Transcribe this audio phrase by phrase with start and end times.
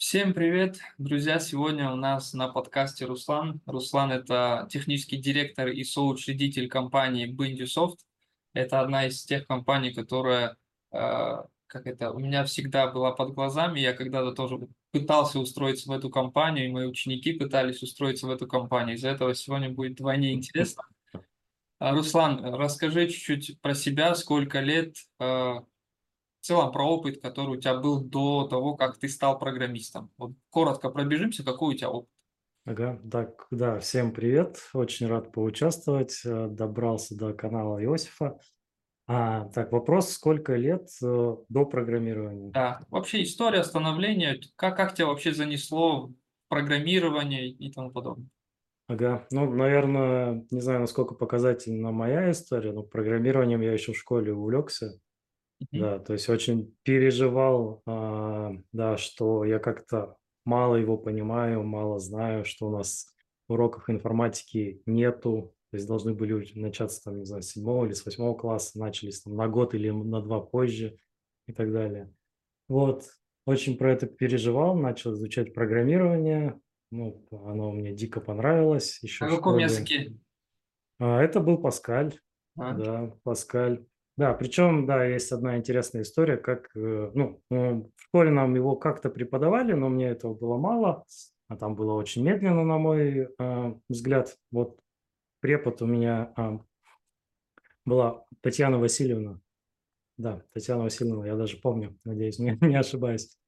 [0.00, 1.38] Всем привет, друзья!
[1.38, 3.60] Сегодня у нас на подкасте Руслан.
[3.66, 7.98] Руслан– это технический директор и соучредитель компании Bindusoft.
[8.54, 10.56] Это одна из тех компаний, которая,
[10.90, 13.78] э, как это, у меня всегда была под глазами.
[13.78, 18.46] Я когда-то тоже пытался устроиться в эту компанию, и мои ученики пытались устроиться в эту
[18.46, 18.96] компанию.
[18.96, 20.82] Из-за этого сегодня будет вдвойне интересно.
[21.78, 25.56] А, Руслан, расскажи чуть-чуть про себя, сколько лет, э,
[26.40, 30.10] в целом про опыт, который у тебя был до того, как ты стал программистом.
[30.16, 32.10] Вот коротко пробежимся, какой у тебя опыт?
[32.66, 38.38] Ага, так, да, всем привет, очень рад поучаствовать, э, добрался до канала Иосифа.
[39.06, 42.50] А, так, вопрос, сколько лет э, до программирования?
[42.52, 46.14] Да, вообще история становления, как, как тебя вообще занесло в
[46.48, 48.28] программирование и тому подобное.
[48.88, 54.32] Ага, ну, наверное, не знаю, насколько показательна моя история, но программированием я еще в школе
[54.32, 55.00] увлекся.
[55.72, 62.44] Да, то есть очень переживал, а, да, что я как-то мало его понимаю, мало знаю,
[62.44, 63.06] что у нас
[63.48, 68.04] уроков информатики нету, то есть должны были начаться там, не знаю, с седьмого или с
[68.04, 70.98] восьмого класса, начались там на год или на два позже
[71.46, 72.12] и так далее.
[72.68, 73.04] Вот,
[73.46, 79.58] очень про это переживал, начал изучать программирование, ну, оно мне дико понравилось еще На каком
[79.58, 80.12] языке?
[80.98, 82.18] А, Это был Паскаль.
[82.56, 83.86] А, Да, Паскаль.
[84.20, 88.76] Да, причем, да, есть одна интересная история, как, э, ну, э, в школе нам его
[88.76, 91.06] как-то преподавали, но мне этого было мало,
[91.48, 94.36] а там было очень медленно, на мой э, взгляд.
[94.52, 94.78] Вот
[95.40, 96.60] препод у меня а,
[97.86, 99.40] была Татьяна Васильевна.
[100.18, 103.38] Да, Татьяна Васильевна, я даже помню, надеюсь, не, не ошибаюсь.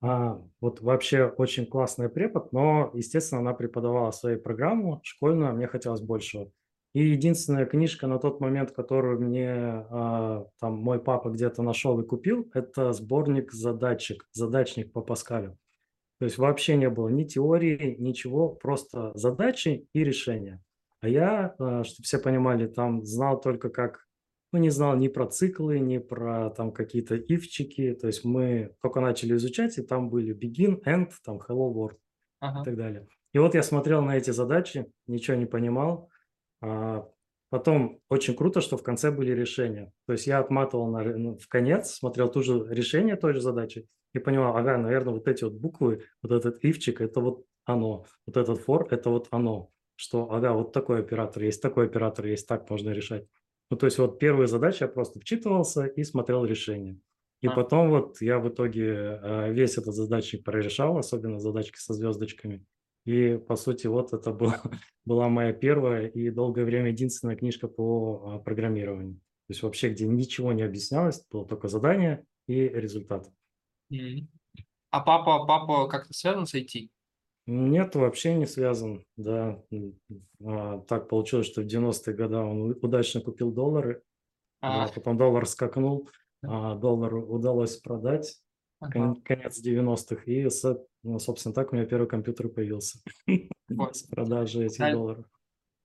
[0.00, 5.68] А, вот вообще очень классный препод, но, естественно, она преподавала свою программу школьную, а мне
[5.68, 6.50] хотелось большего.
[6.98, 12.04] И единственная книжка на тот момент, которую мне а, там мой папа где-то нашел и
[12.04, 15.56] купил, это сборник задачек, задачник по Паскалю.
[16.18, 20.60] То есть вообще не было ни теории, ничего, просто задачи и решения.
[21.00, 24.04] А я, чтобы все понимали, там знал только как,
[24.52, 27.94] ну не знал ни про циклы, ни про там какие-то ивчики.
[27.94, 31.96] То есть мы только начали изучать, и там были begin, end, там hello world и
[32.40, 32.64] ага.
[32.64, 33.06] так далее.
[33.32, 36.10] И вот я смотрел на эти задачи, ничего не понимал.
[36.60, 37.08] А
[37.50, 39.92] потом очень круто, что в конце были решения.
[40.06, 43.88] То есть я отматывал на, ну, в конец, смотрел ту же решение той же задачи
[44.14, 48.36] и понимал, ага, наверное, вот эти вот буквы, вот этот ивчик, это вот оно, вот
[48.36, 52.68] этот for, это вот оно, что, ага, вот такой оператор есть, такой оператор есть, так
[52.70, 53.26] можно решать.
[53.70, 56.98] Ну, то есть вот первые задачи я просто вчитывался и смотрел решение.
[57.40, 57.52] И А.
[57.54, 62.64] потом вот я в итоге э, весь этот задачник прорешал, особенно задачки со звездочками.
[63.08, 64.60] И, по сути, вот это было,
[65.06, 69.14] была моя первая и долгое время единственная книжка по а, программированию.
[69.14, 73.26] То есть вообще, где ничего не объяснялось, было только задание и результат.
[74.90, 76.90] А папа, папа как-то связан с IT?
[77.46, 79.62] Нет, вообще не связан, да.
[80.44, 84.02] А, Так получилось, что в 90-е годы он удачно купил доллары,
[84.60, 86.10] А, да, потом доллар скакнул,
[86.42, 88.38] а доллар удалось продать,
[88.80, 88.92] ага.
[88.92, 92.98] кон- конец 90-х, и, со- ну, собственно, так у меня первый компьютер появился
[93.92, 95.26] с продажи этих долларов.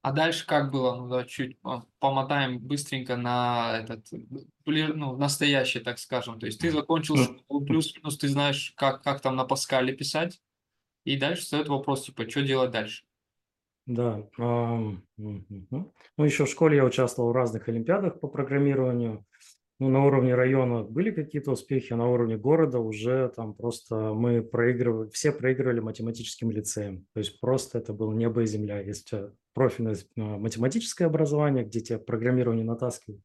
[0.02, 0.96] А дальше как было?
[0.96, 4.06] Ну, да, чуть по- помотаем быстренько на этот,
[4.66, 6.40] ну, настоящий, так скажем.
[6.40, 7.16] То есть ты закончил
[7.48, 10.42] плюс-минус ты знаешь, как, как там на Паскале писать.
[11.06, 13.06] И дальше встает вопрос, типа, что делать дальше?
[13.86, 14.28] Да.
[14.38, 15.02] Ну,
[16.18, 19.26] еще в школе я участвовал в разных олимпиадах по программированию.
[19.84, 24.42] Ну, на уровне района были какие-то успехи, а на уровне города уже там просто мы
[24.42, 27.06] проигрывали, все проигрывали математическим лицеем.
[27.14, 28.80] То есть просто это было небо и земля.
[28.80, 33.22] Есть тебя профильное а, математическое образование, где тебя программирование натаскивают.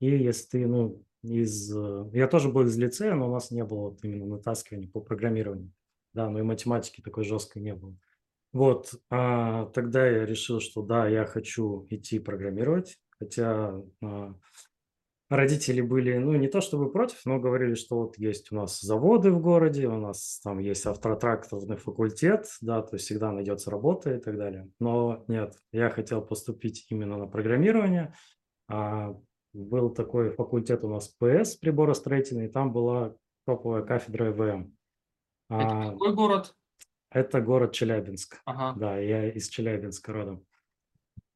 [0.00, 1.74] И если ты, ну, из...
[1.74, 5.00] э, Я тоже был из лицея, но у нас не было вот именно натаскивания по
[5.00, 5.72] программированию.
[6.12, 7.96] Да, но и математики такой жесткой не было.
[8.52, 14.34] Вот, а, тогда я решил, что да, я хочу идти программировать, хотя а,
[15.36, 19.30] родители были, ну, не то чтобы против, но говорили, что вот есть у нас заводы
[19.30, 24.20] в городе, у нас там есть автотракторный факультет, да, то есть всегда найдется работа и
[24.20, 24.68] так далее.
[24.78, 28.14] Но нет, я хотел поступить именно на программирование.
[28.68, 29.16] А,
[29.52, 33.14] был такой факультет у нас ПС, приборостроительный, и там была
[33.46, 34.76] топовая кафедра ЭВМ.
[35.48, 36.54] Это А, какой город?
[37.10, 38.40] это город Челябинск.
[38.44, 38.78] Ага.
[38.78, 40.46] Да, я из Челябинска родом.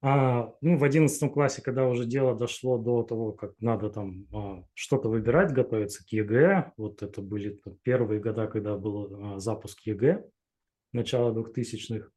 [0.08, 4.64] А, ну, в одиннадцатом классе, когда уже дело дошло до того, как надо там а,
[4.72, 10.24] что-то выбирать, готовиться к ЕГЭ, вот это были первые года, когда был а, запуск ЕГЭ,
[10.92, 12.08] начало 2000-х,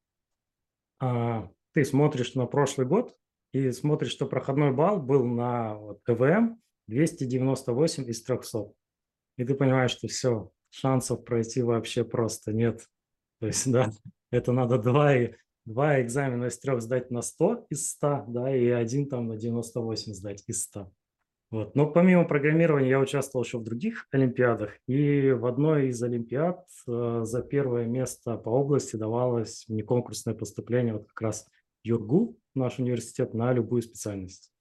[1.00, 3.18] а, ты смотришь на прошлый год
[3.54, 8.72] и смотришь, что проходной балл был на вот, ЭВМ 298 из 300.
[9.38, 12.88] И ты понимаешь, что все, шансов пройти вообще просто нет.
[13.40, 13.90] То есть, да,
[14.30, 15.34] это надо два, и-
[15.70, 20.14] два экзамена из трех сдать на 100 из 100, да, и один там на 98
[20.14, 20.92] сдать из 100.
[21.52, 21.76] Вот.
[21.76, 27.22] Но помимо программирования я участвовал еще в других олимпиадах, и в одной из олимпиад э,
[27.24, 31.48] за первое место по области давалось внеконкурсное поступление вот как раз
[31.84, 34.52] ЮРГУ, наш университет, на любую специальность.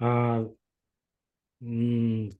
[0.00, 0.48] А,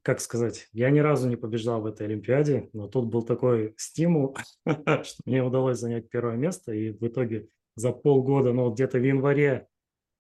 [0.02, 4.36] как сказать, я ни разу не побеждал в этой олимпиаде, но тут был такой стимул,
[4.66, 9.68] что мне удалось занять первое место, и в итоге за полгода, ну где-то в январе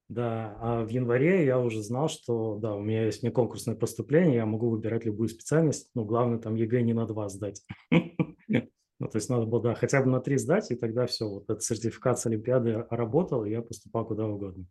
[0.08, 4.46] да, а в январе я уже знал, что да, у меня есть конкурсное поступление, я
[4.46, 7.62] могу выбирать любую специальность, но главное там ЕГЭ не на два сдать.
[9.00, 11.50] Ну, то есть надо было, да, хотя бы на три сдать, и тогда все, вот
[11.50, 14.66] этот сертификат с Олимпиады работал, и я поступал куда угодно.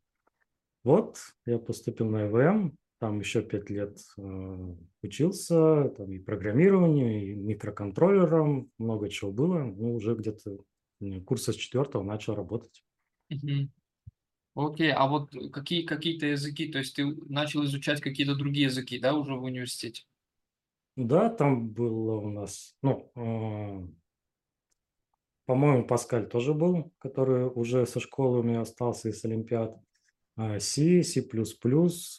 [0.86, 2.74] Вот, я поступил на ЭВМ,
[3.04, 9.62] там еще пять лет э, учился, там и программированию, и микроконтроллерам, много чего было.
[9.66, 10.60] Ну, уже где-то
[11.02, 12.86] м, курса с четвертого начал работать.
[13.30, 13.74] Мгм.
[14.56, 19.14] Окей, а вот какие какие-то языки, то есть ты начал изучать какие-то другие языки, да,
[19.16, 20.04] уже в университете?
[20.96, 23.86] Да, там было у нас, ну, э,
[25.46, 29.78] по-моему, Паскаль тоже был, который уже со школы у меня остался из Олимпиад.
[30.36, 31.24] А, C, C++, э,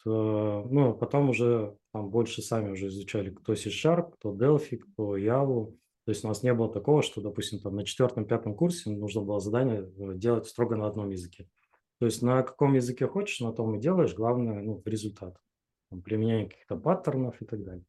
[0.05, 5.73] ну, а потом уже там больше сами уже изучали, кто C-Sharp, кто Delphi, кто Java.
[6.05, 9.41] То есть у нас не было такого, что, допустим, там на четвертом-пятом курсе нужно было
[9.41, 11.49] задание э, делать строго на одном языке.
[11.99, 15.37] То есть на каком языке хочешь, на том и делаешь, главное, ну, результат.
[15.91, 17.85] Там, применение каких-то паттернов и так далее.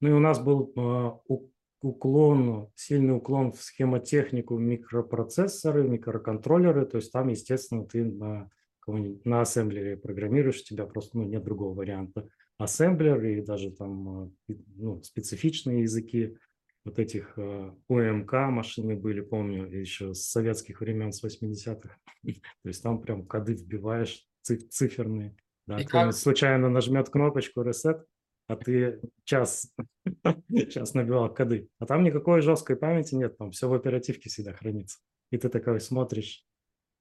[0.00, 1.34] Ну и у нас был э,
[1.82, 6.86] уклон, сильный уклон в схемотехнику, микропроцессоры, микроконтроллеры.
[6.86, 8.50] То есть там, естественно, ты на,
[8.86, 12.28] на ассемблере программируешь, у тебя просто ну, нет другого варианта.
[12.58, 16.36] Ассемблер и даже там э, ну, специфичные языки
[16.84, 21.96] вот этих э, УМК машины были, помню, еще с советских времен, с 80-х.
[22.22, 25.36] То есть там прям коды вбиваешь циф- циферные.
[25.66, 28.04] Да, как- случайно нажмет кнопочку reset,
[28.46, 29.74] а ты час,
[30.70, 31.68] час набивал коды.
[31.80, 35.00] А там никакой жесткой памяти нет, там все в оперативке всегда хранится.
[35.32, 36.44] И ты такой смотришь,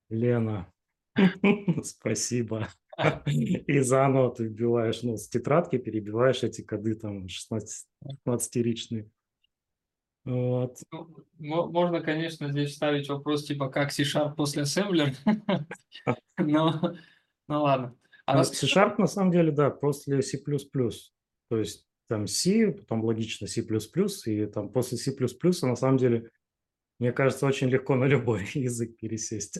[0.09, 0.71] Лена,
[1.83, 2.69] спасибо.
[3.25, 7.87] И заново ты вбиваешь, ну, с тетрадки перебиваешь эти коды там 16
[8.25, 9.09] 16-ричные.
[10.23, 10.77] Вот.
[10.91, 15.13] Ну, мо- можно, конечно, здесь ставить вопрос, типа, как C-Sharp после ассемблера,
[16.37, 16.95] но,
[17.47, 17.95] ну ладно.
[18.25, 20.41] А расскажи, C-Sharp на самом деле, да, после C++.
[21.47, 25.15] То есть там C, потом логично C++, и там после C++
[25.61, 26.31] на самом деле,
[26.97, 29.59] мне кажется, очень легко на любой язык пересесть.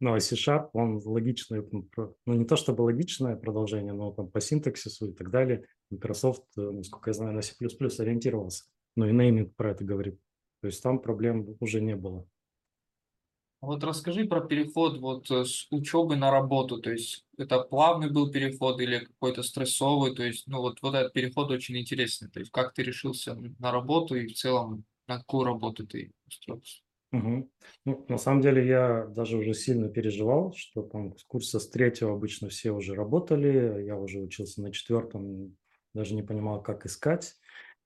[0.00, 4.40] Ну, а C-Sharp, он ну, про- ну, не то чтобы логичное продолжение, но там по
[4.40, 5.64] синтаксису и так далее.
[5.90, 7.54] Microsoft, э, насколько я знаю, на C++
[8.00, 8.64] ориентировался.
[8.96, 10.18] Ну, и нейминг про это говорит.
[10.60, 12.26] То есть там проблем уже не было.
[13.60, 18.30] вот расскажи про переход вот э, с учебы на работу, то есть это плавный был
[18.30, 22.50] переход или какой-то стрессовый, то есть, ну, вот, вот этот переход очень интересный, то есть
[22.52, 26.85] как ты решился на работу и в целом на какую работу ты устроился?
[27.12, 27.50] Мгм.
[27.84, 32.12] Ну, на самом деле я даже уже сильно переживал, что там с курса с третьего
[32.12, 35.56] обычно все уже работали, я уже учился на четвертом,
[35.94, 37.36] даже не понимал, как искать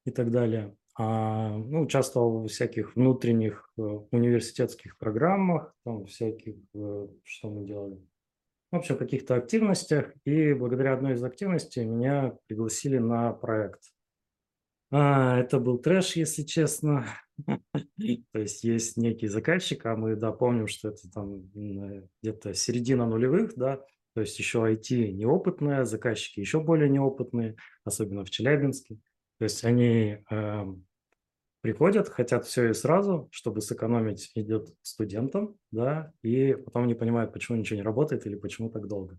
[0.06, 0.74] и так далее.
[0.96, 8.00] А, ну, участвовал в всяких внутренних э, университетских программах, там всяких, э, что мы делали,
[8.72, 13.82] в общем, каких-то активностях, и благодаря одной из активностей меня пригласили на проект.
[14.90, 17.06] А, это был трэш, если честно.
[18.32, 21.42] То есть есть некий заказчик, а мы, да, помним, что это там
[22.22, 28.30] где-то середина нулевых, да, то есть еще IT неопытные, заказчики еще более неопытные, особенно в
[28.30, 28.96] Челябинске.
[29.38, 30.84] То есть они эм,
[31.60, 37.58] приходят, хотят все и сразу, чтобы сэкономить, идет студентам, да, и потом не понимают, почему
[37.58, 39.18] ничего не работает или почему так долго.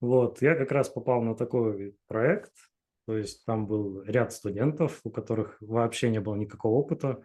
[0.00, 2.52] Вот, я как раз попал на такой проект,
[3.06, 7.22] то есть там был ряд студентов, у которых вообще не было никакого опыта.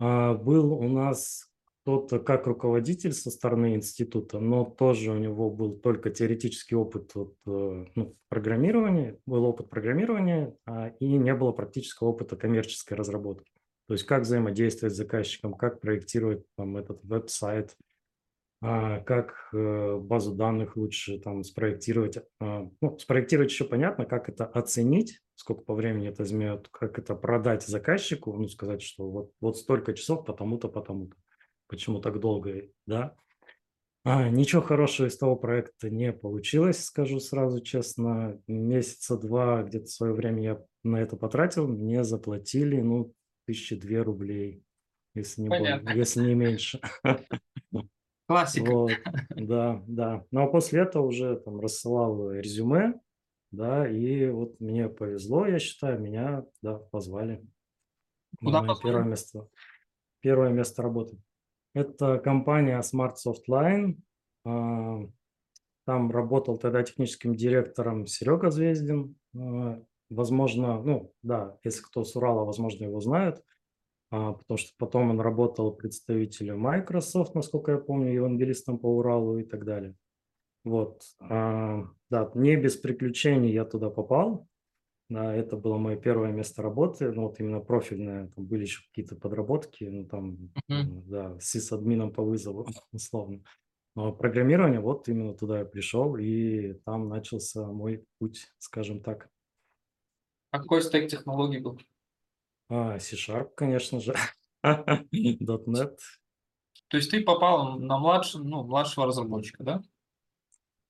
[0.00, 1.50] А, Был у нас
[1.82, 7.34] кто-то как руководитель со стороны института, но тоже у него был только теоретический опыт вот,
[7.46, 13.50] э, ну, программирования, был опыт программирования, а, и не было практического опыта коммерческой разработки.
[13.88, 17.76] То есть как взаимодействовать с заказчиком, как проектировать там, этот веб-сайт,
[18.62, 22.18] а, как э, базу данных лучше там спроектировать.
[22.38, 27.66] Ну, спроектировать еще понятно, как это оценить, сколько по времени это займет, как это продать
[27.66, 31.16] заказчику, ну, сказать, что вот, вот столько часов потому-то, потому-то,
[31.66, 33.16] почему так долго, да.
[34.04, 38.38] А, ничего хорошего из того проекта не получилось, скажу сразу честно.
[38.46, 43.14] Месяца два где-то свое время я на это потратил, мне заплатили, ну,
[43.46, 44.62] тысячи две рублей,
[45.14, 46.80] если не более, если не меньше.
[48.26, 48.70] Классика.
[48.70, 48.92] Вот,
[49.30, 50.26] да, да.
[50.30, 53.00] Ну, а после этого уже там рассылал резюме,
[53.50, 57.42] да, и вот мне повезло, я считаю, меня, да, позвали
[58.40, 58.82] на Куда позвали?
[58.82, 59.48] первое место,
[60.20, 61.18] первое место работы.
[61.74, 63.98] Это компания Smart Softline.
[64.44, 65.00] а,
[65.86, 69.16] Там работал тогда техническим директором Серега Звездин.
[69.36, 73.44] а, Возможно, ну да, если кто с Урала, возможно, его знают,
[74.10, 79.44] а, потому что потом он работал представителем Microsoft, насколько я помню, евангелистом по Уралу и
[79.44, 79.94] так далее.
[80.64, 84.46] Вот, а, да, не без приключений я туда попал.
[85.10, 89.16] Да, это было мое первое место работы, ну вот именно профильное, там были еще какие-то
[89.16, 93.42] подработки, ну там, м, да, с админом по вызову, условно.
[93.96, 99.30] Но программирование, вот именно туда я пришел, и там начался мой путь, скажем так.
[100.52, 101.80] А какой стек технологий был?
[102.68, 104.14] А, C-Sharp, конечно же,
[104.62, 105.98] .NET,
[106.88, 109.82] То есть ты попал на младшего, ну, младшего разработчика, да?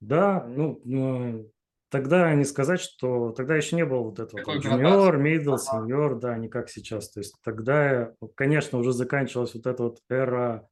[0.00, 1.50] Да, ну, ну,
[1.90, 5.56] тогда не сказать, что тогда еще не было вот этого там middle, Ага.
[5.56, 7.10] senior, да, не как сейчас.
[7.10, 10.68] То есть тогда, конечно, уже заканчивалась вот эта вот эра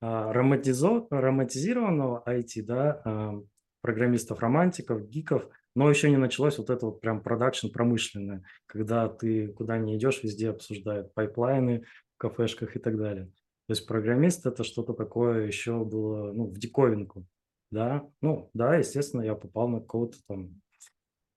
[0.00, 3.34] а, романтизо- романтизированного IT, да, а,
[3.82, 9.48] программистов, романтиков, гиков, но еще не началось вот это вот прям продакшн промышленное, когда ты
[9.48, 11.84] куда не идешь, везде обсуждают пайплайны
[12.16, 13.26] в кафешках и так далее.
[13.66, 17.26] То есть программист это что-то такое еще было, ну, в диковинку.
[17.70, 20.60] Да, ну, да, естественно, я попал на какого-то там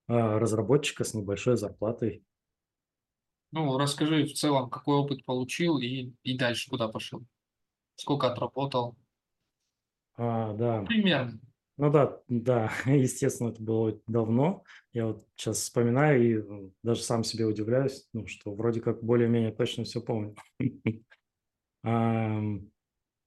[0.08, 2.24] а, разработчика с небольшой зарплатой.
[3.52, 7.22] Ну, расскажи в целом, какой опыт получил и, и дальше куда пошел?
[7.96, 8.96] Сколько отработал?
[10.16, 11.40] А, да, Примерно.
[11.78, 14.64] ну да, да, естественно, это было давно.
[14.94, 16.22] Я вот сейчас вспоминаю
[16.68, 20.36] и даже сам себе удивляюсь, ну, что вроде как более-менее точно все помню.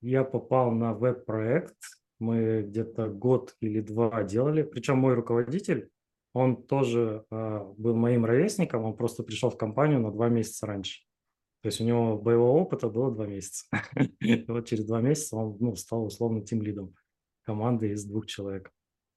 [0.00, 1.78] Я попал на веб-проект,
[2.25, 5.90] мы где-то год или два делали, причем мой руководитель,
[6.33, 11.02] он тоже а, был моим ровесником, он просто пришел в компанию на два месяца раньше.
[11.62, 13.66] То есть у него боевого опыта было два месяца.
[14.49, 16.95] Вот через два месяца он ну, стал условно тим-лидом
[17.45, 18.71] команды из двух человек.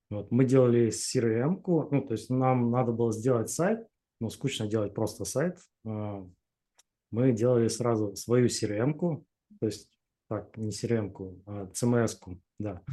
[0.09, 0.31] Вот.
[0.31, 3.85] Мы делали CRM-ку, ну, то есть нам надо было сделать сайт,
[4.21, 5.57] ну, скучно делать просто сайт.
[5.85, 6.25] А,
[7.11, 9.25] Мы делали сразу свою CRM-ку,
[9.59, 9.96] то есть,
[10.27, 12.83] так, не CRM-ку, а CMS-ку, да.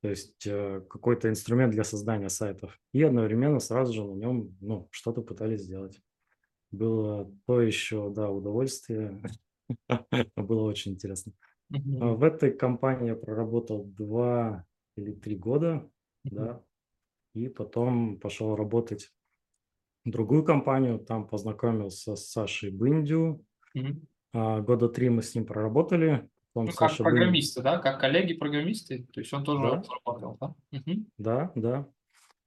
[0.00, 2.78] То есть э, какой-то инструмент для создания сайтов.
[2.92, 6.00] И одновременно сразу же на нем, ну, что-то пытались сделать.
[6.70, 9.20] Было то еще, да, удовольствие.
[10.36, 11.32] Было очень интересно.
[11.72, 11.78] А.
[12.14, 14.64] В этой компании я проработал два
[14.96, 15.90] или три года,
[16.24, 16.62] да,
[17.34, 19.12] и потом пошел работать
[20.04, 23.44] в другую компанию, там познакомился с Сашей Бындю.
[24.32, 27.78] А, года три мы с ним проработали, потом Ну, как Саша программисты, да?
[27.78, 29.06] Как коллеги-программисты?
[29.12, 30.54] То есть он тоже да, разрабатывал, да?
[31.18, 31.88] Да, да,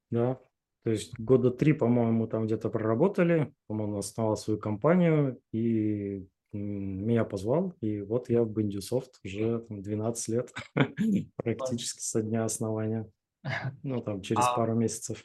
[0.09, 0.39] да,
[0.83, 7.23] то есть года три, по-моему, там где-то проработали, по-моему, он основал свою компанию и меня
[7.23, 10.53] позвал, и вот я в Бындюсофт уже там 12 лет,
[11.37, 13.09] практически со дня основания,
[13.83, 15.23] ну, там через А пару месяцев.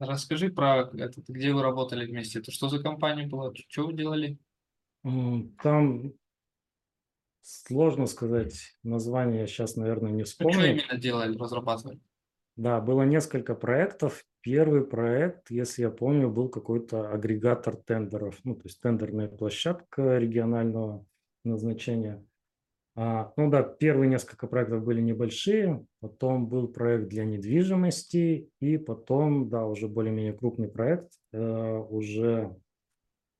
[0.00, 2.38] расскажи про этот, где вы работали вместе.
[2.38, 3.52] Это что за компания была?
[3.54, 4.38] Что вы делали?
[5.02, 6.12] Там
[7.48, 10.72] сложно сказать название, я сейчас, наверное, не Ну, что вспомню.
[10.72, 12.00] именно делали, разрабатывали?
[12.56, 14.24] Да, было несколько проектов.
[14.40, 21.06] Первый проект, если я помню, был какой-то агрегатор тендеров, ну, то есть тендерная площадка регионального
[21.44, 22.24] назначения.
[22.96, 29.48] А, ну да, первые несколько проектов были небольшие, потом был проект для недвижимости, и потом,
[29.48, 32.56] да, уже более-менее крупный проект, э, уже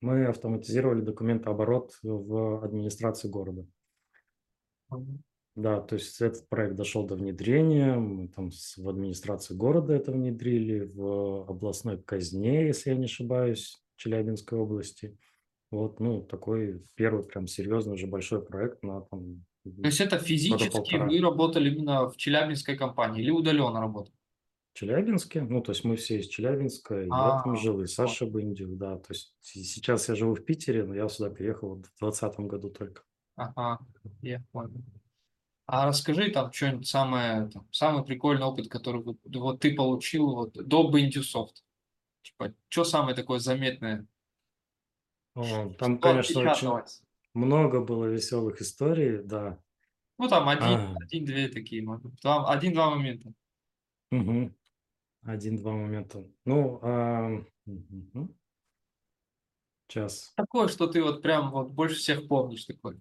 [0.00, 3.66] мы автоматизировали документооборот в администрации города.
[5.58, 10.84] Да, то есть этот проект дошел до внедрения, мы там в администрации города это внедрили,
[10.94, 15.18] в областной казне, если я не ошибаюсь, Челябинской области.
[15.70, 20.96] Вот, ну, такой первый прям серьезный уже большой проект на там То есть это физически
[20.96, 24.14] вы работали именно в Челябинской компании или удаленно работали?
[24.74, 27.86] В Челябинске, ну, то есть мы все из Челябинска, и я там А, жил, и.
[27.86, 31.98] Саша Бындев, да, то есть сейчас я живу в Питере, но я сюда переехал в
[31.98, 33.02] двадцатом году только.
[33.38, 33.78] Ага,
[34.22, 34.82] я понял.
[35.66, 40.54] А расскажи там что-нибудь самое, там, самый прикольный опыт, который вот, вот ты получил вот
[40.54, 41.64] до Бендюсофт.
[42.22, 44.06] Типа, что самое такое заметное?
[45.34, 47.02] О, Там, Что конечно, очень отпечаталось?
[47.34, 49.58] много было веселых историй, да.
[50.18, 52.20] Ну, там один, А, один-две такие, может быть.
[52.24, 53.32] Один-два момента.
[54.10, 54.54] мгм.
[55.24, 56.24] Один-два момента.
[56.46, 57.30] Ну, а,
[57.66, 58.34] мгм.
[59.88, 60.32] Час.
[60.36, 63.00] Такое, что ты вот прям вот больше всех помнишь такой.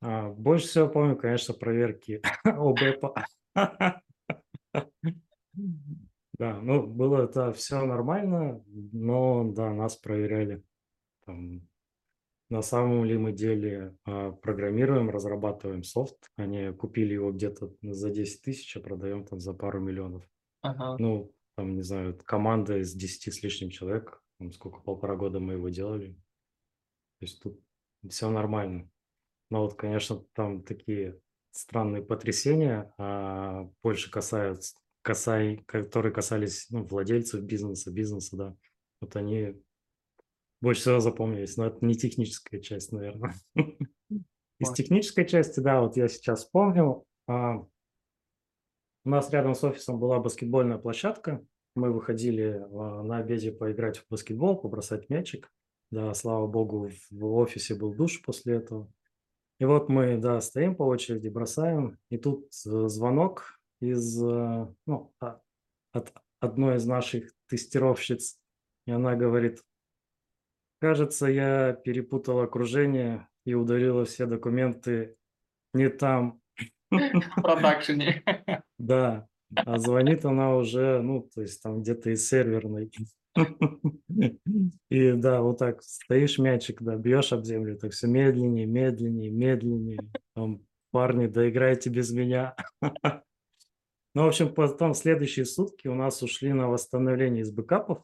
[0.00, 3.26] А, больше всего помню, конечно, проверки ОБЭПа.
[6.38, 10.62] Да, ну, было это все нормально, но, да, нас проверяли.
[11.24, 11.66] Там,
[12.50, 16.30] на самом ли мы деле а, программируем, разрабатываем софт.
[16.36, 20.28] Они купили его где-то за 10 тысяч, а продаем там за пару миллионов.
[20.60, 20.96] Ага.
[20.98, 25.68] Ну, там, не знаю, команда из 10 с лишним человек, сколько, полтора года мы его
[25.68, 26.12] делали.
[27.18, 27.60] То есть тут
[28.08, 28.90] все нормально.
[29.50, 37.42] Но вот, конечно, там такие странные потрясения а, больше касаются, касай, которые касались ну, владельцев
[37.42, 38.56] бизнеса, бизнеса, да.
[39.00, 39.62] Вот они
[40.60, 43.34] больше всего запомнились, но это не техническая часть, наверное.
[44.58, 44.74] Из Ой.
[44.74, 47.58] технической части, да, вот я сейчас вспомнил, а,
[49.04, 51.44] у нас рядом с офисом была баскетбольная площадка,
[51.76, 55.50] мы выходили а, на обеде поиграть в баскетбол, побросать мячик,
[55.90, 58.90] да, слава богу, в офисе был душ после этого.
[59.58, 65.14] И вот мы, да, стоим по очереди, бросаем, и тут э, звонок из, э, ну,
[65.20, 65.40] а-
[65.92, 68.38] от одной из наших тестировщиц,
[68.86, 69.62] и она говорит,
[70.80, 75.16] кажется, я перепутала окружение и ударила все документы
[75.72, 76.40] не там.
[76.90, 78.22] В продакшене.
[78.78, 82.90] Да, а звонит она уже, ну, то есть там где-то из серверной.
[84.90, 89.98] И да, вот так стоишь мячик, да, бьешь об землю, так все медленнее, медленнее, медленнее.
[90.34, 92.56] Там, парни, доиграйте без меня.
[94.14, 98.02] Ну, в общем, потом следующие сутки у нас ушли на восстановление из бэкапов.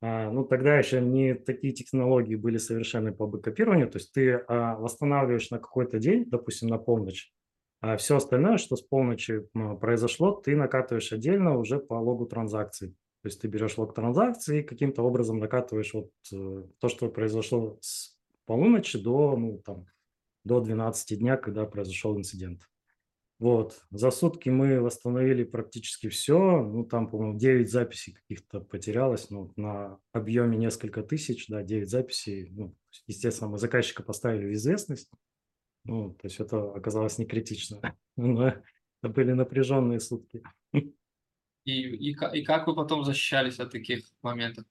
[0.00, 3.90] А, ну, тогда еще не такие технологии были совершенны по бэкапированию.
[3.90, 7.32] То есть ты а, восстанавливаешь на какой-то день, допустим, на полночь,
[7.80, 12.96] а все остальное, что с полночи м, произошло, ты накатываешь отдельно уже по логу транзакций.
[13.22, 17.78] То есть ты берешь лог транзакции и каким-то образом накатываешь вот э, то, что произошло
[17.80, 18.16] с
[18.46, 19.86] полуночи до, ну, там,
[20.44, 22.62] до 12 дня, когда произошел инцидент.
[23.38, 29.52] Вот, за сутки мы восстановили практически все, ну, там, по-моему, 9 записей каких-то потерялось, ну,
[29.54, 32.74] на объеме несколько тысяч, да, 9 записей, ну,
[33.06, 35.08] естественно, мы заказчика поставили в известность,
[35.84, 40.42] ну, то есть это оказалось не критично, но это были напряженные сутки.
[41.64, 44.64] И, и, и как вы потом защищались от таких моментов?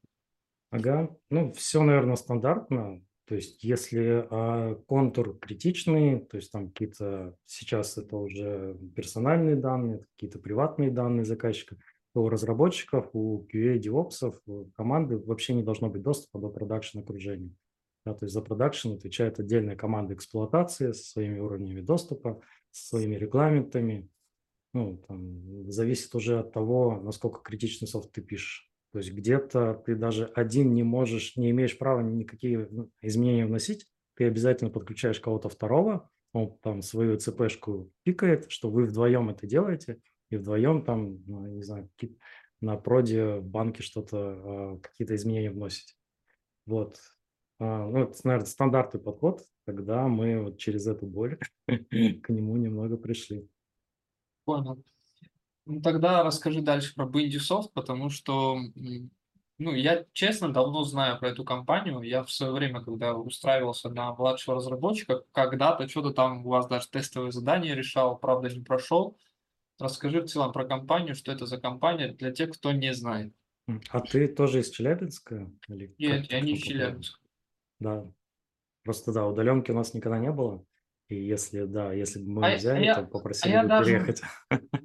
[0.71, 3.05] Ага, ну, все, наверное, стандартно.
[3.25, 10.07] То есть, если а, контур критичный, то есть там какие-то, сейчас это уже персональные данные,
[10.15, 11.77] какие-то приватные данные заказчика,
[12.13, 16.99] то у разработчиков, у QA, DevOps, у команды вообще не должно быть доступа до продакшн
[16.99, 17.53] окружения.
[18.07, 22.41] Да, то есть за продакшн отвечает отдельная команда эксплуатации со своими уровнями доступа,
[22.71, 24.07] со своими регламентами.
[24.73, 28.71] Ну, там, зависит уже от того, насколько критичный софт ты пишешь.
[28.93, 33.85] То есть где-то ты даже один не можешь, не имеешь права никакие ну, изменения вносить,
[34.15, 39.99] ты обязательно подключаешь кого-то второго, он там свою цпшку пикает, что вы вдвоем это делаете,
[40.29, 41.89] и вдвоем там, ну, не знаю,
[42.61, 45.95] на проде в банке что-то, а, какие-то изменения вносите.
[46.65, 47.01] Вот.
[47.59, 52.97] А, Ну, это, наверное, стандартный подход, тогда мы вот через эту боль к нему немного
[52.97, 53.47] пришли.
[54.45, 54.83] Понял.
[55.65, 58.57] Ну, тогда расскажи дальше про Bindsoft, потому что,
[59.57, 62.01] ну, я честно давно знаю про эту компанию.
[62.01, 66.87] Я в свое время, когда устраивался на младшего разработчика, когда-то что-то там у вас даже
[66.87, 69.17] тестовые задания решал, правда, не прошел.
[69.79, 73.33] Расскажи в целом про компанию, что это за компания для тех, кто не знает.
[73.89, 75.51] А ты тоже из Челябинска?
[75.67, 76.61] Или Нет, я не из?
[76.61, 77.19] Челябинска.
[77.79, 78.05] Да,
[78.83, 80.63] просто да, удаленки у нас никогда не было.
[81.09, 83.69] И если, да, если бы А мы а взяли, я- то а попросили я бы
[83.69, 84.21] даже- переехать.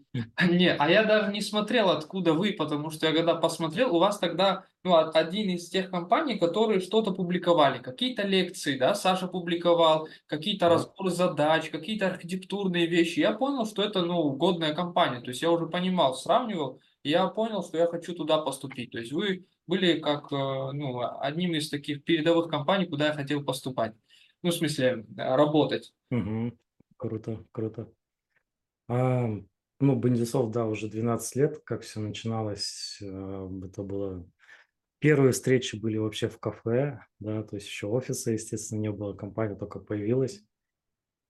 [0.50, 4.18] Не, а я даже не смотрел, откуда вы, потому что я когда посмотрел, у вас
[4.18, 10.08] тогда ну, од- один из тех компаний, которые что-то публиковали, какие-то лекции, да, Саша публиковал,
[10.26, 10.74] какие-то Да.
[10.74, 13.20] разборы задач, какие-то архитектурные вещи.
[13.20, 17.26] Я понял, что это, ну, годная компания, то есть я уже понимал, сравнивал, и я
[17.28, 18.90] понял, что я хочу туда поступить.
[18.92, 20.36] То есть вы были как, э,
[20.72, 23.94] ну, одним из таких передовых компаний, куда я хотел поступать.
[24.42, 25.92] Ну, в смысле, э, работать.
[26.10, 26.58] Мгм.
[26.96, 27.92] Круто, круто.
[28.88, 29.28] А,
[29.80, 32.98] ну, Бендисов, да, уже 12 лет, как все начиналось.
[33.00, 34.28] э, Это было...
[34.98, 39.56] Первые встречи были вообще в кафе, да, то есть еще офиса, естественно, не было, компания
[39.56, 40.44] только появилась.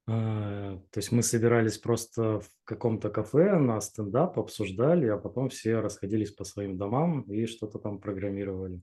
[0.07, 5.81] А, То есть мы собирались просто в каком-то кафе на стендап, обсуждали, а потом все
[5.81, 8.81] расходились по своим домам и что-то там программировали.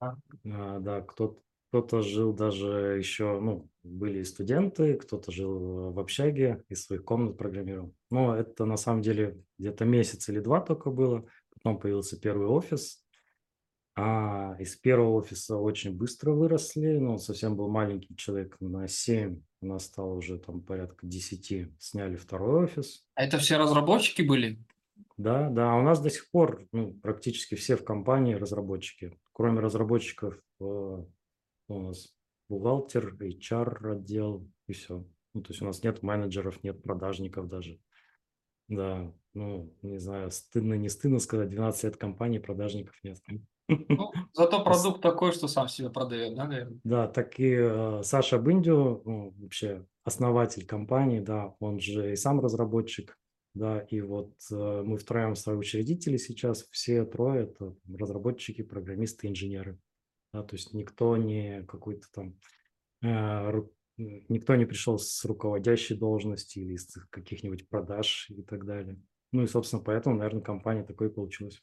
[0.00, 0.16] А.
[0.44, 1.40] А, Да, кто-то
[1.72, 7.38] кто-то жил даже еще, ну, были и студенты, кто-то жил в общаге, из своих комнат
[7.38, 7.94] программировал.
[8.10, 11.24] Но это на самом деле где-то месяц или два только было.
[11.54, 13.01] Потом появился первый офис.
[13.94, 19.66] А из первого офиса очень быстро выросли, ну, совсем был маленький человек на 7, у
[19.66, 23.04] нас стало уже там порядка 10, сняли второй офис.
[23.14, 24.58] А это все разработчики были?
[25.18, 29.18] Да, да, у нас до сих пор ну, практически все в компании разработчики.
[29.32, 31.06] Кроме разработчиков э, у
[31.68, 32.14] нас
[32.48, 35.06] бухгалтер, HR отдел и все.
[35.34, 37.78] Ну, то есть у нас нет менеджеров, нет продажников даже.
[38.68, 43.18] Да, ну, не знаю, стыдно, не стыдно сказать, 12 лет компании, продажников нет.
[43.68, 46.80] Ну, зато продукт такой, что сам себя продает, да, наверное?
[46.84, 52.40] Да, так и э, Саша Бындю, ну, вообще основатель компании, да, он же и сам
[52.40, 53.18] разработчик,
[53.54, 59.78] да, и вот э, мы втроем учредители сейчас, все трое это разработчики, программисты, инженеры,
[60.32, 62.38] да, то есть никто не какой-то там,
[63.02, 63.62] э,
[63.96, 68.98] никто не пришел с руководящей должности или из каких-нибудь продаж и так далее.
[69.32, 71.62] Ну и, собственно, поэтому, наверное, компания такой получилась.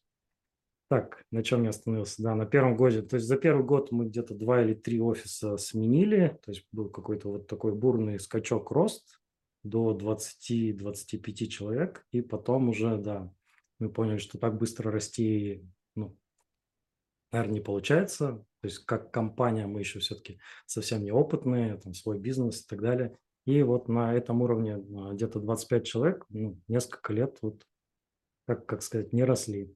[0.90, 2.24] Так, на чем я остановился?
[2.24, 3.04] Да, на первом годе.
[3.04, 6.40] То есть за первый год мы где-то два или три офиса сменили.
[6.44, 9.22] То есть был какой-то вот такой бурный скачок рост
[9.62, 12.08] до 20-25 человек.
[12.12, 13.32] И потом уже, да,
[13.78, 16.18] мы поняли, что так быстро расти, ну,
[17.32, 18.44] наверное, не получается.
[18.62, 23.16] То есть как компания мы еще все-таки совсем неопытные, там свой бизнес и так далее.
[23.46, 27.68] И вот на этом уровне а, где-то 25 человек, ну, несколько лет вот,
[28.48, 29.76] как, как сказать, не росли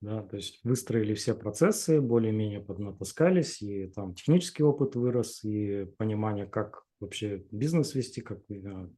[0.00, 6.46] да, то есть выстроили все процессы, более-менее поднатаскались, и там технический опыт вырос, и понимание,
[6.46, 8.88] как вообще бизнес вести, как э,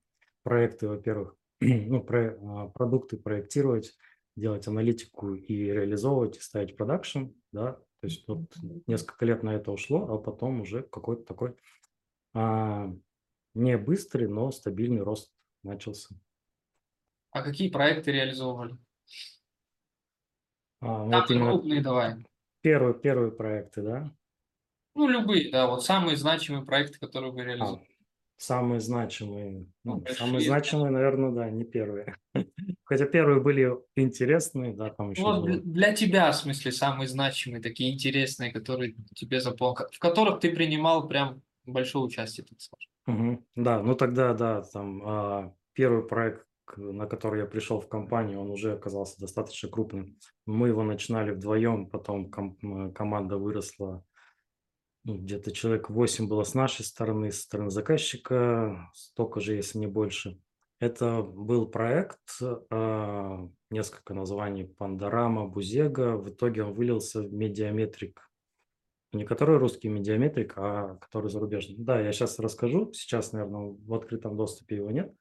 [0.43, 3.95] проекты, во-первых, ну, про, а, продукты проектировать,
[4.37, 8.53] делать аналитику и реализовывать, и ставить продакшн, да, то есть вот
[8.87, 11.57] несколько лет на это ушло, а потом уже какой-то такой
[12.35, 12.93] а,
[13.55, 15.33] не быстрый, но стабильный рост
[15.63, 16.15] начался.
[17.31, 18.77] А какие проекты реализовывали?
[20.81, 22.17] А, ну, вот именно крупные давай.
[22.63, 24.13] Первые, первые проекты, да?
[24.95, 27.83] Ну, любые, да, вот самые значимые проекты, которые вы реализовали.
[27.83, 27.97] А,
[28.39, 32.17] самые значимые, ну, ну самые значимые, наверное, да, не первые.
[32.85, 35.57] Хотя первые были интересные, да, там еще Вот было.
[35.59, 41.09] для тебя, в смысле, самые значимые, такие интересные, которые тебе запомнил, в которых ты принимал
[41.09, 42.91] прям большое участие, так скажем.
[43.07, 43.47] Угу.
[43.57, 46.46] Да, ну тогда, да, там а, первый проект
[46.77, 50.19] на который я пришел в компанию, он уже оказался достаточно крупным.
[50.45, 54.05] Мы его начинали вдвоем, потом ком команда выросла,
[55.07, 59.87] ну, где-то человек 8 было с нашей стороны, с стороны заказчика, столько же, если не
[59.87, 60.41] больше.
[60.81, 66.17] Это был проект, э, несколько названий, Пандорама, Бузега.
[66.17, 68.29] В итоге он вылился в медиаметрик.
[69.13, 71.77] Не который русский медиаметрик, а который зарубежный.
[71.79, 72.93] Да, я сейчас расскажу.
[72.93, 75.15] Сейчас, наверное, в открытом доступе его нет.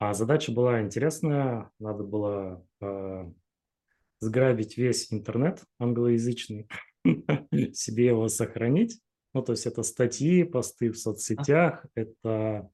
[0.00, 3.30] А задача была интересная, надо было э,
[4.20, 6.68] сграбить весь интернет англоязычный,
[7.74, 8.98] себе его сохранить.
[9.34, 12.70] Ну, то есть это статьи, посты в соцсетях, это,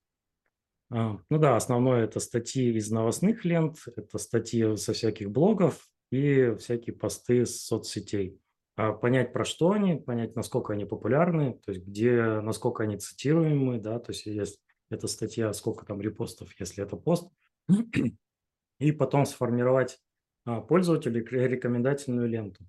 [0.92, 6.54] э, ну да, основное это статьи из новостных лент, это статьи со всяких блогов и
[6.60, 8.38] всякие посты с соцсетей.
[8.76, 13.80] А понять, про что они, понять, насколько они популярны, то есть где, насколько они цитируемы,
[13.80, 14.60] да, то есть есть
[14.90, 17.30] эта статья, сколько там репостов, если это пост,
[18.78, 19.98] и потом сформировать
[20.44, 22.64] а, пользователю рекомендательную ленту.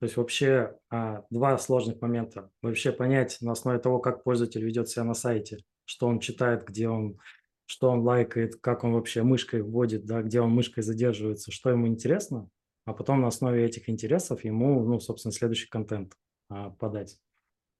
[0.00, 2.50] То есть вообще а, два сложных момента.
[2.60, 6.88] Вообще понять на основе того, как пользователь ведет себя на сайте, что он читает, где
[6.88, 7.18] он,
[7.66, 11.86] что он лайкает, как он вообще мышкой вводит, да, где он мышкой задерживается, что ему
[11.86, 12.48] интересно,
[12.84, 16.16] а потом на основе этих интересов ему, ну, собственно, следующий контент
[16.48, 17.18] а, подать.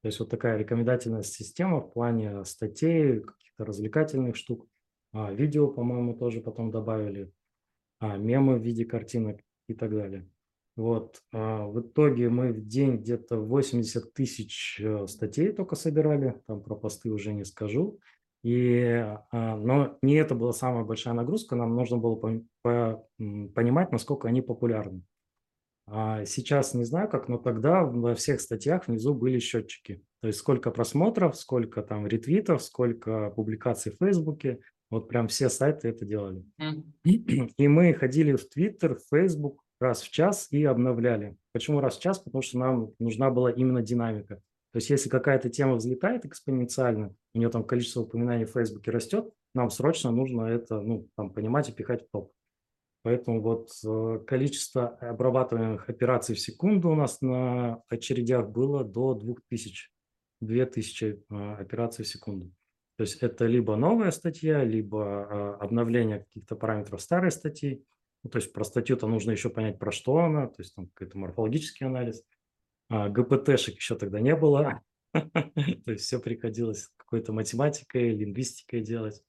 [0.03, 4.67] То есть вот такая рекомендательная система в плане статей, каких-то развлекательных штук.
[5.13, 7.31] А, видео, по-моему, тоже потом добавили,
[7.99, 9.39] а, мемы в виде картинок
[9.69, 10.29] и так далее.
[10.75, 11.21] Вот.
[11.31, 16.75] А, в итоге мы в день где-то 80 тысяч э, статей только собирали, там про
[16.75, 17.99] посты уже не скажу.
[18.43, 24.27] И, но не это была самая большая нагрузка, нам нужно было по, по, понимать, насколько
[24.27, 25.03] они популярны.
[25.85, 30.03] А сейчас не знаю как, но тогда во всех статьях внизу были счетчики.
[30.21, 34.59] То есть сколько просмотров, сколько там ретвитов, сколько публикаций в Фейсбуке.
[34.89, 36.45] Вот прям все сайты это делали.
[37.03, 41.35] И мы ходили в Твиттер, в Фейсбук раз в час и обновляли.
[41.51, 42.19] Почему раз в час?
[42.19, 44.35] Потому что нам нужна была именно динамика.
[44.71, 49.29] То есть если какая-то тема взлетает экспоненциально, у нее там количество упоминаний в Фейсбуке растет,
[49.53, 52.31] нам срочно нужно это ну, там, понимать и пихать в топ.
[53.03, 59.89] Поэтому вот э, количество обрабатываемых операций в секунду у нас на очередях было до 2000,
[60.39, 62.51] 2000 э, операций в секунду.
[62.95, 65.27] То есть это либо новая статья, либо
[65.59, 67.83] э, обновление каких-то параметров старой статьи.
[68.23, 71.17] Ну, то есть про статью-то нужно еще понять, про что она, то есть там какой-то
[71.17, 72.23] морфологический анализ.
[72.89, 74.81] А, ГПТшек еще тогда не было.
[75.13, 79.21] То есть все приходилось какой-то математикой, лингвистикой делать.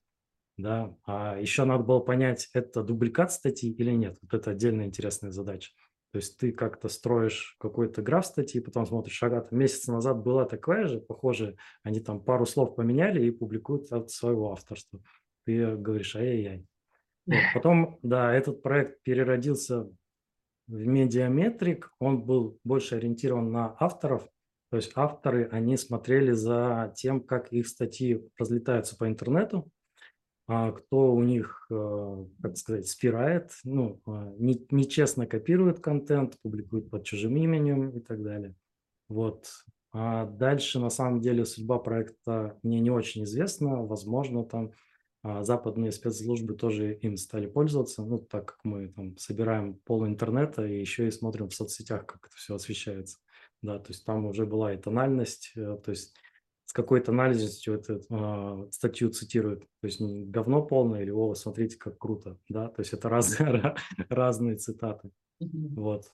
[0.56, 4.16] Да, а еще надо было понять, это дубликат статьи или нет.
[4.22, 5.72] Вот это отдельная интересная задача.
[6.12, 10.44] То есть ты как-то строишь какой-то граф статьи, потом смотришь, ага, там месяц назад была
[10.44, 15.00] такая же, похоже, они там пару слов поменяли и публикуют от своего авторства.
[15.44, 16.66] Ты говоришь, ай-яй-яй.
[17.26, 17.36] Вот.
[17.54, 19.90] Потом, да, этот проект переродился
[20.68, 24.28] в медиаметрик, он был больше ориентирован на авторов,
[24.70, 29.68] то есть авторы, они смотрели за тем, как их статьи разлетаются по интернету,
[30.46, 37.36] кто у них, э, как сказать, спирает, ну, а, нечестно копирует контент, публикует под чужим
[37.36, 38.54] именем и так далее.
[39.08, 39.48] Вот.
[39.92, 43.82] А дальше, на самом деле, судьба проекта мне не очень известна.
[43.82, 44.72] Возможно, там
[45.26, 50.66] а западные спецслужбы тоже им стали пользоваться, ну, так как мы там собираем пол интернета
[50.66, 53.20] и еще и смотрим в соцсетях, как это все освещается.
[53.62, 56.14] Да, то есть там уже была и тональность, э, то есть
[56.74, 59.60] с какой тональностью эту э, статью цитируют.
[59.80, 62.36] То есть не говно полное или «О, смотрите, как круто».
[62.48, 63.76] Да, то есть это разные,
[64.08, 65.12] разные цитаты.
[65.38, 66.12] Вот.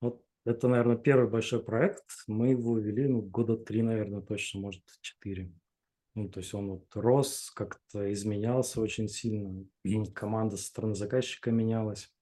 [0.00, 2.04] Вот это, наверное, первый большой проект.
[2.26, 5.52] Мы его вели ну, года три, наверное, точно, может, четыре.
[6.16, 9.64] Ну, то есть он вот рос, как-то изменялся очень сильно.
[10.14, 12.12] Команда со стороны заказчика менялась.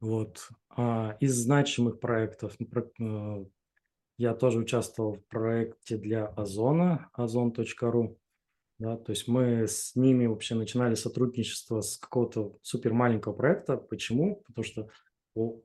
[0.00, 0.48] Вот.
[0.70, 3.44] А из значимых проектов э,
[4.18, 8.16] я тоже участвовал в проекте для Озона, ozon.ru.
[8.78, 13.76] Да, то есть мы с ними вообще начинали сотрудничество с какого-то супер маленького проекта.
[13.76, 14.42] Почему?
[14.46, 14.88] Потому что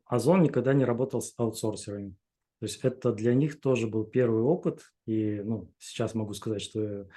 [0.06, 2.16] Озон никогда не работал с аутсорсерами.
[2.60, 7.08] То есть это для них тоже был первый опыт, и ну, сейчас могу сказать, что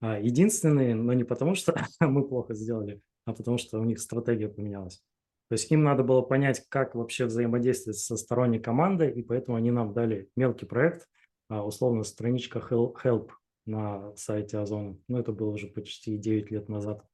[0.00, 4.48] а, единственный, но не потому, что мы плохо сделали, а потому что у них стратегия
[4.48, 5.02] поменялась.
[5.50, 9.72] То есть им надо было понять, как вообще взаимодействовать со сторонней командой, и поэтому они
[9.72, 11.08] нам дали мелкий проект,
[11.48, 13.30] а, условно страничка Help
[13.66, 14.96] на сайте Озона.
[15.08, 17.04] Ну, это было уже почти 9 лет назад.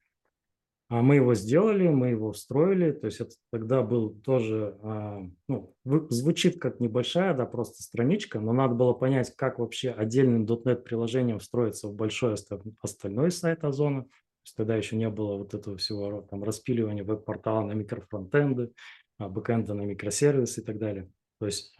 [0.89, 5.75] А мы его сделали, мы его встроили, то есть это тогда был тоже, а, ну,
[5.83, 11.39] звучит как небольшая, да, просто страничка, но надо было понять, как вообще отдельным .NET приложением
[11.39, 12.35] встроиться в большой
[12.83, 14.05] остальной сайт Озона.
[14.47, 18.71] То тогда еще не было вот этого всего там распиливания веб-портала на микрофронтенды,
[19.17, 21.11] а, бэкэнда на микросервисы и так далее.
[21.39, 21.77] То есть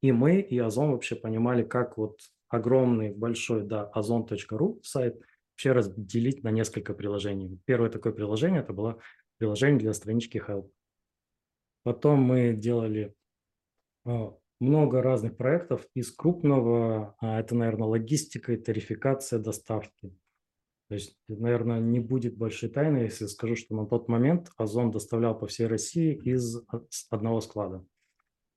[0.00, 5.20] и мы, и Озон вообще понимали, как вот огромный, большой, да, ozon.ru сайт–
[5.52, 7.60] вообще разделить на несколько приложений.
[7.64, 8.98] Первое такое приложение, это было
[9.38, 10.70] приложение для странички Help.
[11.84, 13.14] Потом мы делали
[14.04, 15.86] а, много разных проектов.
[15.94, 20.16] Из крупного, а, это, наверное, логистика и тарификация доставки.
[20.92, 25.34] То есть, наверное, не будет большой тайны, если скажу, что на тот момент Озон доставлял
[25.34, 26.62] по всей России из
[27.08, 27.82] одного склада.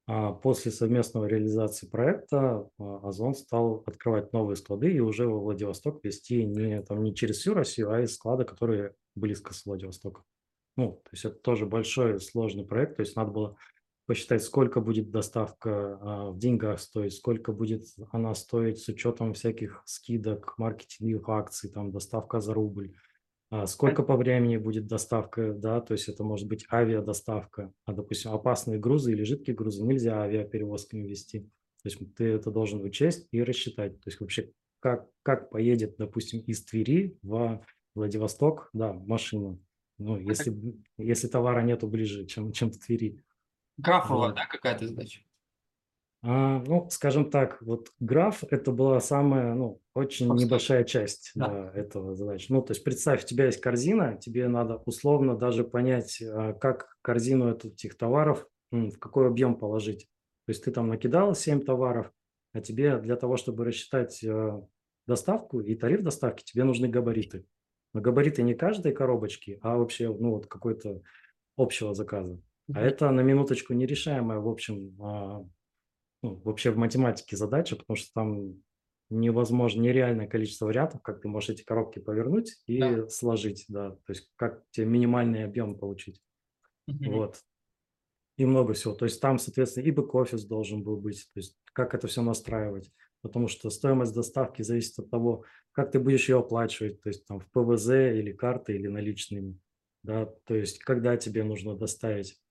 [0.05, 6.03] А после совместного реализации проекта а, Озон стал открывать новые склады и уже во Владивосток
[6.03, 10.23] вести не, там, не через всю Россию, а из склада, которые близко с Владивостока.
[10.75, 13.57] Ну, то есть это тоже большой сложный проект, то есть надо было
[14.05, 19.81] посчитать, сколько будет доставка а, в деньгах стоить, сколько будет она стоить с учетом всяких
[19.85, 22.95] скидок, маркетинговых акций, там доставка за рубль,
[23.49, 28.31] а сколько по времени будет доставка, да, то есть это может быть авиадоставка, а, допустим,
[28.31, 31.41] опасные грузы или жидкие грузы нельзя авиаперевозками вести.
[31.83, 33.99] То есть ты это должен учесть и рассчитать.
[34.01, 37.63] То есть вообще как, как поедет, допустим, из Твери в
[37.93, 39.59] Владивосток, да, машина.
[39.97, 40.53] Ну, если,
[40.97, 43.23] если товара нету ближе, чем, чем в Твери.
[43.77, 44.35] Графовая, вот.
[44.35, 45.21] да, какая-то задача?
[46.27, 50.45] А, ну, скажем так, вот граф– это была самая, ну, очень Просто.
[50.45, 51.47] небольшая часть да.
[51.47, 52.47] Да, этого задачи.
[52.51, 56.97] Ну, то есть представь, у тебя есть корзина, тебе надо условно даже понять, а, как
[57.03, 60.09] корзину этих товаров, в какой объем положить.
[60.45, 62.11] То есть ты там накидал 7 товаров,
[62.53, 64.65] а тебе для того, чтобы рассчитать а,
[65.05, 67.45] доставку и тариф доставки, тебе нужны габариты.
[67.93, 71.01] Но габариты не каждой коробочки, а вообще, ну, вот какой-то
[71.55, 72.41] общего заказа.
[72.73, 78.55] А это на минуточку нерешаемая, в общем, ну, вообще в математике задача, потому что там
[79.09, 83.07] невозможно, нереальное количество вариантов, как ты можешь эти коробки повернуть и да.
[83.07, 86.21] сложить, да, то есть как тебе минимальный объем получить,
[86.89, 87.11] mm-hmm.
[87.11, 87.39] вот.
[88.37, 88.93] И много всего.
[88.93, 92.91] То есть там, соответственно, и бэк-офис должен был быть, то есть как это все настраивать,
[93.21, 97.39] потому что стоимость доставки зависит от того, как ты будешь ее оплачивать, то есть там
[97.39, 99.57] в ПВЗ или карты или наличными,
[100.03, 102.44] да, то есть когда тебе нужно доставить а,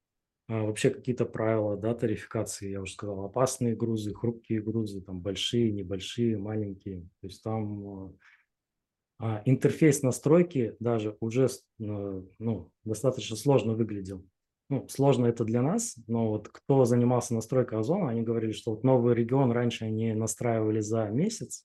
[0.49, 6.37] вообще какие-то правила, да, тарификации, я уже сказал, опасные грузы, хрупкие грузы, там большие, небольшие,
[6.37, 7.03] маленькие.
[7.21, 8.15] То есть там
[9.19, 14.25] а, интерфейс настройки даже уже ну, достаточно сложно выглядел.
[14.69, 18.85] ну, сложно это для нас, но вот кто занимался настройкой озона, они говорили, что вот
[18.85, 21.65] новый регион раньше они настраивали за месяц,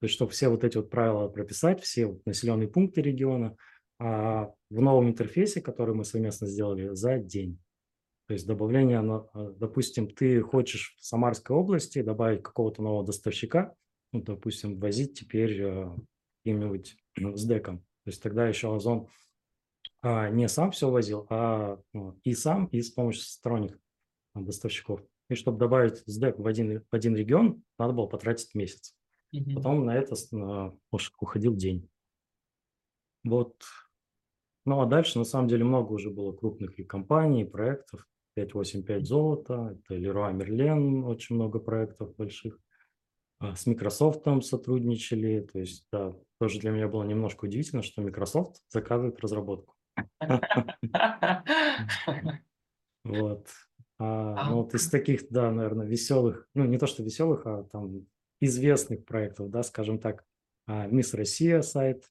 [0.00, 3.56] то есть чтобы все вот эти вот правила прописать, все вот населенные пункты региона,
[4.00, 7.58] а в новом интерфейсе, который мы совместно сделали, за день.
[8.28, 13.74] То есть добавление, а, допустим, ты хочешь в Самарской области добавить какого-то нового доставщика,
[14.12, 15.90] ну, допустим, возить теперь э,
[16.38, 17.78] каким-нибудь ну, с деком.
[18.04, 19.08] То есть тогда еще Озон
[20.02, 23.78] а, не сам все возил, а ну, и сам, и с помощью сторонних
[24.34, 25.02] а, доставщиков.
[25.30, 28.94] И чтобы добавить SDEC в один, в один регион, надо было потратить месяц.
[29.34, 29.54] Mm-hmm.
[29.54, 31.88] Потом на это а, уходил день.
[33.24, 33.62] Вот.
[34.66, 38.06] Ну а дальше на самом деле много уже было крупных и компаний, и проектов.
[38.46, 42.58] 585 золото, это Leroy Merlin, очень много проектов больших.
[43.40, 48.62] А, с Microsoft сотрудничали, то есть, да, тоже для меня было немножко удивительно, что Microsoft
[48.68, 49.74] заказывает разработку.
[53.04, 53.48] Вот.
[53.98, 58.06] А, ну, вот из таких, да, наверное, веселых, ну, не то что веселых, а там
[58.38, 60.24] известных проектов, да, скажем так,
[60.66, 62.04] а, Мисс Россия сайт.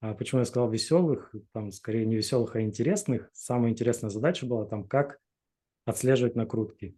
[0.00, 1.34] А почему я сказал веселых?
[1.52, 3.30] Там скорее не веселых, а интересных.
[3.32, 5.20] Самая интересная задача была там, как
[5.84, 6.96] отслеживать накрутки.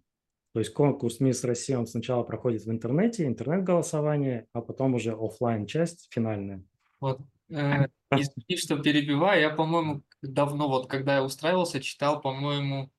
[0.52, 5.66] То есть конкурс Мисс Россия, он сначала проходит в интернете, интернет-голосование, а потом уже офлайн
[5.66, 6.62] часть финальная.
[7.00, 7.20] Вот,
[7.50, 12.90] э, извини, что перебиваю, я, по-моему, давно, вот когда я устраивался, читал, по-моему,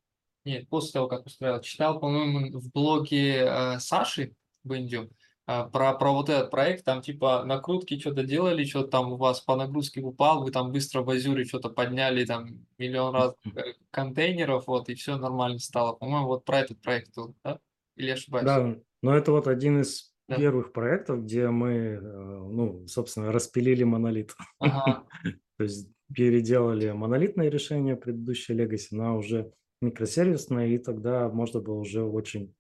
[0.44, 5.10] нет, после того, как устраивал, читал, по-моему, в блоге э, Саши Бендю
[5.46, 9.56] про, про вот этот проект, там типа накрутки что-то делали, что-то там у вас по
[9.56, 14.90] нагрузке упал, вы там быстро в Азюре что-то подняли, там миллион раз э, контейнеров, вот,
[14.90, 15.94] и все нормально стало.
[15.94, 17.60] По-моему, вот про этот проект, да?
[17.96, 18.46] Или ошибаюсь?
[18.46, 20.36] Да, но это вот один из да.
[20.36, 24.36] первых проектов, где мы, э, ну, собственно, распилили монолит.
[24.60, 25.04] Ага.
[25.58, 32.04] То есть переделали монолитное решение предыдущей Legacy на уже микросервисное, и тогда можно было уже
[32.04, 32.56] очень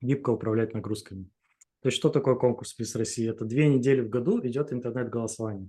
[0.00, 1.28] гибко управлять нагрузками.
[1.82, 3.28] То есть что такое конкурс Мисс России?
[3.28, 5.68] Это две недели в году идет интернет-голосование.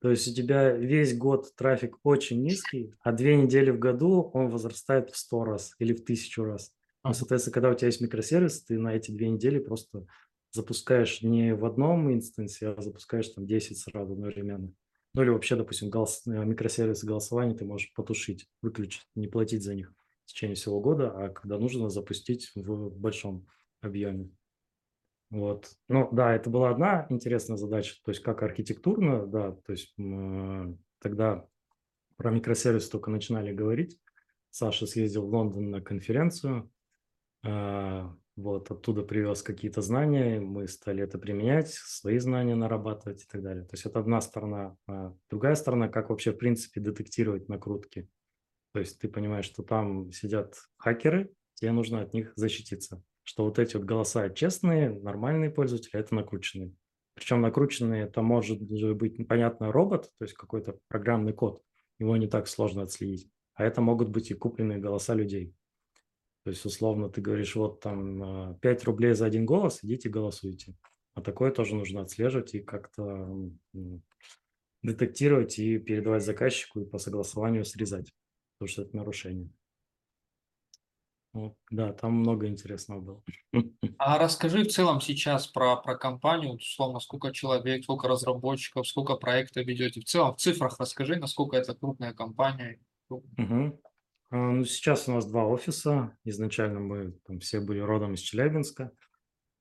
[0.00, 4.50] То есть у тебя весь год трафик очень низкий, а две недели в году он
[4.50, 6.72] возрастает в сто раз или в тысячу раз.
[7.02, 10.06] Ну, соответственно, когда у тебя есть микросервис, ты на эти две недели просто
[10.52, 14.72] запускаешь не в одном инстансе, а запускаешь там 10 сразу одновременно.
[15.14, 19.74] Ну или вообще, допустим, голос, э, микросервисы голосования ты можешь потушить, выключить, не платить за
[19.74, 19.92] них
[20.26, 23.46] в течение всего года, а когда нужно запустить в большом
[23.80, 24.30] объеме.
[25.30, 25.70] Вот.
[25.88, 29.94] Ну да, это была одна интересная задача, то есть как архитектурно, да, то есть
[31.00, 31.46] тогда
[32.16, 33.98] про микросервис только начинали говорить.
[34.50, 36.70] Саша съездил в Лондон на конференцию,
[37.44, 43.42] э, вот, оттуда привез какие-то знания, мы стали это применять, свои знания нарабатывать и так
[43.42, 43.64] далее.
[43.64, 44.76] То есть это одна сторона.
[44.86, 48.08] А другая сторона, как вообще, в принципе, детектировать накрутки.
[48.72, 53.02] То есть ты понимаешь, что там сидят хакеры, тебе нужно от них защититься.
[53.28, 56.72] Что вот эти вот голоса честные, нормальные пользователи, это накрученные.
[57.12, 61.62] Причем накрученные, это может быть, понятно, робот, то есть какой-то программный код.
[61.98, 63.30] Его не так сложно отследить.
[63.52, 65.54] А это могут быть и купленные голоса людей.
[66.44, 70.74] То есть, условно, ты говоришь, вот там 5 а, рублей за один голос, идите голосуйте.
[71.12, 73.28] А такое тоже нужно отслеживать и как-то
[74.82, 78.10] детектировать и передавать заказчику и по согласованию срезать,
[78.56, 79.50] потому что это нарушение.
[81.70, 83.22] Да, там много интересного было.
[83.98, 89.66] А расскажи в целом сейчас про, про компанию, условно, сколько человек, сколько разработчиков, сколько проектов
[89.66, 90.00] ведете.
[90.00, 92.80] В целом, в цифрах расскажи, насколько это крупная компания.
[93.10, 93.80] Угу.
[94.30, 96.16] Ну, сейчас у нас два офиса.
[96.24, 98.92] Изначально мы там все были родом из Челябинска.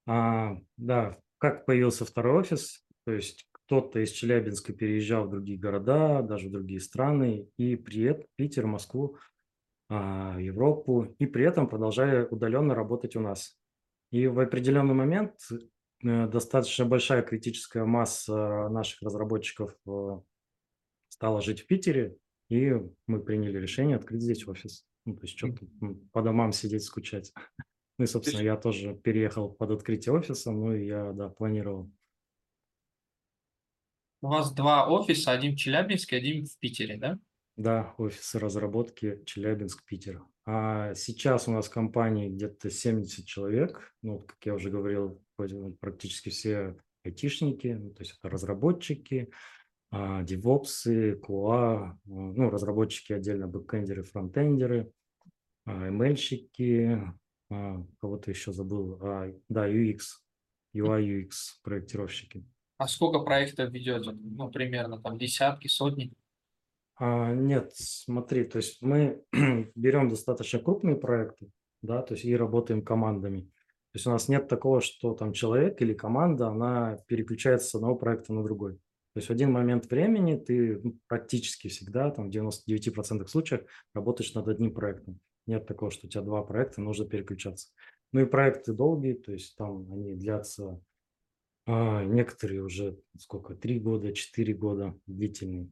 [0.06, 6.21] А, да, как появился второй офис, то есть кто-то из Челябинска переезжал в другие города,
[6.21, 9.17] даже в другие страны, и при Питер, Москву,
[9.89, 13.58] Европу, и при этом продолжая удаленно работать у нас.
[14.12, 15.34] И в определенный момент
[16.04, 20.19] э, достаточно большая критическая масса наших разработчиков э,
[21.10, 22.17] стала жить в Питере,
[22.50, 22.73] и
[23.08, 24.86] мы приняли решение открыть здесь офис.
[25.06, 25.65] Ну, то есть что-то
[26.12, 27.34] по домам сидеть, скучать.
[27.97, 31.89] Ну и, собственно, я тоже переехал под открытие офиса, ну и я, да, планировал.
[34.22, 37.20] У вас два офиса, один в Челябинске, один в Питере, да?
[37.58, 40.24] Да, офисы разработки Челябинск, Питер.
[40.45, 43.95] А сейчас у нас в компании где-то 70 человек.
[44.03, 45.20] Ну, как я уже говорил,
[45.80, 49.32] практически все айтишники, ну, то есть это разработчики,
[49.89, 54.91] а, девопсы, QA, а, ну, разработчики отдельно, бэкэндеры, фронтендеры,
[55.66, 57.01] ML-щики,
[57.49, 58.99] а, кого-то еще забыл,
[59.49, 59.99] да, UX,
[60.76, 61.32] UI, UX
[61.64, 62.45] проектировщики.
[62.78, 64.12] А сколько проектов ведете?
[64.12, 66.14] Ну, примерно там десятки, сотни?
[67.00, 69.24] А, нет, смотри, то есть мы
[69.76, 73.41] берем достаточно крупные проекты, да, то есть и работаем командами.
[73.41, 77.95] То есть у нас нет такого, что там человек или команда, она переключается с одного
[77.95, 78.76] проекта на другой.
[79.14, 83.62] То есть в один момент времени ты ну, практически всегда, там в 99% случаев
[83.93, 85.20] работаешь над одним проектом.
[85.45, 87.70] Нет такого, что у тебя два проекта, нужно переключаться.
[88.12, 90.82] Ну и проекты долгие, то есть там они длятся,
[91.66, 95.70] а, некоторые уже сколько, три года, четыре года длительные.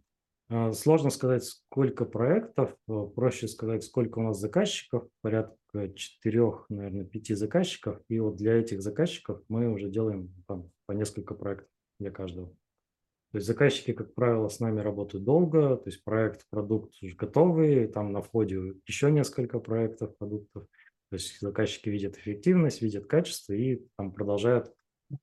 [0.48, 7.06] А, сложно сказать, сколько проектов, э, проще сказать, сколько у нас заказчиков, порядка четырех, наверное,
[7.06, 8.00] пяти заказчиков.
[8.10, 11.70] И вот для этих заказчиков мы уже делаем там, по несколько проектов
[12.00, 12.50] для каждого.
[13.32, 17.88] То есть заказчики, как правило, с нами работают долго, то есть проект, продукт уже готовый,
[17.88, 20.68] там на входе еще несколько проектов, продуктов.
[21.10, 24.74] То есть заказчики видят эффективность, видят качество и там продолжают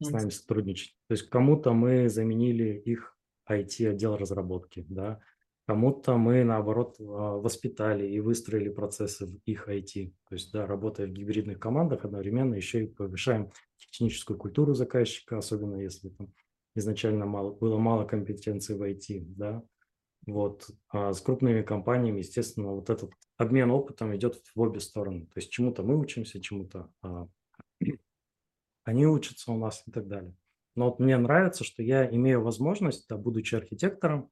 [0.00, 0.94] с нами сотрудничать.
[1.08, 3.16] То есть кому-то мы заменили их
[3.49, 5.20] IT-отдел разработки, да,
[5.66, 10.12] кому-то мы, наоборот, а, воспитали и выстроили процессы в их IT.
[10.28, 15.76] То есть, да, работая в гибридных командах, одновременно еще и повышаем техническую культуру заказчика, особенно
[15.76, 16.32] если там
[16.74, 19.62] изначально мало, было мало компетенций в IT, да.
[20.26, 20.70] Вот.
[20.88, 25.26] А с крупными компаниями, естественно, вот этот обмен опытом идет в обе стороны.
[25.26, 27.28] То есть чему-то мы учимся, чему-то а,
[28.84, 30.34] они учатся у нас и так далее.
[30.74, 34.30] Но вот мне нравится, что я имею возможность, да, будучи архитектором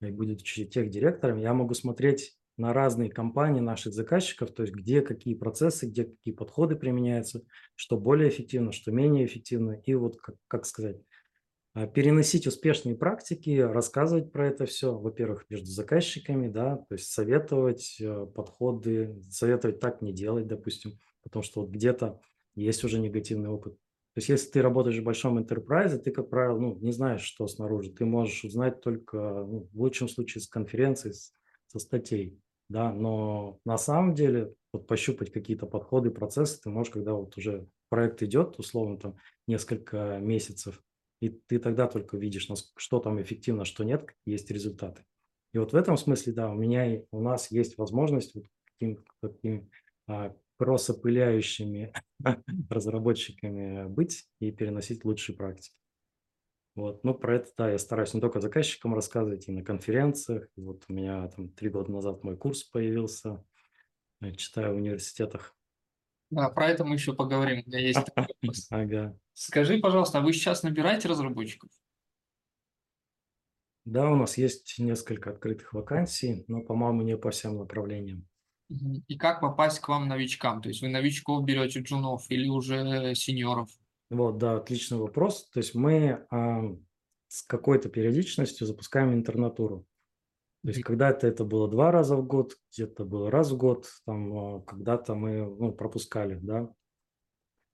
[0.00, 5.34] и будучи техдиректором, я могу смотреть на разные компании наших заказчиков, то есть где какие
[5.34, 7.42] процессы, где какие подходы применяются,
[7.74, 9.80] что более эффективно, что менее эффективно.
[9.84, 11.00] И вот, как, как сказать,
[11.72, 17.96] а, переносить успешные практики, рассказывать про это все, во-первых, между заказчиками, да, то есть советовать
[18.00, 22.20] э, подходы, советовать так не делать, допустим, потому что вот где-то
[22.56, 23.78] есть уже негативный опыт,
[24.12, 27.46] то есть, если ты работаешь в большом enterprise, ты, как правило, ну, не знаешь, что
[27.46, 27.92] снаружи.
[27.92, 31.12] Ты можешь узнать только, ну, в лучшем случае, с конференций,
[31.68, 32.36] со статей.
[32.68, 32.92] Да?
[32.92, 38.22] Но на самом деле вот пощупать какие-то подходы, процессы ты можешь, когда вот уже проект
[38.22, 40.82] идет, условно, там несколько месяцев,
[41.20, 45.04] и ты тогда только видишь, что там эффективно, что нет, есть результаты.
[45.52, 49.70] И вот в этом смысле, да, у меня, у нас есть возможность вот таким, таким
[50.08, 51.90] а, кроссопыляющими
[52.68, 55.74] разработчиками быть и переносить лучшие практики.
[56.74, 57.02] Вот.
[57.02, 60.48] Ну, про это, да, я стараюсь не только заказчикам рассказывать, и на конференциях.
[60.56, 63.42] Вот у меня там три года назад мой курс появился,
[64.20, 65.56] я читаю в университетах.
[66.28, 67.62] Да, про это мы еще поговорим.
[67.64, 67.98] У меня есть
[68.70, 69.18] Ага.
[69.32, 71.70] Скажи, пожалуйста, а вы сейчас набираете разработчиков?
[73.86, 78.28] Да, у нас есть несколько открытых вакансий, но, по-моему, не по всем направлениям.
[79.08, 80.62] И как попасть к вам новичкам?
[80.62, 83.68] То есть вы новичков берете, джунов или уже сеньоров?
[84.10, 85.48] Вот, да, отличный вопрос.
[85.50, 86.62] То есть мы а,
[87.28, 89.86] с какой-то периодичностью запускаем интернатуру.
[90.62, 94.38] То есть когда-то это было два раза в год, где-то было раз в год, там
[94.38, 96.66] а, когда-то мы ну, пропускали, да.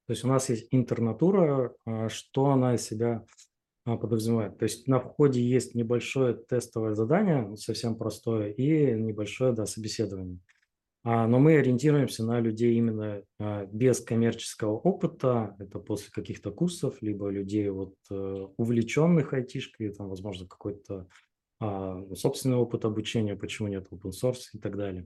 [0.06, 3.24] То есть у нас есть интернатура, а, что она из себя
[3.84, 4.56] а, подразумевает.
[4.58, 10.38] То есть на входе есть небольшое тестовое задание, совсем простое, и небольшое да, собеседование.
[11.08, 17.00] А, но мы ориентируемся на людей именно а, без коммерческого опыта, это после каких-то курсов,
[17.00, 21.06] либо людей вот э, увлеченных айтишкой, там, возможно, какой-то
[21.60, 25.04] а, собственный опыт обучения, почему нет open source и так далее.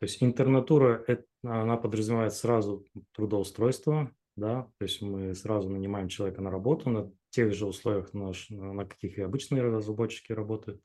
[0.00, 1.06] То есть интернатура,
[1.42, 7.54] она подразумевает сразу трудоустройство, да, то есть мы сразу нанимаем человека на работу на тех
[7.54, 10.82] же условиях, на, на каких и обычные разработчики работают.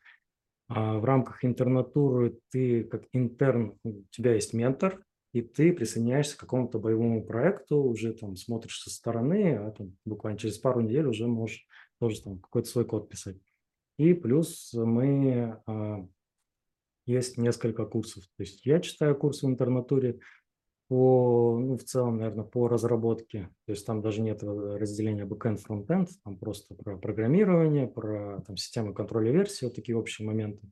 [0.68, 6.40] А в рамках интернатуры ты как интерн, у тебя есть ментор, и ты присоединяешься к
[6.40, 11.28] какому-то боевому проекту, уже там смотришь со стороны, а там буквально через пару недель уже
[11.28, 11.68] можешь
[12.00, 13.38] тоже там какой-то свой код писать.
[13.98, 16.08] И плюс мы, а,
[17.06, 18.24] есть несколько курсов.
[18.38, 20.20] То есть я читаю курсы в интернатуре,
[20.88, 23.50] по, ну, в целом, наверное, по разработке.
[23.66, 28.94] То есть там даже нет разделения backend, frontend, там просто про программирование, про там, систему
[28.94, 30.70] контроля версии, вот такие общие моменты.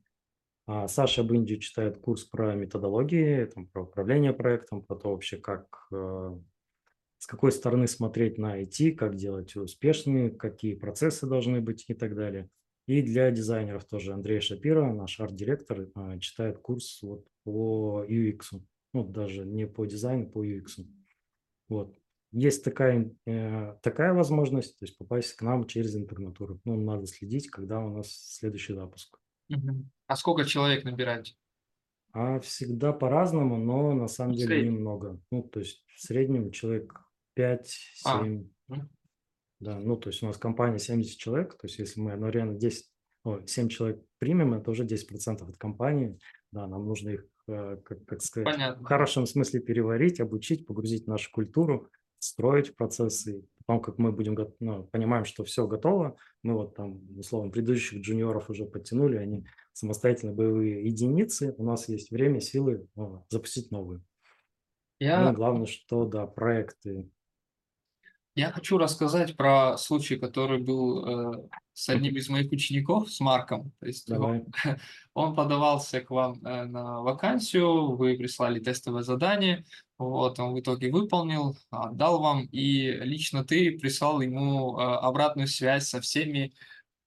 [0.66, 5.88] А Саша Бынди читает курс про методологии, там, про управление проектом, про то вообще, как,
[5.92, 6.38] э,
[7.18, 12.14] с какой стороны смотреть на IT, как делать успешными, какие процессы должны быть и так
[12.14, 12.48] далее.
[12.86, 18.60] И для дизайнеров тоже Андрей Шапира, наш арт-директор, э, читает курс вот по UX
[18.94, 20.86] ну, даже не по дизайну, по UX.
[21.68, 21.98] Вот.
[22.32, 26.60] Есть такая, э, такая возможность, то есть попасть к нам через интернатуру.
[26.64, 29.18] Ну, надо следить, когда у нас следующий запуск.
[29.50, 29.84] Угу.
[30.06, 31.34] А сколько человек набираете?
[32.12, 35.20] А всегда по-разному, но на самом деле немного.
[35.30, 37.00] Ну, то есть в среднем человек
[37.36, 38.48] 5-7.
[38.68, 38.74] А.
[39.60, 42.86] Да, ну, то есть у нас компания 70 человек, то есть если мы одновременно 10
[43.24, 46.18] ой, 7 человек примем, это уже 10% от компании.
[46.54, 48.86] Да, нам нужно их, э, как, как сказать, в Понятно.
[48.86, 51.88] хорошем смысле переварить, обучить, погрузить в нашу культуру,
[52.20, 53.44] строить в процессы.
[53.66, 58.50] Потом, как мы будем, ну, понимаем, что все готово, мы вот там, условно, предыдущих джуниоров
[58.50, 63.98] уже подтянули, они самостоятельно боевые единицы, у нас есть время, силы э, запустить новые.
[65.00, 67.10] Ну, Я главное, что, да, проекты.
[68.36, 73.70] Я хочу рассказать про случай, который был э, с одним из моих учеников, с Марком.
[73.78, 74.46] То есть он,
[75.14, 79.64] он подавался к вам э, на вакансию, вы прислали тестовое задание,
[79.98, 85.86] вот, он в итоге выполнил, отдал вам, и лично ты прислал ему э, обратную связь
[85.86, 86.52] со всеми,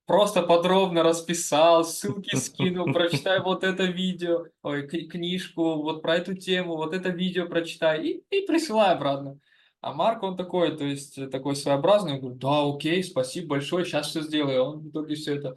[0.05, 6.36] просто подробно расписал, ссылки скинул, прочитай вот это видео, ой, кни- книжку, вот про эту
[6.36, 9.38] тему, вот это видео прочитай, и, и присылай обратно.
[9.80, 13.86] А Марк, он такой, то есть э, такой своеобразный, он говорит, да, окей, спасибо большое,
[13.86, 14.63] сейчас все сделаю.
[14.63, 15.55] Он в итоге все это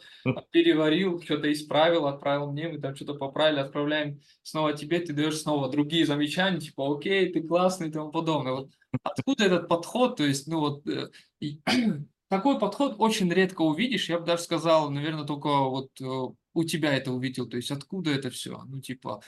[0.50, 5.70] переварил, что-то исправил, отправил мне, мы там что-то поправили, отправляем снова тебе, ты даешь снова
[5.70, 8.52] другие замечания, типа, окей, ты классный и тому подобное.
[8.52, 8.70] Вот
[9.02, 11.08] откуда этот подход, то есть, ну вот, э,
[11.40, 11.60] и
[12.28, 16.04] такой подход очень редко увидишь, я бы даже сказал, наверное, только вот э,
[16.52, 19.22] у тебя это увидел, то есть откуда это все, ну типа,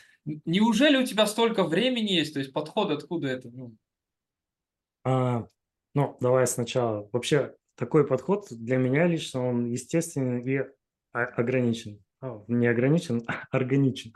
[0.45, 3.75] неужели у тебя столько времени есть, то есть подход откуда это, ну,
[5.05, 5.47] А,
[5.95, 7.09] ну, давай сначала.
[7.13, 10.65] Вообще, такой подход для меня лично, он естественен и
[11.13, 12.03] ограничен.
[12.21, 14.13] А, Не ограничен, а органичен.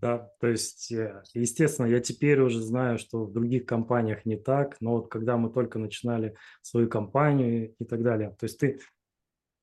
[0.00, 4.76] Да, то есть, э, естественно, я теперь уже знаю, что в других компаниях не так,
[4.80, 8.80] но вот когда мы только начинали свою компанию и так далее, то есть ты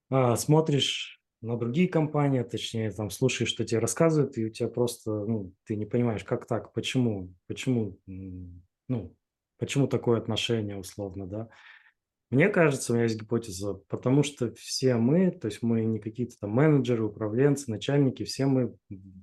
[0.10, 5.12] а, смотришь на другие компании, точнее, там слушаешь, что тебе рассказывают, и у тебя просто,
[5.12, 9.16] ну, ты не понимаешь, как так, почему, почему, ну,
[9.58, 11.50] почему такое отношение условно, да.
[12.30, 16.36] Мне кажется, у меня есть гипотеза, потому что все мы, то есть мы не какие-то
[16.42, 18.76] там менеджеры, управленцы, начальники, все мы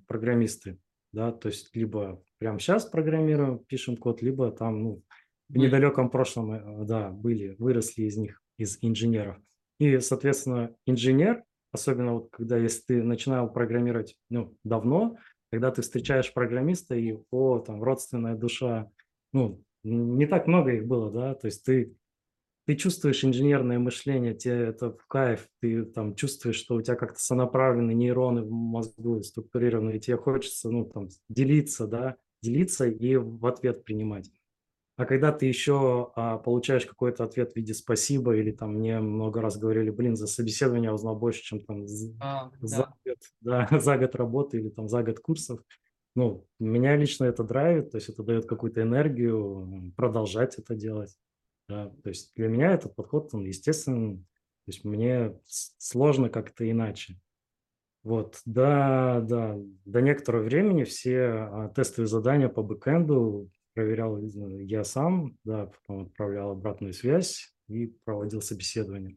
[0.06, 0.78] программисты,
[1.12, 5.02] да, то есть либо прямо сейчас программируем, пишем код, либо там, ну,
[5.48, 9.36] в недалеком прошлом, э, да, были, выросли из них, из инженеров.
[9.78, 15.18] И, соответственно, инженер, особенно вот когда если ты начинал программировать ну, давно,
[15.50, 18.90] когда ты встречаешь программиста и, о, там, родственная душа,
[19.32, 21.96] ну, не так много их было, да, то есть ты,
[22.66, 27.20] ты чувствуешь инженерное мышление, тебе это в кайф, ты там чувствуешь, что у тебя как-то
[27.20, 33.44] сонаправлены нейроны в мозгу, структурированы, и тебе хочется, ну, там, делиться, да, делиться и в
[33.46, 34.30] ответ принимать.
[34.96, 39.40] А когда ты еще а, получаешь какой-то ответ в виде спасибо, или там мне много
[39.40, 41.84] раз говорили, блин, за собеседование я узнал больше, чем там
[42.20, 42.94] А, за да.
[43.04, 45.60] год, да, за год работы или там за год курсов.
[46.14, 51.16] Ну, меня лично это драйвит, то есть это дает какую-то энергию продолжать это делать.
[51.68, 51.90] Да.
[52.02, 57.18] То есть для меня этот подход, он естественно, то есть мне сложно как-то иначе.
[58.02, 59.56] Вот, да, да,
[59.86, 66.02] до некоторого времени все а, тестовые задания по бэкэнду проверял э, я сам, да, потом
[66.02, 69.16] отправлял обратную связь и проводил собеседование.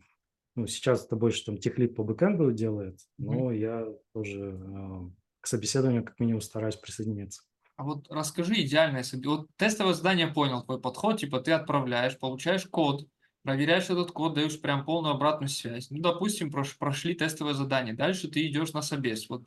[0.56, 5.12] Ну, сейчас это больше там техлит по бэкэнду делает, но я тоже а,
[5.48, 7.43] к собеседованию как минимум стараюсь присоединиться.
[7.76, 9.30] А вот расскажи идеальное себе.
[9.30, 13.08] Вот тестовое задание понял твой подход, типа ты отправляешь, получаешь код,
[13.43, 15.89] проверяешь этот код, даешь прям полную обратную связь.
[15.91, 19.30] Ну, допустим, прош- прошли тестовое задание, дальше ты идешь на собес.
[19.30, 19.43] Вот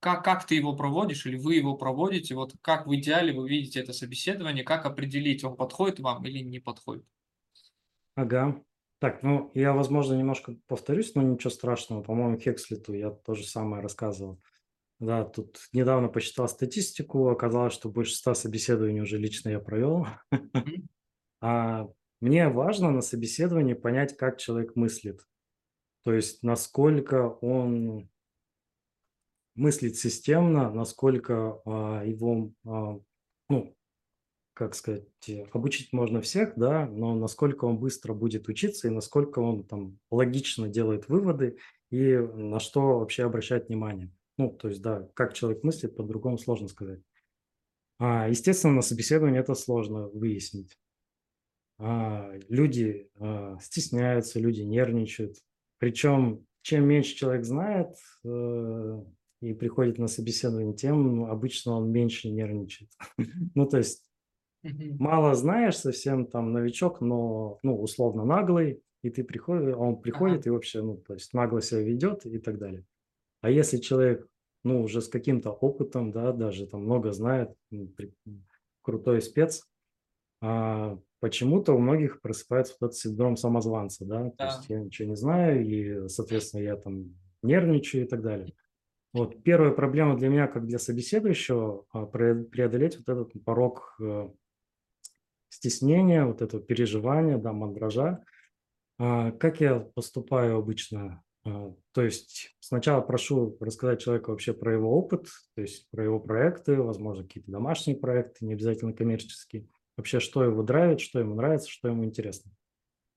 [0.00, 3.80] как, как ты его проводишь или вы его проводите, вот как в идеале вы видите
[3.80, 7.06] это собеседование, как определить, он подходит вам или не подходит?
[8.14, 8.62] Ага.
[8.98, 12.02] Так, ну, я, возможно, немножко повторюсь, но ничего страшного.
[12.02, 14.40] По-моему, Хекслиту я то же самое рассказывал.
[14.98, 20.06] Да, тут недавно посчитал статистику, оказалось, что больше ста собеседований уже лично я провел.
[21.42, 21.86] А
[22.22, 25.20] мне важно на собеседовании понять, как человек мыслит.
[26.02, 28.08] То есть, насколько он
[29.54, 32.98] мыслит системно, насколько а, его, а,
[33.48, 33.76] ну,
[34.54, 35.04] как сказать,
[35.52, 40.68] обучить можно всех, да, но насколько он быстро будет учиться и насколько он там логично
[40.68, 41.58] делает выводы
[41.90, 44.10] и на что вообще обращать внимание.
[44.38, 47.00] Ну, то есть, да, как человек мыслит, по-другому сложно сказать.
[47.98, 50.78] А, естественно, на собеседовании это сложно выяснить.
[51.78, 55.36] А, люди а, стесняются, люди нервничают.
[55.78, 59.04] Причем, чем меньше человек знает э,
[59.42, 62.90] и приходит на собеседование, тем обычно он меньше нервничает.
[63.54, 64.02] Ну, то есть
[64.98, 70.00] мало знаешь, совсем там новичок, но, ну, условно наглый, и ты приходишь, он Ага.
[70.00, 72.84] приходит и вообще, ну, то есть нагло себя ведет и так далее.
[73.40, 74.26] А если человек,
[74.64, 77.54] ну, уже с каким-то опытом, да, даже там много знает,
[78.82, 79.66] крутой спец,
[80.40, 84.46] а, почему-то у многих просыпается вот этот синдром самозванца, да, то Да.
[84.46, 88.52] есть я ничего не знаю, и, соответственно, я там нервничаю и так далее.
[89.14, 94.28] Вот первая проблема для меня, как для собеседующего, а, преодолеть вот этот порог э,
[95.48, 98.22] стеснения, вот этого переживания, да, мандража.
[98.98, 101.22] А, как я поступаю обычно?
[101.46, 106.18] А, то есть сначала прошу рассказать человеку вообще про его опыт, то есть про его
[106.18, 109.68] проекты, возможно, какие-то домашние проекты, не обязательно коммерческие.
[109.96, 112.50] Вообще, что его драйвит, что ему нравится, что ему интересно.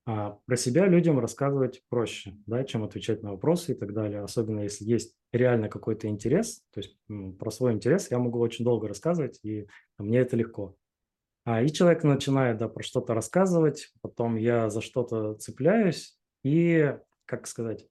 [0.06, 4.22] А про себя людям рассказывать проще, да, чем отвечать на вопросы и так далее.
[4.22, 6.98] Особенно если есть реально какой-то интерес, то есть
[7.38, 9.68] про свой интерес я могу очень долго рассказывать, и
[9.98, 10.76] мне это легко.
[11.46, 17.46] А, и человек начинает да, про что-то рассказывать, потом я за что-то цепляюсь и, как
[17.46, 17.88] сказать,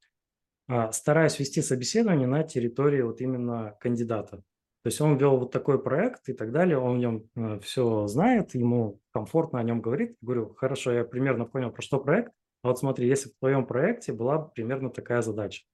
[0.93, 4.43] стараюсь вести собеседование на территории вот именно кандидата.
[4.83, 8.07] То есть он вел вот такой проект и так далее, он в нем э, все
[8.07, 10.17] знает, ему комфортно о нем говорит.
[10.21, 12.33] Говорю, хорошо, я примерно понял, про что проект.
[12.63, 15.65] А вот смотри, если в твоем проекте была примерно такая задача.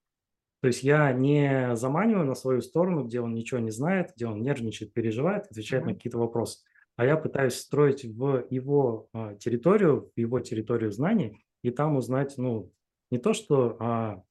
[0.63, 4.41] То есть я не заманиваю на свою сторону, где он ничего не знает, где он
[4.41, 5.89] нервничает, переживает, отвечает mm-hmm.
[5.89, 6.65] на какие-то вопросы.
[6.97, 12.35] А я пытаюсь строить в его а, территорию, в его территорию знаний, и там узнать,
[12.39, 12.73] ну,
[13.11, 14.23] не то, что а,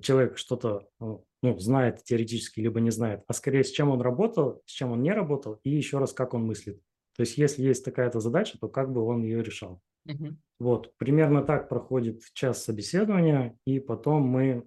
[0.00, 4.62] человек что-то э, ну, знает теоретически, либо не знает, а скорее с чем он работал,
[4.66, 6.80] с чем он не работал, и еще раз, как он мыслит.
[7.16, 9.80] То есть, если есть такая-то задача, то как бы он ее решал.
[10.06, 10.36] Угу.
[10.58, 14.66] Вот, примерно так проходит час собеседования, и потом мы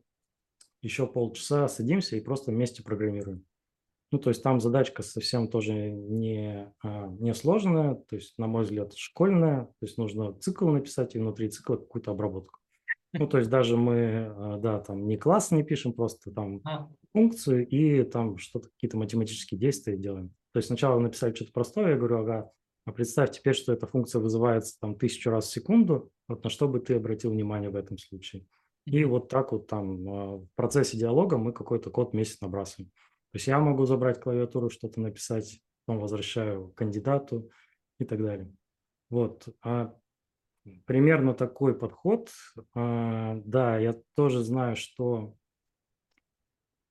[0.81, 3.45] еще полчаса садимся и просто вместе программируем.
[4.11, 8.63] Ну, то есть там задачка совсем тоже не, а, не сложная, то есть, на мой
[8.63, 12.59] взгляд, школьная, то есть нужно цикл написать и внутри цикла какую-то обработку.
[13.17, 16.89] Ну, то есть даже мы, а, да, там не класс не пишем, просто там а.
[17.13, 20.29] функцию и там что-то, какие-то математические действия делаем.
[20.53, 22.51] То есть сначала написать что-то простое, я говорю, ага,
[22.85, 26.67] а представь теперь, что эта функция вызывается там тысячу раз в секунду, вот на что
[26.67, 28.45] бы ты обратил внимание в этом случае.
[28.85, 32.89] И вот так вот там а, в процессе диалога мы какой-то код месяц набрасываем.
[32.89, 37.49] То есть я могу забрать клавиатуру, что-то написать, потом возвращаю кандидату
[37.99, 38.49] и так далее.
[39.09, 39.49] Вот.
[39.61, 39.93] А
[40.85, 42.29] примерно такой подход.
[42.75, 45.35] А, да, я тоже знаю, что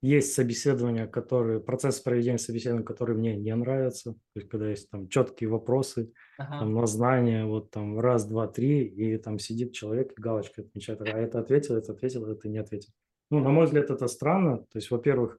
[0.02, 4.12] есть собеседования, которые, процесс проведения собеседования, которые мне не нравятся.
[4.12, 6.60] То есть, когда есть там четкие вопросы, ага.
[6.60, 11.00] там на знание, вот там раз, два, три, и там сидит человек и галочкой отмечает,
[11.02, 12.92] а это ответил, это ответил, это не ответил.
[13.30, 14.58] Ну, на мой взгляд, это странно.
[14.58, 15.38] То есть, во-первых,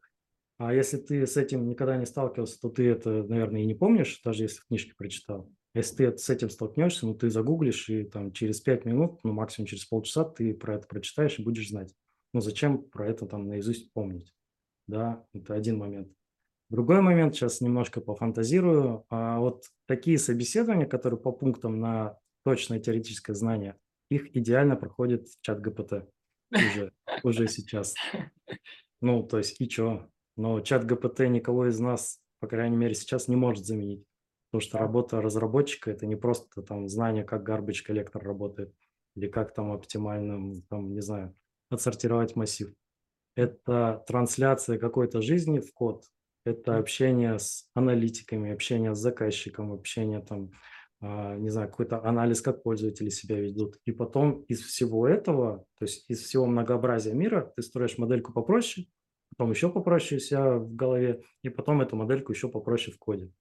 [0.57, 4.19] а если ты с этим никогда не сталкивался, то ты это, наверное, и не помнишь,
[4.23, 5.49] даже если в книжке прочитал.
[5.78, 9.67] Если ты с этим столкнешься, ну, ты загуглишь, и там через 5 минут, ну, максимум
[9.67, 11.93] через полчаса ты про это прочитаешь и будешь знать.
[12.34, 14.34] Ну, зачем про это там наизусть помнить?
[14.88, 16.11] Да, это один момент.
[16.71, 19.05] Другой момент, сейчас немножко пофантазирую.
[19.09, 23.75] А вот такие собеседования, которые по пунктам на точное теоретическое знание,
[24.09, 26.09] их идеально проходит чат ГПТ
[26.51, 27.93] уже, уже сейчас.
[28.99, 30.09] Ну, то есть и что?
[30.38, 34.07] Но чат ГПТ никого из нас, по крайней мере, сейчас не может заменить.
[34.50, 38.74] Потому что работа разработчика– это не просто там знание, как garbage коллектор работает,
[39.16, 41.36] или как там оптимально, там, не знаю,
[41.70, 42.74] отсортировать массив.
[43.36, 46.06] Это трансляция какой-то жизни в код,
[46.45, 50.52] это общение с аналитиками, общение с заказчиком, общение там,
[51.02, 53.78] а, не знаю, какой-то анализ, как пользователи себя ведут.
[53.86, 58.88] И потом из всего этого, то есть из всего многообразия мира, ты строишь модельку попроще,
[59.36, 63.32] потом еще попроще у себя в голове, и потом эту модельку еще попроще в коде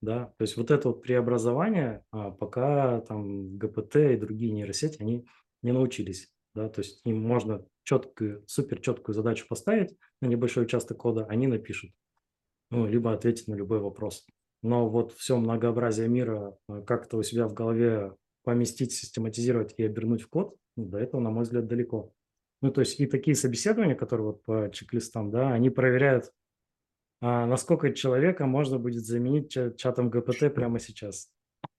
[0.00, 5.26] да, то есть вот это вот преобразование, а, пока там ГПТ и другие нейросети, они
[5.62, 10.98] не научились, да, то есть им можно четкую, супер четкую задачу поставить на небольшой участок
[10.98, 11.90] кода, они напишут,
[12.70, 14.26] ну, либо ответить на любой вопрос.
[14.62, 20.22] Но вот все многообразие мира а, как-то у себя в голове поместить, систематизировать и обернуть
[20.22, 22.12] в код, ну, до этого, на мой взгляд, далеко.
[22.62, 26.30] Ну, то есть и такие собеседования, которые вот по чек-листам, да, они проверяют
[27.20, 31.30] насколько человека можно будет заменить чатом ГПТ прямо сейчас.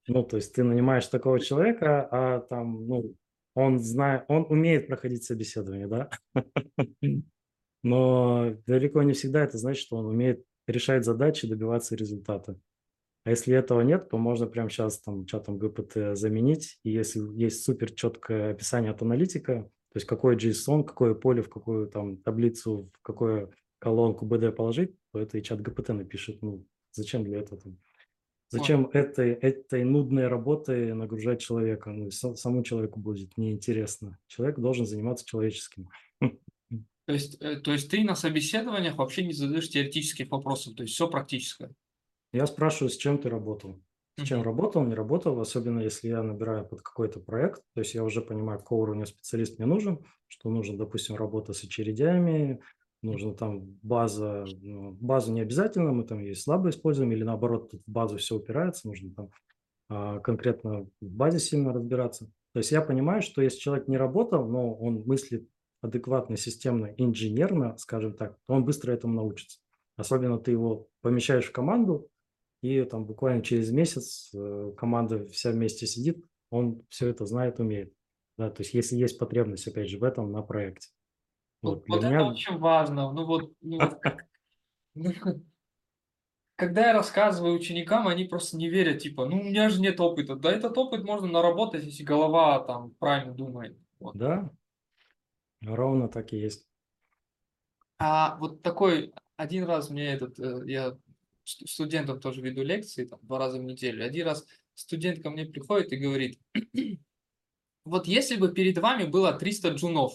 [0.07, 3.15] Ну, то есть ты нанимаешь такого человека, а там, ну,
[3.53, 6.09] он знает, он умеет проходить собеседование, да?
[7.83, 12.59] Но далеко не всегда это значит, что он умеет решать задачи, добиваться результата.
[13.23, 16.79] А если этого нет, то можно прямо сейчас там чатом ГПТ заменить.
[16.83, 21.49] И если есть супер четкое описание от аналитика, то есть какой JSON, какое поле, в
[21.49, 23.51] какую там таблицу, в какое
[23.81, 26.41] колонку BD положить, то это и чат ГПТ напишет.
[26.41, 27.59] Ну, зачем для этого?
[28.49, 31.89] Зачем этой, этой нудной работой нагружать человека?
[31.89, 34.19] Ну, самому человеку будет неинтересно.
[34.27, 35.89] Человек должен заниматься человеческим.
[37.07, 40.93] То есть, э, то есть ты на собеседованиях вообще не задаешь теоретических вопросов, то есть
[40.93, 41.73] все практическое?
[42.31, 43.81] Я спрашиваю, с чем ты работал.
[44.17, 48.03] С чем работал, не работал, особенно если я набираю под какой-то проект, то есть я
[48.03, 52.61] уже понимаю, какого уровня специалист мне нужен, что нужно, допустим, работа с очередями,
[53.01, 57.81] нужно там база, ну, базу не обязательно, мы там ее слабо используем, или наоборот, тут
[57.85, 59.29] в базу все упирается, нужно там
[59.89, 62.31] а, конкретно в базе сильно разбираться.
[62.53, 65.49] То есть я понимаю, что если человек не работал, но он мыслит
[65.81, 69.59] адекватно, системно, инженерно, скажем так, то он быстро этому научится.
[69.97, 72.09] Особенно ты его помещаешь в команду,
[72.61, 77.93] и там буквально через месяц э, команда вся вместе сидит, он все это знает, умеет.
[78.37, 80.89] Да, то есть если есть потребность, опять же, в этом на проекте.
[81.61, 83.11] Вот, вот, вот это очень важно.
[83.11, 83.99] Ну вот, ну, вот
[84.95, 85.11] ну,
[86.55, 90.35] когда я рассказываю ученикам, они просто не верят, типа, ну у меня же нет опыта.
[90.35, 93.77] Да этот опыт можно наработать, если голова там правильно думает.
[93.99, 94.15] Вот.
[94.15, 94.51] Да,
[95.61, 96.67] ровно так и есть.
[97.99, 100.97] А вот такой, один раз мне этот, э, я
[101.43, 104.03] студентам тоже веду лекции, там, два раза в неделю.
[104.03, 106.39] Один раз студент ко мне приходит и говорит,
[107.85, 110.13] вот если бы перед вами было 300 джунов,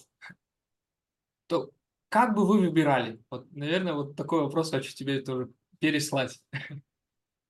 [1.46, 1.70] то
[2.08, 3.20] как бы вы выбирали?
[3.30, 6.40] Вот, наверное, вот такой вопрос хочу тебе тоже переслать.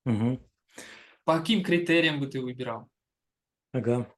[0.04, 0.40] Угу.
[1.24, 2.88] По каким критериям бы ты выбирал?
[3.72, 4.08] Ага.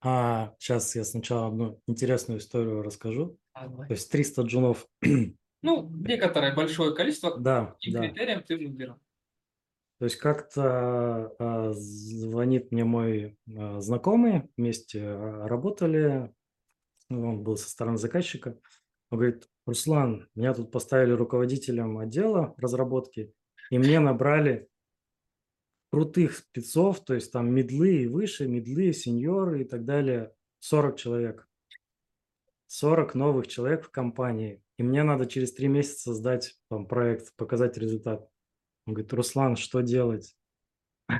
[0.00, 3.38] А сейчас я сначала одну интересную историю расскажу.
[3.52, 4.86] А, То есть 300 джунов.
[5.60, 7.36] Ну, некоторое большое количество.
[7.36, 8.00] Да, по каким да.
[8.00, 9.00] критериям ты выбирал?
[9.98, 16.32] То есть как-то а, звонит мне мой а, знакомый, вместе а, работали,
[17.10, 18.56] он был со стороны заказчика.
[19.10, 23.32] Он говорит, Руслан, меня тут поставили руководителем отдела разработки,
[23.70, 24.68] и мне набрали
[25.90, 31.48] крутых спецов, то есть там медлы и выше, медлы, сеньоры и так далее, 40 человек.
[32.66, 34.62] 40 новых человек в компании.
[34.76, 38.28] И мне надо через три месяца сдать там, проект, показать результат.
[38.86, 40.36] Он говорит, Руслан, что делать?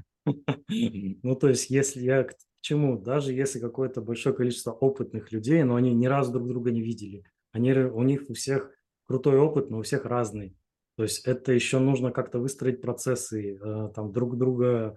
[0.68, 5.76] Ну, то есть, если я к чему, даже если какое-то большое количество опытных людей, но
[5.76, 7.24] они ни разу друг друга не видели,
[7.58, 8.70] они, у них у всех
[9.04, 10.56] крутой опыт, но у всех разный.
[10.96, 14.96] То есть это еще нужно как-то выстроить процессы, э, там друг друга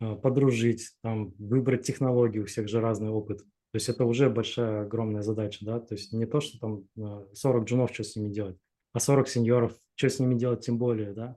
[0.00, 3.38] э, подружить, там выбрать технологии, у всех же разный опыт.
[3.38, 7.62] То есть это уже большая, огромная задача, да, то есть не то, что там 40
[7.62, 8.56] э, джунов, что с ними делать,
[8.92, 11.36] а 40 сеньоров, что с ними делать тем более, да.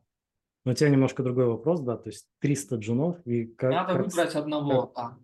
[0.66, 3.72] Но у тебя немножко другой вопрос, да, то есть 300 джунов и как...
[3.72, 4.88] Надо как, выбрать одного.
[4.88, 5.18] Как, а.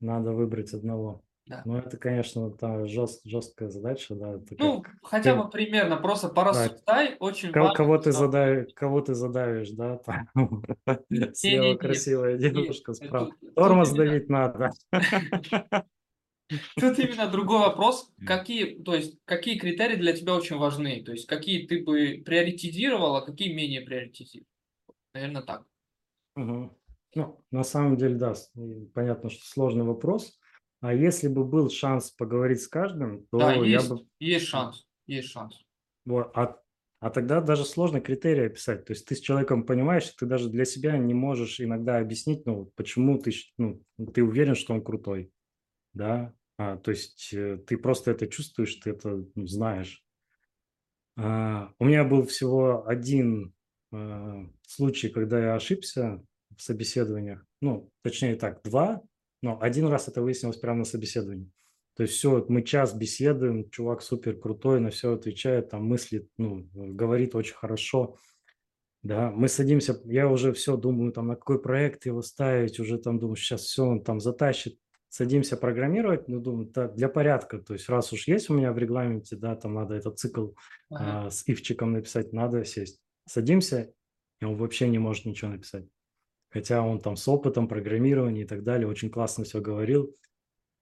[0.00, 1.22] Надо выбрать одного.
[1.46, 1.62] Да.
[1.64, 4.34] Ну, это, конечно, та жест, жесткая задача, да.
[4.34, 7.76] Это ну, как, хотя ты, бы примерно, просто порассуждай, да, очень кого, важно.
[7.76, 10.64] Кого ты, задави, кого ты задавишь, да, там,
[11.34, 13.32] слева красивая девушка, справа.
[13.54, 14.72] Тормоз давить надо.
[16.76, 18.12] Тут именно другой вопрос.
[18.26, 21.02] Какие, то есть, какие критерии для тебя очень важны?
[21.04, 24.46] То есть, какие ты бы приоритизировал, а какие менее приоритизировал?
[25.12, 25.64] Наверное, так.
[26.36, 26.76] Угу.
[27.14, 28.34] Ну, на самом деле, да,
[28.94, 30.38] понятно, что сложный вопрос.
[30.86, 34.06] А если бы был шанс поговорить с каждым, то да, я есть, бы...
[34.20, 35.60] есть шанс, есть шанс.
[36.04, 36.60] Вот, а,
[37.00, 38.84] а тогда даже сложно критерии описать.
[38.84, 42.70] То есть ты с человеком понимаешь, ты даже для себя не можешь иногда объяснить, ну,
[42.76, 43.82] почему ты, ну,
[44.14, 45.32] ты уверен, что он крутой,
[45.92, 46.32] да?
[46.56, 50.04] А, то есть э, ты просто это чувствуешь, ты это ну, знаешь.
[51.16, 53.52] А, у меня был всего один
[53.92, 56.24] а, случай, когда я ошибся
[56.56, 57.44] в собеседованиях.
[57.60, 59.02] Ну, точнее так, два,
[59.42, 61.50] но один раз это выяснилось прямо на собеседовании.
[61.96, 66.68] То есть все, мы час беседуем, чувак супер крутой, на все отвечает, там мыслит, ну,
[66.74, 68.16] говорит очень хорошо.
[69.02, 73.18] Да, мы садимся, я уже все думаю, там, на какой проект его ставить, уже там
[73.18, 74.78] думаю, сейчас все он там затащит.
[75.08, 78.78] Садимся программировать, ну, думаю, да, для порядка, то есть раз уж есть у меня в
[78.78, 80.48] регламенте, да, там надо этот цикл
[80.90, 81.26] ага.
[81.26, 83.00] а, с ивчиком написать, надо сесть.
[83.26, 83.92] Садимся,
[84.40, 85.86] и он вообще не может ничего написать
[86.56, 90.16] хотя он там с опытом программирования и так далее, очень классно все говорил.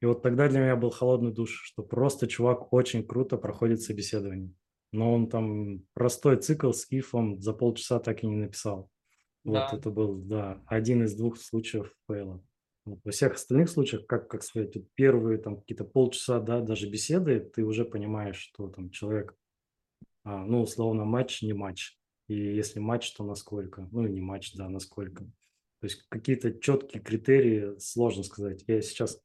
[0.00, 4.52] И вот тогда для меня был холодный душ, что просто чувак очень круто проходит собеседование.
[4.92, 8.88] Но он там простой цикл с ифом за полчаса так и не написал.
[9.42, 9.68] Да.
[9.68, 12.40] Вот это был, да, один из двух случаев фейла.
[12.84, 13.00] Вот.
[13.02, 17.40] Во всех остальных случаях, как, как сказать, вот первые там какие-то полчаса, да, даже беседы,
[17.40, 19.34] ты уже понимаешь, что там человек,
[20.22, 21.98] а, ну, условно, матч, не матч.
[22.28, 23.88] И если матч, то насколько?
[23.90, 25.26] Ну, и не матч, да, насколько.
[25.80, 28.64] То есть какие-то четкие критерии сложно сказать.
[28.66, 29.20] Я сейчас,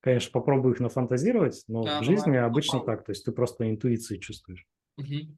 [0.00, 3.04] конечно, попробую их нафантазировать, но да, в жизни давай, обычно так.
[3.04, 4.66] То есть ты просто интуицией чувствуешь.
[4.98, 5.36] Угу.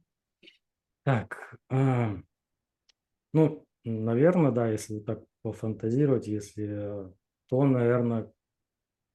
[1.04, 2.16] Так, а,
[3.32, 7.12] ну, наверное, да, если так пофантазировать, если,
[7.48, 8.32] то, наверное,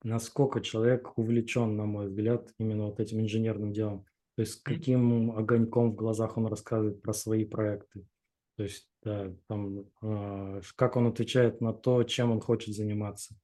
[0.02, 4.06] насколько человек увлечен, на мой взгляд, именно вот этим инженерным делом.
[4.36, 8.06] То есть каким огоньком в глазах он рассказывает про свои проекты.
[8.56, 13.34] То есть, да, там, э, как он отвечает на то, чем он хочет заниматься.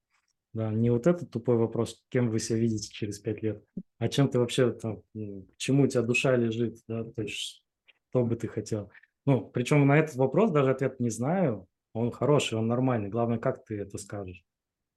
[0.55, 3.63] Да, не вот этот тупой вопрос, кем вы себя видите через пять лет,
[3.99, 7.63] а чем ты вообще там, к чему у тебя душа лежит, да, то есть
[8.11, 8.91] что бы ты хотел.
[9.27, 13.65] Ну, причем на этот вопрос даже ответ не знаю, он хороший, он нормальный, главное, как
[13.65, 14.45] ты это скажешь,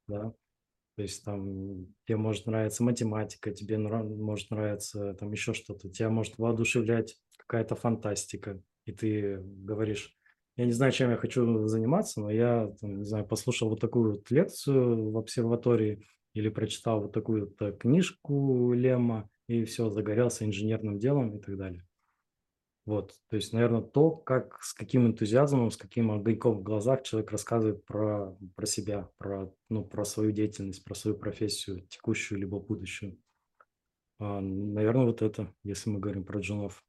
[0.07, 0.33] да.
[0.95, 6.09] То есть там тебе может нравиться математика, тебе нра- может нравиться там еще что-то, тебя
[6.09, 10.15] может воодушевлять какая-то фантастика, и ты говоришь,
[10.61, 14.11] я не знаю, чем я хочу заниматься, но я, там, не знаю, послушал вот такую
[14.11, 16.05] вот лекцию в обсерватории
[16.35, 21.57] или прочитал вот такую вот э, книжку Лема, и все, загорелся инженерным делом и так
[21.57, 21.87] далее.
[22.85, 27.31] Вот, то есть, наверное, то, как, с каким энтузиазмом, с каким огоньком в глазах человек
[27.31, 33.17] рассказывает про, про себя, про, ну, про свою деятельность, про свою профессию, текущую либо будущую.
[34.19, 36.83] А, наверное, вот это, если мы говорим про джунов.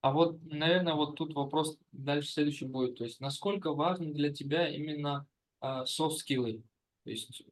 [0.00, 2.96] А вот, наверное, вот тут вопрос дальше следующий будет.
[2.96, 5.26] То есть, насколько важны для тебя именно
[5.60, 6.62] а, софт-скиллы?
[7.04, 7.42] То есть,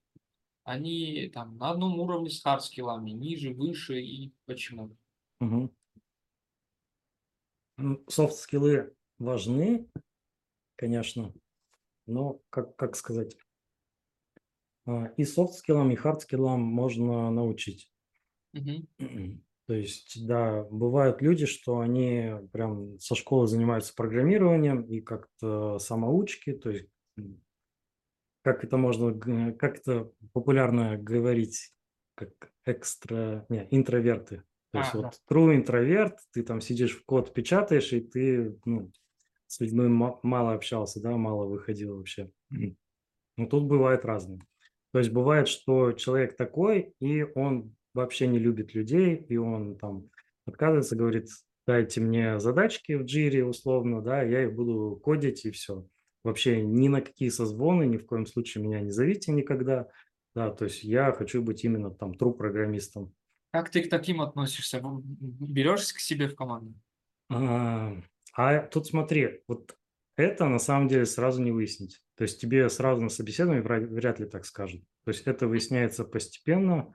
[0.64, 4.96] они там на одном уровне с хард-скиллами, ниже, выше и почему?
[5.40, 5.70] Угу.
[8.08, 9.88] Софт-скиллы важны,
[10.76, 11.32] конечно,
[12.06, 13.36] но, как, как сказать,
[14.86, 17.92] а, и софт-скиллам, и хард-скиллам можно научить.
[18.54, 18.88] Мгм.
[19.68, 26.54] То есть, да, бывают люди, что они прям со школы занимаются программированием и как-то самоучки,
[26.54, 26.88] то есть,
[28.42, 29.12] как это можно,
[29.52, 31.74] как это популярно говорить,
[32.14, 32.30] как
[32.64, 34.44] экстра, не, интроверты.
[34.72, 35.10] То есть А, да.
[35.10, 38.90] вот true интроверт, ты там сидишь в код печатаешь, и ты ну,
[39.46, 42.30] с людьми ма- мало общался, да, мало выходил вообще.
[42.48, 42.76] Мгм.
[43.36, 44.40] Ну, тут бывает разное.
[44.92, 50.10] То есть бывает, что человек такой, и он вообще не любит людей, и он там
[50.46, 51.28] отказывается, говорит,
[51.66, 55.86] дайте мне задачки в джире условно, да, я их буду кодить, и все.
[56.24, 59.88] Вообще ни на какие созвоны, ни в коем случае меня не зовите никогда.
[60.34, 63.14] Да, то есть я хочу быть именно там true программистом.
[63.50, 64.80] Как ты к таким относишься?
[64.80, 66.74] В- Берешь к себе в команду?
[67.30, 67.96] А,
[68.34, 69.76] а тут смотри, вот
[70.16, 72.00] это на самом деле сразу не выяснить.
[72.16, 74.82] То есть тебе сразу на собеседовании вряд ли так скажут.
[75.04, 76.94] То есть это выясняется постепенно.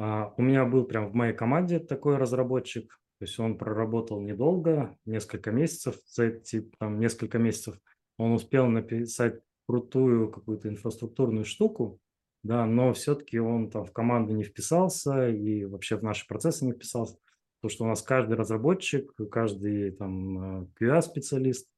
[0.00, 2.98] А, у меня был прям в моей команде такой разработчик.
[3.18, 5.96] То есть он проработал недолго, несколько месяцев.
[6.06, 7.78] За эти там, несколько месяцев
[8.16, 12.00] он успел написать крутую какую-то инфраструктурную штуку,
[12.42, 16.72] да, но все-таки он там в команду не вписался и вообще в наши процессы не
[16.72, 17.18] вписался.
[17.60, 21.68] Потому что у нас каждый разработчик, каждый там QA-специалист,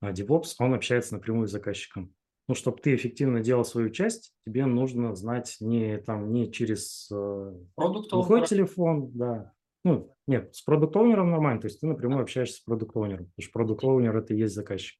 [0.00, 2.14] DevOps, он общается напрямую с заказчиком.
[2.48, 7.54] Ну, чтобы ты эффективно делал свою часть, тебе нужно знать не, там, не через э,
[7.76, 9.52] глухой телефон, да.
[9.84, 13.84] Ну, нет, с продукт нормально, то есть ты напрямую общаешься с продукт потому что продукт
[13.84, 14.98] это и есть заказчик.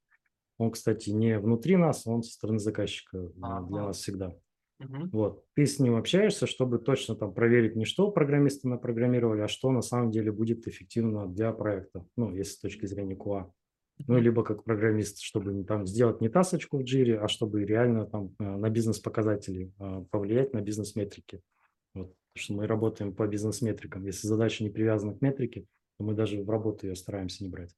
[0.58, 4.34] Он, кстати, не внутри нас, он со стороны заказчика э, для нас всегда.
[4.78, 5.10] Мгм.
[5.10, 9.70] Вот, ты с ним общаешься, чтобы точно там проверить не что программисты напрограммировали, а что
[9.72, 13.50] на самом деле будет эффективно для проекта, ну, если с точки зрения QA.
[14.06, 18.34] Ну, либо как программист, чтобы там сделать не тасочку в джире, а чтобы реально там
[18.38, 21.42] э, на бизнес-показатели э, повлиять на бизнес-метрики.
[21.94, 24.04] Вот, потому что мы работаем по бизнес-метрикам.
[24.06, 25.66] Если задача не привязана к метрике,
[25.98, 27.74] то мы даже в работу ее стараемся не брать.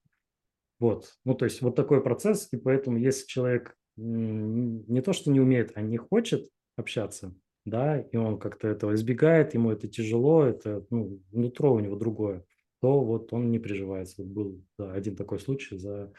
[0.79, 5.41] Вот, ну, то есть вот такой процесс, и поэтому если человек не то, что не
[5.41, 7.35] умеет, а не хочет общаться,
[7.67, 12.45] да, и он как-то этого избегает, ему это тяжело, это, ну, нутро у него другое,
[12.81, 14.25] то вот он не приживается.
[14.25, 16.13] Был да, один такой случай за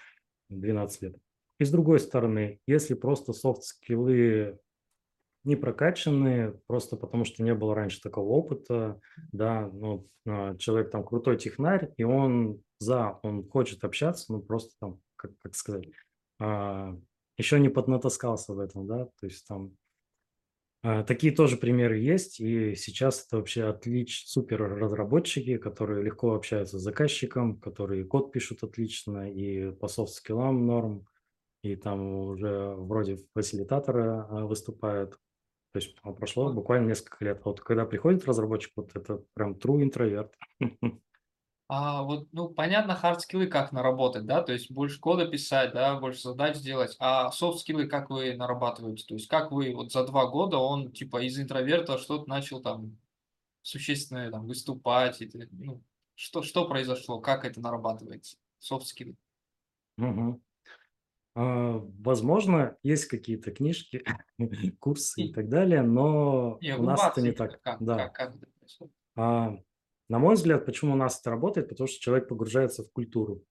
[0.50, 1.18] 12 лет.
[1.60, 4.60] И с другой стороны, если просто софт-скиллы
[5.44, 9.00] не прокачанные, просто потому что не было раньше такого опыта,
[9.32, 14.74] да, ну, а, человек там крутой технарь, и он за, он хочет общаться, ну, просто
[14.80, 15.86] там, как, как сказать,
[16.40, 16.96] а,
[17.38, 19.76] еще не поднатаскался в этом, да, то есть там
[20.82, 26.82] Такие тоже примеры есть, и сейчас это вообще отлич, супер разработчики, которые легко общаются с
[26.82, 31.06] заказчиком, которые код пишут отлично, и по софт-скиллам норм,
[31.62, 35.20] и там уже вроде фасилитаторы а, выступают.
[35.74, 37.42] То есть а, прошло буквально несколько лет.
[37.44, 40.34] А Вот когда приходит разработчик, вот это прям true интроверт.
[41.74, 46.20] А вот, ну, понятно, хард-скиллы как наработать, да, то есть больше кода писать, да, больше
[46.20, 50.58] задач делать, а софт-скиллы как вы нарабатываете, то есть как вы вот за два года
[50.58, 52.98] он типа из интроверта что-то начал там
[53.62, 55.82] существенно там выступать, ты, ну,
[56.16, 59.16] что, что произошло, как это нарабатывается, софт-скиллы?
[59.96, 60.42] Мгм.
[61.36, 64.04] А, Возможно, есть какие-то книжки,
[64.82, 67.62] курсы и так далее, но Не, у нас это не так.
[67.62, 67.96] как, Да.
[67.96, 68.94] как, как это происходит?
[70.12, 73.46] На мой взгляд, почему у нас это работает, потому что человек погружается в культуру.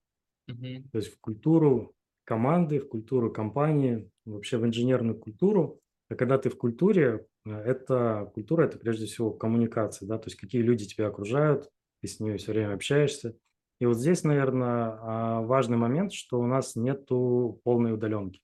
[0.46, 0.90] Мгм.
[0.92, 1.94] То есть в культуру
[2.24, 5.80] команды, в культуру компании, вообще в инженерную культуру.
[6.10, 10.36] А когда ты в культуре, э, это культура, это прежде всего коммуникация, да, то есть
[10.36, 11.70] какие люди тебя окружают,
[12.02, 13.38] ты с ними все время общаешься.
[13.80, 18.42] И вот здесь, наверное, а, важный момент, что у нас нету полной удаленки.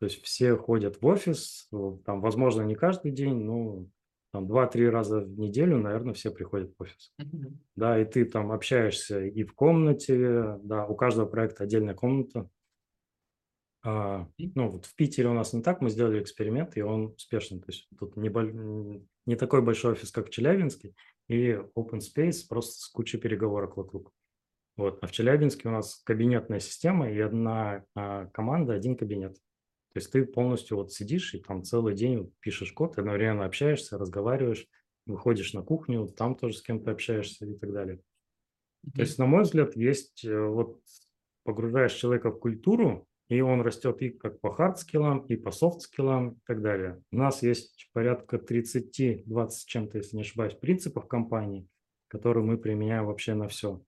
[0.00, 1.68] То есть все ходят в офис,
[2.06, 3.86] там, возможно, не каждый день, но
[4.34, 7.14] там два-три раза в неделю, наверное, все приходят в офис.
[7.18, 7.60] Мгм.
[7.76, 12.50] Да, и ты там общаешься и в комнате, да, у каждого проекта отдельная комната.
[13.84, 17.60] А, ну, вот в Питере у нас не так, мы сделали эксперимент, и он успешный.
[17.60, 18.28] То есть тут не,
[19.24, 20.94] не такой большой офис, как в Челябинске,
[21.28, 24.10] и open space просто с кучей переговорок вокруг.
[24.76, 24.98] Вот.
[25.00, 29.36] А в Челябинске у нас кабинетная система, и одна а, команда, один кабинет.
[29.94, 34.66] То есть ты полностью вот сидишь и там целый день пишешь код, одновременно общаешься, разговариваешь,
[35.06, 38.02] выходишь на кухню, там тоже с кем-то общаешься и так далее.
[38.96, 39.02] То Мгм.
[39.02, 40.80] есть, на мой взгляд, есть э, вот
[41.44, 46.40] погружаешь человека в культуру, и он растет и как по хард-скиллам, и по софт-скиллам и
[46.46, 47.02] так далее.
[47.10, 51.68] У нас есть порядка 30-20 с чем-то, если не ошибаюсь, принципов компании,
[52.08, 53.82] которые мы применяем вообще на все.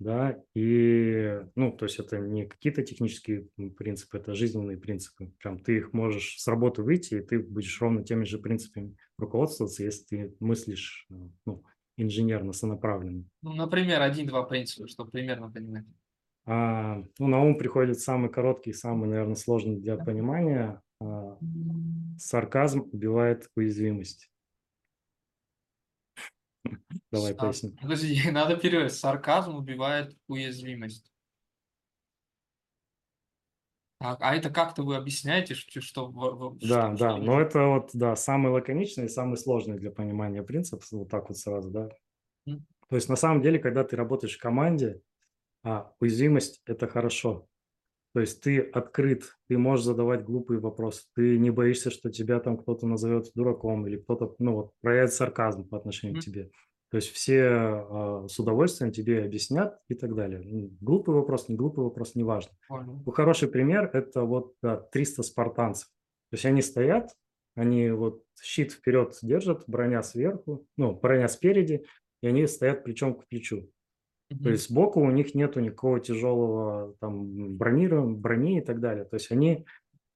[0.00, 5.30] Да, и, ну, то есть это не какие-то технические принципы, это жизненные принципы.
[5.38, 9.84] Прям ты их можешь с работы выйти, и ты будешь ровно теми же принципами руководствоваться,
[9.84, 11.64] если ты мыслишь, э, ну,
[11.98, 13.24] инженерно, сонаправленно.
[13.42, 15.84] Ну, например, один-два принципа, чтобы примерно понимать.
[16.46, 20.80] А, ну, на ум приходит самый короткий, самый, наверное, сложный для понимания.
[20.98, 21.36] А,
[22.16, 24.30] сарказм убивает уязвимость.
[27.10, 27.76] Давай Сар- поясню.
[27.80, 28.98] Подожди, надо перевести.
[28.98, 31.10] Сарказм убивает уязвимость.
[33.98, 37.40] Так, а это как-то вы объясняете, что, что, в- в- Да, что- да, что но
[37.40, 41.70] это вот, да, самый лаконичный и самый сложный для понимания принцип, вот так вот сразу,
[41.70, 41.90] да.
[42.46, 42.64] М.
[42.88, 45.02] То есть на самом деле, когда ты работаешь в команде,
[45.62, 47.46] а, уязвимость– это хорошо.
[48.12, 52.56] То есть ты открыт, ты можешь задавать глупые вопросы, ты не боишься, что тебя там
[52.56, 56.20] кто-то назовет дураком или кто-то, ну вот, проявит сарказм по отношению Мгм.
[56.20, 56.50] к тебе.
[56.90, 60.40] То есть все а, с удовольствием тебе объяснят и так далее.
[60.44, 62.52] Ну, Глупый вопрос, не глупый вопрос, неважно.
[63.06, 65.86] Ну, Хороший пример– это вот да, 300 спартанцев.
[66.30, 67.10] То есть они стоят,
[67.54, 71.84] они вот щит вперед держат, броня сверху, ну, броня спереди,
[72.22, 73.70] и они стоят плечом к плечу.
[74.42, 79.04] То есть сбоку у них нету никакого тяжелого там бронирования, брони и так далее.
[79.04, 79.66] То есть они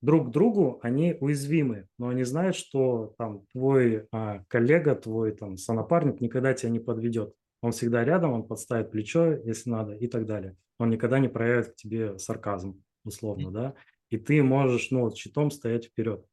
[0.03, 5.57] друг к другу, они уязвимы, но они знают, что там твой а, коллега, твой там
[5.57, 7.35] сонапарник никогда тебя не подведет.
[7.61, 10.57] Он всегда рядом, он подставит плечо, если надо, и так далее.
[10.79, 13.75] Он никогда не проявит к тебе сарказм, условно, да.
[14.11, 16.25] И ты можешь, ну, щитом стоять вперед.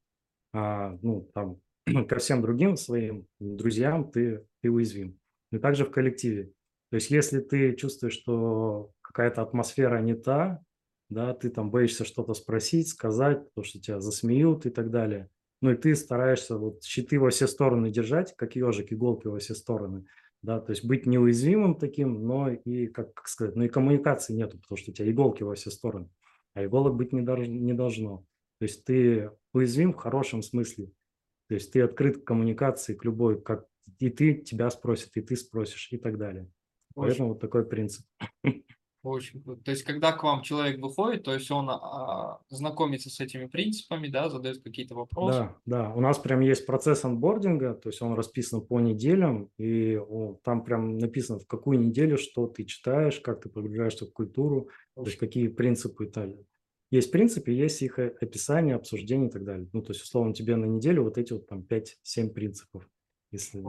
[0.53, 1.57] А, ну, там,
[2.07, 5.17] ко всем другим своим друзьям ты, ты уязвим.
[5.51, 6.51] И также в коллективе.
[6.91, 10.61] То есть, если ты чувствуешь, что какая-то атмосфера не та,
[11.09, 15.29] да, ты там боишься что-то спросить, сказать, потому что тебя засмеют и так далее.
[15.61, 19.55] Ну и ты стараешься вот щиты во все стороны держать, как ежик, иголки во все
[19.55, 20.05] стороны,
[20.41, 24.57] да, то есть быть неуязвимым таким, но и, как, как сказать, ну и коммуникации нету,
[24.59, 26.09] потому что у тебя иголки во все стороны,
[26.53, 28.25] а иголок быть не, долж- не должно.
[28.59, 30.91] То есть ты уязвим в хорошем смысле,
[31.47, 33.65] то есть ты открыт к коммуникации, к любой, как
[33.99, 36.49] и ты тебя спросит, и ты спросишь, и так далее.
[36.95, 38.05] Очень, Поэтому вот такой принцип.
[39.03, 39.63] очень круто.
[39.63, 44.07] То есть, когда к вам человек выходит, то есть он а, знакомится с этими принципами,
[44.07, 45.39] да, задает какие-то вопросы.
[45.39, 49.97] Да, да, у нас прям есть процесс онбординга, то есть он расписан по неделям, и
[49.97, 54.69] о, там прям написано, в какую неделю что ты читаешь, как ты погружаешься в культуру,
[54.95, 56.45] то есть какие принципы и так далее.
[56.91, 59.67] Есть принципы, есть их э, описание, обсуждение и так далее.
[59.71, 62.87] Ну, то есть, условно, тебе на неделю вот эти вот там 5-7 принципов.
[63.31, 63.63] Если,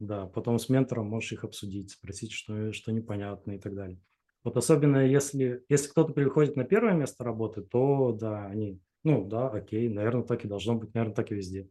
[0.00, 4.00] да, потом с ментором можешь их обсудить, спросить, что, что непонятно и так далее.
[4.44, 9.48] Вот особенно если, если кто-то приходит на первое место работы, то да, они, ну да,
[9.50, 11.68] окей, наверное, так и должно быть, наверное, так и везде.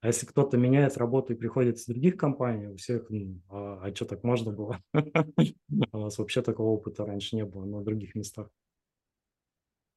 [0.00, 3.94] А если кто-то меняет работу и приходит из других компаний, у всех, «М, а, а
[3.94, 4.80] что так можно было?
[5.92, 8.50] У нас вообще такого опыта раньше не было на других местах.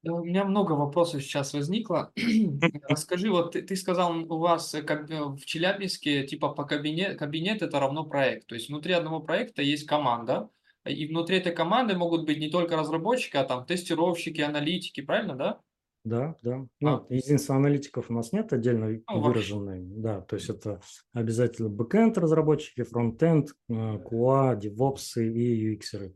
[0.04, 2.12] У меня много вопросов сейчас возникло.
[2.90, 7.18] Расскажи, вот ты, ты сказал, у вас э, как, э, в Челябинске типа по кабинет,
[7.18, 8.48] кабинет это равно проект.
[8.48, 10.50] То есть внутри одного проекта есть команда,
[10.86, 15.62] и внутри этой команды могут быть не только разработчики, а там тестировщики, аналитики, правильно, да?
[16.06, 16.56] Да, да.
[16.56, 16.68] А.
[16.80, 19.82] Ну, единственное, аналитиков у нас нет отдельно Ну, выраженной.
[19.84, 20.80] Да, то есть это
[21.14, 26.14] обязательно бэкэнд разработчики, фронтенд, э, QA, DevOps и UX.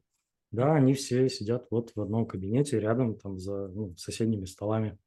[0.52, 4.98] Да, они все сидят вот в одном кабинете рядом там за ну, соседними столами.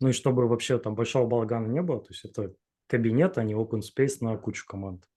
[0.00, 2.54] Ну и чтобы вообще там большого балагана не было, то есть это
[2.86, 5.08] кабинет, а не open space на кучу команд.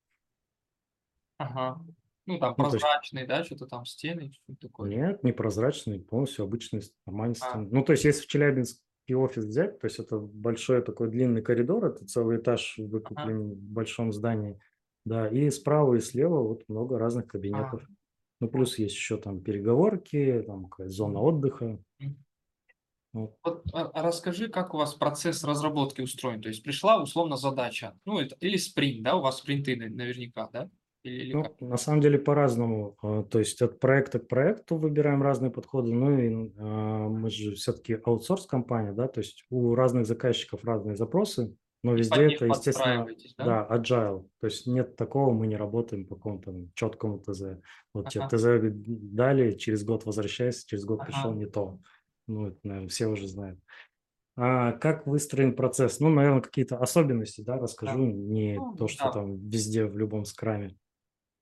[1.38, 1.80] Ага.
[2.26, 4.90] Ну, там Ну, то есть прозрачный, да, что-то там стены, что-то такое.
[4.90, 7.68] нет, непрозрачный, полностью обычный, нормальный А, стены.
[7.70, 11.84] Ну, то есть если в Челябинске офис взять, то есть это большой такой длинный коридор,
[11.84, 14.60] это целый этаж ага, выкуплен в большом здании,
[15.04, 17.82] да, и справа и слева вот много разных а, кабинетов.
[18.42, 21.78] Ну, плюс есть еще там переговорки, там какая-то зона отдыха.
[23.12, 23.36] Вот.
[23.44, 26.42] Вот, а, а расскажи, как у вас процесс разработки устроен?
[26.42, 30.48] То есть пришла условно задача, ну, это, или спринт, да, у вас спринты на- наверняка,
[30.52, 30.68] да?
[31.04, 31.52] Или, или как?
[31.60, 32.96] Ну, на самом деле по-разному.
[33.00, 35.92] А, То есть от проекта к проекту выбираем разные подходы.
[35.92, 41.56] Ну и а, мы же все-таки аутсорс-компания, да, то есть у разных заказчиков разные запросы,
[41.82, 43.06] но И везде это, естественно,
[43.38, 43.66] да?
[43.68, 44.28] да, agile.
[44.40, 47.58] То есть нет такого, мы не работаем по какому-то четкому ТЗ.
[47.92, 51.80] Вот тебе Ага, ТЗ дали, через год возвращайся, через год пришел ага, не то.
[52.28, 53.58] Ну, это, наверное, все уже знают.
[54.36, 56.00] А как выстроен процесс?
[56.00, 57.62] Ну, наверное, какие-то особенности, да, да.
[57.62, 60.76] расскажу, не Ну, то, что да, там везде в любом скраме.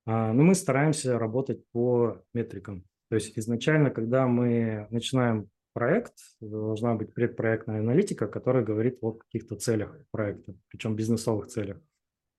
[0.06, 2.84] А, Ну, мы стараемся работать по метрикам.
[3.10, 9.56] То есть изначально, когда мы начинаем проект, должна быть предпроектная аналитика, которая говорит о каких-то
[9.56, 11.80] целях проекта, причем бизнесовых целях.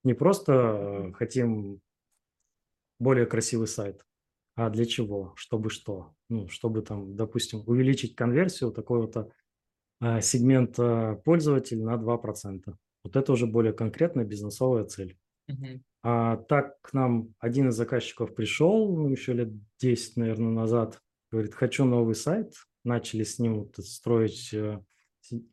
[0.04, 1.80] Не просто э, хотим
[2.98, 4.04] более красивый сайт,
[4.54, 6.14] а для чего, чтобы что.
[6.28, 9.30] Ну, чтобы там, допустим, увеличить конверсию такого-то
[10.00, 12.74] а, сегмента пользователей на 2%.
[13.04, 15.18] Вот это уже более конкретная бизнесовая цель.
[15.48, 21.00] мгм, А так к нам один из заказчиков пришел, ну, еще лет 10, наверное, назад,
[21.30, 22.54] говорит, хочу новый сайт.
[22.84, 24.52] Начали с ним вот строить.
[24.52, 24.80] э,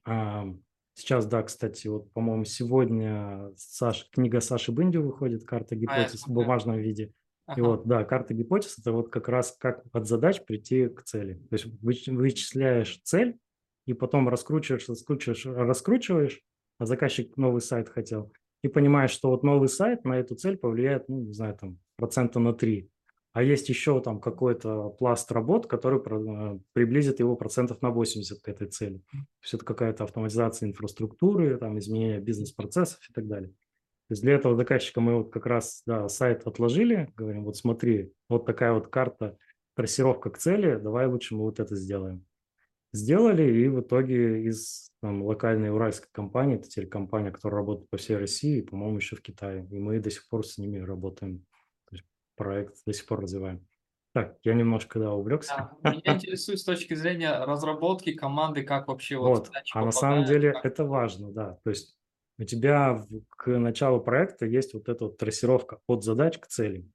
[0.05, 0.45] а,
[0.99, 6.17] Сейчас, да, кстати, вот, по-моему, сегодня Саш, книга Саши Бынди выходит, карта а гипотез в
[6.23, 7.05] смотрел, бумажном виде.
[7.05, 7.11] И
[7.47, 11.35] ага, вот, да, карта гипотез– это вот как раз как от задач прийти к цели.
[11.49, 13.37] То есть выч- вычисляешь цель,
[13.85, 16.41] и потом раскручиваешь, раскручиваешь, раскручиваешь,
[16.79, 21.07] а заказчик новый сайт хотел, и понимаешь, что вот новый сайт на эту цель повлияет,
[21.07, 22.89] ну, не знаю, там, процента на 3.
[23.31, 28.47] А есть еще там какой-то пласт работ, который э, приблизит его процентов на 80 к
[28.49, 28.97] этой цели.
[29.11, 33.49] То есть это какая-то автоматизация инфраструктуры, там, изменение бизнес-процессов и так далее.
[34.09, 38.11] То есть для этого заказчика мы вот как раз да, сайт отложили, говорим, вот смотри,
[38.27, 39.37] вот такая вот карта,
[39.75, 42.25] трассировка к цели, давай лучше мы вот это сделаем.
[42.91, 48.17] Сделали, и в итоге из там, локальной уральской компании, это телекомпания, которая работает по всей
[48.17, 49.67] России, по-моему, еще в Китае.
[49.69, 51.45] И мы до сих пор с ними работаем.
[52.39, 53.67] Проект до сих пор развиваем.
[54.13, 55.69] Так, я немножко, да, увлекся.
[55.83, 55.91] да.
[55.91, 60.65] Меня интересует с точки зрения разработки команды, как вообще вот а на самом деле как...
[60.65, 61.59] это важно, да.
[61.65, 61.97] То есть
[62.39, 66.87] у тебя к началу проекта есть вот эта вот трассировка от задач к цели.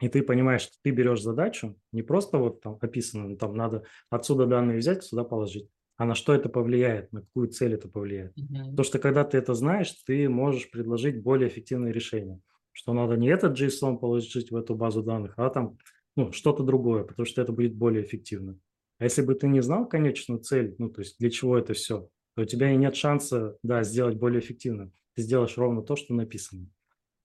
[0.00, 3.84] И ты понимаешь, что ты берешь задачу, не просто вот там описано, ну, там надо
[4.10, 8.36] отсюда данные взять, сюда положить, а на что это повлияет, на какую цель это повлияет.
[8.36, 12.40] мгм, То, что когда ты это знаешь, ты можешь предложить более эффективное решение,
[12.74, 15.78] что надо не этот JSON положить в эту базу данных, а там
[16.16, 18.58] ну, что-то другое, потому что это будет более эффективно.
[18.98, 22.08] А если бы ты не знал конечную цель, ну, то есть для чего это все,
[22.34, 24.90] то у тебя и нет шанса, да, сделать более эффективно.
[25.14, 26.68] Ты сделаешь ровно то, что написано.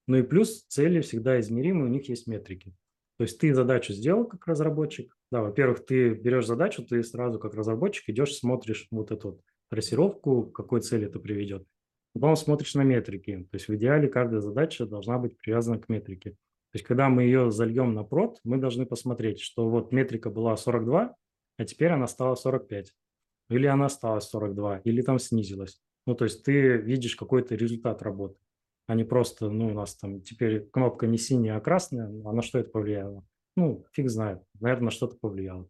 [0.06, 2.74] Ну и плюс цели всегда измеримы, у них есть метрики.
[3.18, 5.16] То есть ты задачу сделал как разработчик.
[5.30, 10.44] Да, во-первых, ты берешь задачу, ты сразу как разработчик идешь, смотришь вот эту вот трассировку,
[10.44, 11.66] к какой цели это приведет.
[12.12, 13.46] Потом смотришь на метрики.
[13.50, 16.30] То есть в идеале каждая задача должна быть привязана к метрике.
[16.30, 20.56] То есть когда мы ее зальем на прод, мы должны посмотреть, что вот метрика была
[20.56, 21.14] 42,
[21.56, 22.92] а теперь она стала 45.
[23.50, 25.80] Или она стала 42, или там снизилась.
[26.06, 28.36] Ну, то есть ты видишь какой-то результат работы
[28.90, 32.42] а не просто, ну, у нас там теперь кнопка не синяя, а красная, а на
[32.42, 33.24] что это повлияло?
[33.54, 35.68] Ну, фиг знает, наверное, на что-то повлияло.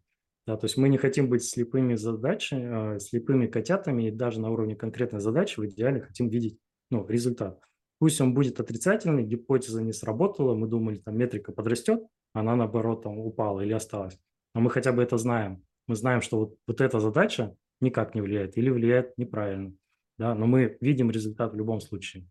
[0.51, 4.49] Да, то есть мы не хотим быть слепыми задачами, э, слепыми котятами, и даже на
[4.49, 6.59] уровне конкретной задачи в идеале хотим видеть
[6.89, 7.61] ну, результат.
[7.99, 12.01] Пусть он будет отрицательный, гипотеза не сработала, мы думали, там метрика подрастет,
[12.33, 14.19] она наоборот там упала или осталась.
[14.53, 15.63] Но мы хотя бы это знаем.
[15.87, 19.73] Мы знаем, что вот, вот эта задача никак не влияет или влияет неправильно.
[20.17, 22.23] Да, но мы видим результат в любом случае.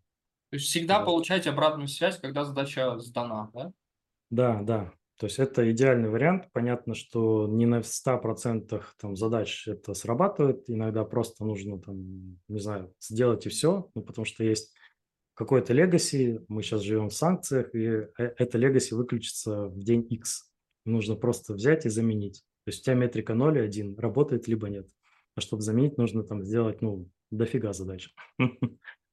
[0.51, 1.05] То есть всегда Да.
[1.05, 3.71] получаете обратную связь, когда задача сдана, да?
[4.29, 4.93] Да, да.
[5.21, 6.47] То есть это идеальный вариант.
[6.51, 10.63] Понятно, что не на 100% там задач это срабатывает.
[10.67, 13.91] Иногда просто нужно там, не знаю, сделать и все.
[13.93, 14.73] Ну, потому что есть
[15.35, 16.41] какой-то легаси.
[16.47, 20.51] Мы сейчас живем в санкциях, и э- это легаси выключится в день X.
[20.85, 22.43] Нужно просто взять и заменить.
[22.65, 24.89] То есть у тебя метрика 0 и 1 работает либо нет.
[25.35, 28.11] А чтобы заменить, нужно там сделать, ну, дофига задач.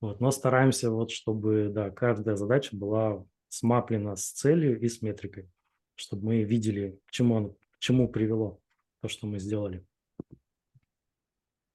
[0.00, 5.50] Вот, но стараемся вот, чтобы, да, каждая задача была смаплена с целью и с метрикой,
[5.98, 8.62] чтобы мы видели, к чему, оно- к чему привело
[9.02, 9.86] то, что мы сделали.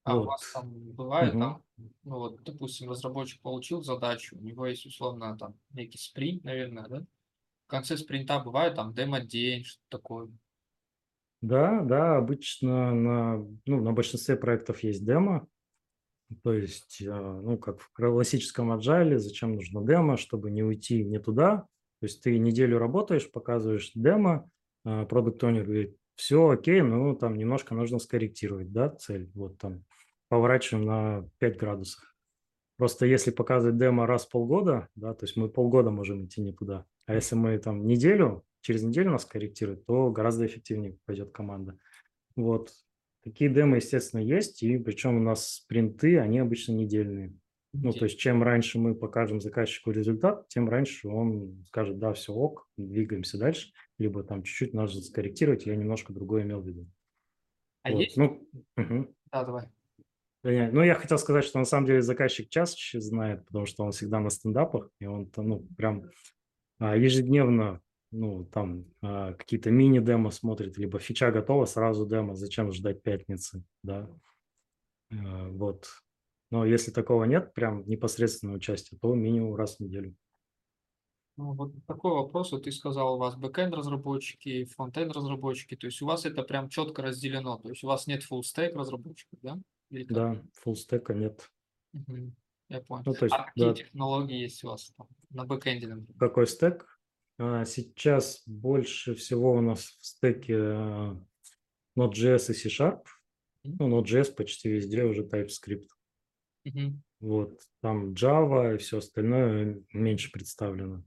[0.06, 0.26] А у Вот.
[0.26, 1.40] вас там бывает Мгм.
[1.40, 6.88] там, ну вот, допустим, разработчик получил задачу, у него есть условно там некий спринт, наверное,
[6.88, 7.06] да?
[7.68, 10.30] конце спринта бывает там демо-день, что такое?
[11.42, 15.48] Да, да, обычно на, ну, на большинстве проектов есть демо.
[16.44, 21.20] То есть, э, ну, как в классическом agile, зачем нужно демо, чтобы не уйти не
[21.20, 21.68] туда.
[22.04, 24.52] То есть ты неделю работаешь, показываешь демо,
[24.84, 29.32] а продукт онер говорит, все окей, ну, там немножко нужно скорректировать, да, цель.
[29.34, 29.86] Вот там
[30.28, 32.14] поворачиваем на 5 градусов.
[32.76, 36.52] Просто если показывать демо раз в полгода, да, то есть мы полгода можем идти не
[36.52, 36.86] туда.
[37.06, 41.80] А если мы там неделю, через неделю нас корректируют, то гораздо эффективнее пойдет команда.
[42.36, 42.74] Вот.
[43.24, 47.34] Такие демо, естественно, есть, и причем у нас спринты, они обычно недельные.
[47.74, 52.32] Ну, то есть чем раньше мы покажем заказчику результат, тем раньше он скажет, да, все
[52.32, 56.88] ок, двигаемся дальше, либо там чуть-чуть нужно скорректировать, я немножко другое имел в виду.
[57.82, 58.02] А Вот.
[58.02, 58.16] есть?
[58.16, 58.48] Ну,
[58.78, 59.16] мгм.
[59.32, 59.66] Да, давай.
[60.44, 60.80] Понятно.
[60.80, 64.20] Ну, я хотел сказать, что на самом деле заказчик чаще знает, потому что он всегда
[64.20, 66.12] на стендапах, и он там, ну, прям
[66.80, 67.82] а, ежедневно,
[68.12, 74.10] ну, там а, какие-то мини-демо смотрит, либо фича готова, сразу демо, зачем ждать пятницы, да.
[75.12, 75.88] А, Вот.
[76.54, 80.16] Но если такого нет, прям непосредственного участия, то минимум раз в неделю.
[81.36, 82.52] Ну, вот такой вопрос.
[82.52, 86.70] Вот ты сказал, у вас бэкэнд разработчики, фронтенд разработчики, то есть у вас это прям
[86.70, 89.60] четко разделено, то есть у вас нет full stack разработчиков, да?
[89.90, 90.16] Или как?
[90.16, 91.50] Да, full stack а нет.
[91.92, 92.36] Мгм.
[92.70, 93.02] Я понял.
[93.08, 96.20] Ну, то есть, А какие да, технологии есть у вас там на бэкэнде, например?
[96.20, 97.00] какой стек?
[97.40, 101.20] А, Сейчас больше всего у нас в стеке а,
[101.98, 103.06] Node.js и C-Sharp.
[103.64, 105.88] Ну, Node.js почти везде уже TypeScript.
[106.66, 107.04] Мгм.
[107.20, 111.04] Вот, там Java и все остальное меньше представлено.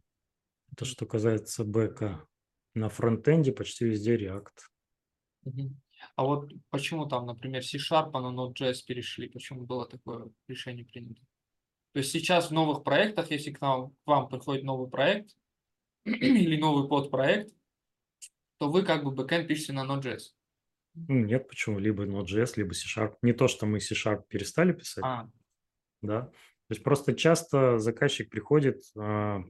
[0.72, 0.92] Это Мгм.
[0.92, 2.26] что касается бэка.
[2.74, 4.50] На фронтенде почти везде React.
[5.44, 5.80] Мгм.
[6.16, 9.28] А вот почему там, например, C-Sharp на Node.js перешли?
[9.28, 11.22] Почему было такое решение принято?
[11.92, 15.36] То есть сейчас в новых проектах, если к нам, к вам приходит новый проект
[16.04, 17.54] или новый подпроект,
[18.58, 20.32] то вы как бы бэкэнд пишете на Node.js.
[21.08, 21.78] Нет, почему?
[21.78, 23.16] Либо Node.js, либо C-Sharp.
[23.22, 25.28] Не то, что мы C-Sharp перестали писать, А,
[26.06, 26.22] да.
[26.22, 29.44] То есть просто часто заказчик приходит, а,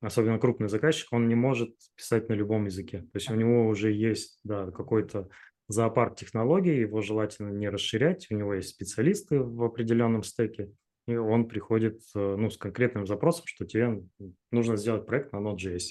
[0.00, 3.00] особенно крупный заказчик, он не может писать на любом языке.
[3.00, 5.28] То есть у него уже есть да, какой-то
[5.68, 10.72] зоопарк технологий, его желательно не расширять, у него есть специалисты в определенном стеке,
[11.06, 14.02] и он приходит э, ну, с конкретным запросом, что тебе
[14.50, 15.82] нужно сделать проект на Node.js,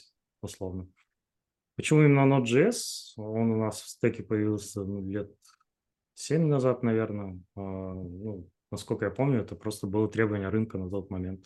[0.41, 0.87] условно.
[1.75, 3.13] Почему именно Node.js?
[3.17, 5.31] Он у нас в стеке появился ну, лет
[6.15, 7.39] 7 назад, наверное.
[7.55, 11.45] А, ну, насколько я помню, это просто было требование рынка на тот момент.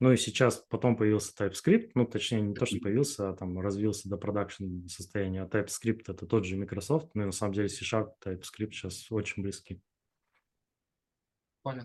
[0.00, 4.08] Ну и сейчас потом появился TypeScript, ну точнее не то, что появился, а там развился
[4.08, 5.42] до продакшн состояния.
[5.42, 9.42] А TypeScript это тот же Microsoft, но и на самом деле C-Sharp, TypeScript сейчас очень
[9.42, 9.82] близки.
[11.62, 11.84] понял.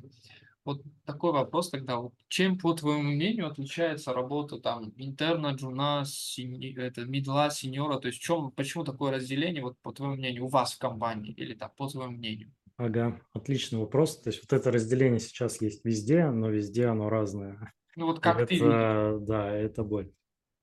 [0.66, 1.98] Вот такой вопрос тогда.
[1.98, 8.00] Вот чем, по твоему мнению, отличается работа там интерна, джуна, сини- это, мидла, сеньора?
[8.00, 11.54] То есть чем, почему такое разделение, вот по твоему мнению, у вас в компании или
[11.54, 12.52] так, по твоему мнению?
[12.78, 14.20] Ага, отличный вопрос.
[14.20, 17.74] То есть вот это разделение сейчас есть везде, но везде оно разное.
[17.96, 18.66] Ну вот как ты видишь?
[18.66, 20.12] это, да, это боль.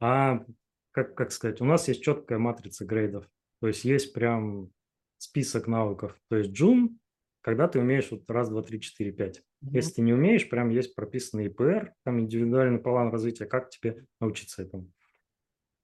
[0.01, 0.45] А
[0.91, 3.31] как, как сказать, у нас есть четкая матрица грейдов.
[3.61, 4.71] То есть есть прям
[5.17, 6.21] список навыков.
[6.29, 6.99] То есть джун,
[7.43, 9.43] когда ты умеешь вот раз, два, три, четыре, пять.
[9.61, 9.75] Мгм.
[9.75, 14.63] Если ты не умеешь, прям есть прописанный ИПР, там индивидуальный план развития, как тебе научиться
[14.63, 14.91] этому.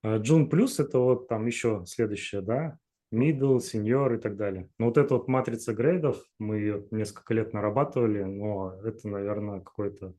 [0.04, 2.78] Джун плюс это вот там еще следующее, да,
[3.12, 4.68] middle, senior и так далее.
[4.78, 10.14] Но вот эта вот матрица грейдов, мы ее несколько лет нарабатывали, но это, наверное, какой-то,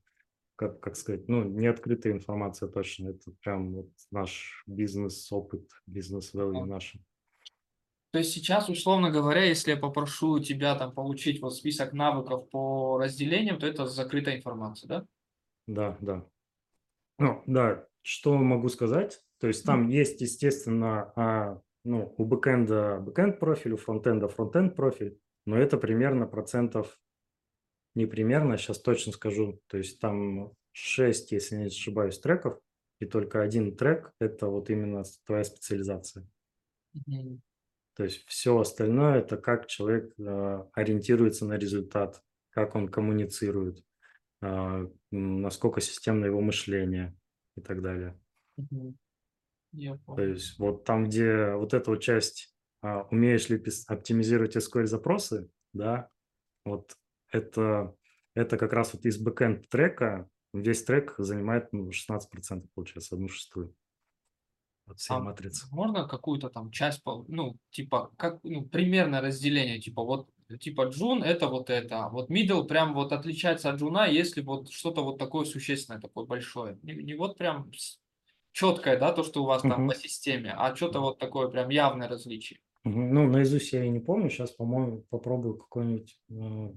[0.56, 6.66] как, как сказать, ну, не открытая информация точно, это прям вот наш бизнес-опыт, бизнес-value А.
[6.66, 6.99] наши.
[8.11, 12.98] То есть сейчас, условно говоря, если я попрошу тебя там получить вот список навыков по
[12.98, 15.06] разделениям, то это закрытая информация, да?
[15.68, 16.26] Да, да.
[17.19, 19.22] Ну, да, что могу сказать?
[19.40, 25.19] То есть там есть, естественно, а, ну, у бэкэнда бэкэнд профиль, у фронтенда фронтенд профиль,
[25.45, 26.99] но это примерно процентов,
[27.95, 32.60] не примерно, сейчас точно скажу, то есть там 6, если не ошибаюсь, треков,
[32.99, 36.27] и только один трек– это вот именно твоя специализация.
[36.94, 37.41] Мгм.
[37.99, 43.84] То есть все остальное– это как человек а, ориентируется на результат, как он коммуницирует,
[44.41, 47.13] а, насколько системно его мышление
[47.57, 48.17] и так далее.
[49.73, 54.85] Я То есть вот там, где вот эта вот часть, а, умеешь ли оптимизировать SQL
[54.85, 56.09] запросы, да,
[56.63, 56.95] вот
[57.34, 57.93] это,
[58.34, 63.76] это как раз вот из бэкэнд трека, весь трек занимает ну, 16% получается, одну шестую
[64.91, 65.68] от всей А матрицы.
[65.72, 70.30] можно какую-то там часть, ну, типа, как, ну, примерное разделение, типа, вот
[70.60, 74.70] типа джун это вот это, а вот middle прям вот отличается от джуна, если вот
[74.72, 76.80] что-то вот такое существенное, такое большое.
[76.84, 77.72] Не, не вот прям
[78.52, 79.88] четкое, да, то, что у вас там Мгм.
[79.88, 82.60] по системе, а что-то вот такое прям явное различие.
[82.86, 84.30] Ну, наизусть я и не помню.
[84.30, 86.74] Сейчас, по-моему, попробую какое-нибудь э,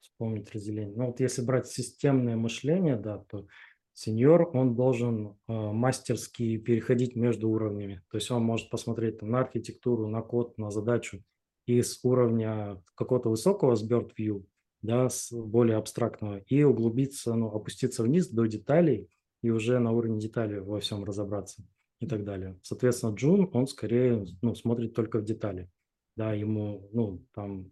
[0.00, 0.96] вспомнить разделение.
[0.96, 3.46] Ну, вот если брать системное мышление, да, то
[3.94, 8.02] сеньор, он должен э, мастерски переходить между уровнями.
[8.10, 11.22] То есть он может посмотреть там, на архитектуру, на код, на задачу
[11.66, 14.44] и с уровня какого-то высокого с bird view,
[14.82, 19.08] да, с более абстрактного, и углубиться, ну, опуститься вниз до деталей
[19.42, 21.64] и уже на уровне деталей во всем разобраться
[22.00, 22.58] и так далее.
[22.62, 25.70] Соответственно, Джун, он скорее ну, смотрит только в детали.
[26.16, 27.70] Да, ему, ну, там,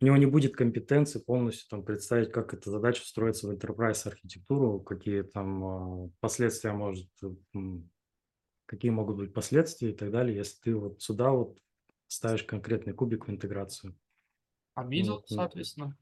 [0.00, 4.80] у него не будет компетенции полностью там представить, как эта задача встроится в enterprise архитектуру,
[4.80, 7.08] какие там а, последствия может,
[8.66, 11.58] какие могут быть последствия и так далее, если ты вот сюда вот
[12.06, 13.96] ставишь конкретный кубик в интеграцию.
[14.74, 15.96] А middle, Вот, ну, соответственно.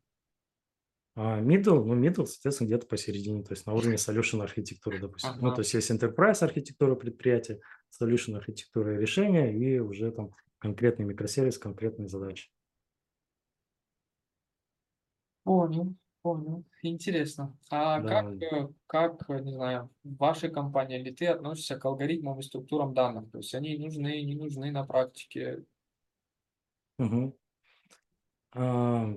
[1.17, 5.33] А middle, ну, middle, соответственно, где-то посередине, то есть на уровне solution архитектуры, допустим.
[5.41, 5.57] Ну, Ага.
[5.57, 7.61] то есть есть enterprise архитектура предприятия,
[8.01, 12.51] solution архитектура решения и уже там конкретный микросервис, конкретные задачи.
[15.49, 16.67] Понял, понял.
[16.83, 17.57] Интересно.
[17.71, 18.21] А Да.
[18.21, 22.43] как, э, как, э, не знаю, в вашей компании или ты относишься к алгоритмам и
[22.43, 23.31] структурам данных?
[23.31, 25.65] То есть они нужны, не нужны на практике?
[26.99, 27.33] Мгм.
[28.53, 29.15] А,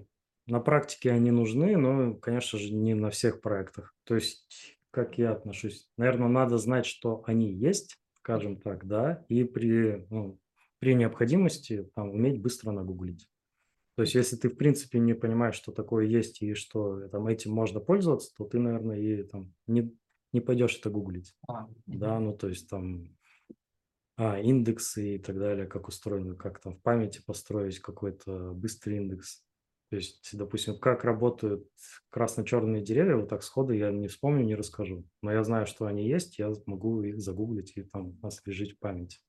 [0.47, 3.93] на практике они нужны, но, конечно же, не на всех проектах.
[4.05, 5.89] То есть, как я отношусь?
[5.97, 10.39] Наверное, надо знать, что они есть, скажем так, да, и при, ну,
[10.79, 13.27] при необходимости там, уметь быстро нагуглить.
[14.01, 17.51] То есть, если ты, в принципе, не понимаешь, что такое есть и что там, этим
[17.51, 19.95] можно пользоваться, то ты, наверное, и там не,
[20.33, 21.35] не пойдешь это гуглить.
[21.47, 23.15] А, Да, ну то есть там
[24.17, 29.43] а, индексы и так далее, как устроены, как там в памяти построить какой-то быстрый индекс.
[29.91, 31.67] То есть, допустим, как работают
[32.09, 35.05] красно-черные деревья, вот так сходу я не вспомню, не расскажу.
[35.21, 39.19] Но я знаю, что они есть, я могу их загуглить и там освежить в памяти.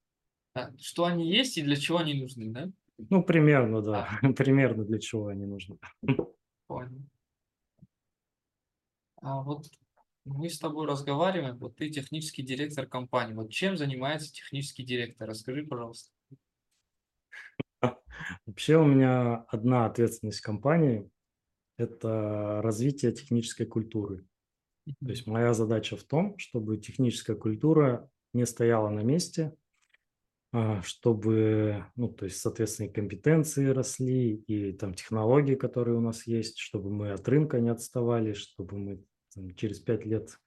[0.55, 2.71] А, Что они есть и для чего они нужны, да?
[2.99, 4.09] Ну, примерно, да.
[4.37, 5.79] Примерно для чего они нужны.
[6.67, 7.03] Понял.
[9.17, 9.67] А вот
[10.25, 13.35] мы с тобой разговариваем, вот ты технический директор компании.
[13.35, 15.29] Вот чем занимается технический директор?
[15.29, 16.13] Расскажи, пожалуйста.
[18.47, 21.11] Вообще у меня одна ответственность компании–
[21.79, 24.25] это развитие технической культуры.
[24.85, 29.62] То есть моя задача в том, чтобы техническая культура не стояла на месте, а,
[30.83, 36.59] чтобы, ну, то есть, соответственно, и компетенции росли, и там технологии, которые у нас есть,
[36.59, 39.05] чтобы мы от рынка не отставали, чтобы мы
[39.35, 40.39] там, через пять лет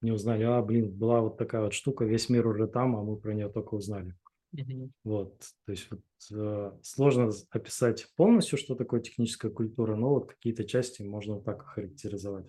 [0.00, 3.16] не узнали, а, блин, была вот такая вот штука, весь мир уже там, а мы
[3.16, 4.16] про нее только узнали.
[4.52, 4.92] Мгм.
[5.04, 6.02] Вот, то есть вот,
[6.32, 11.62] э, сложно описать полностью, что такое техническая культура, но вот какие-то части можно вот так
[11.62, 12.46] охарактеризовать.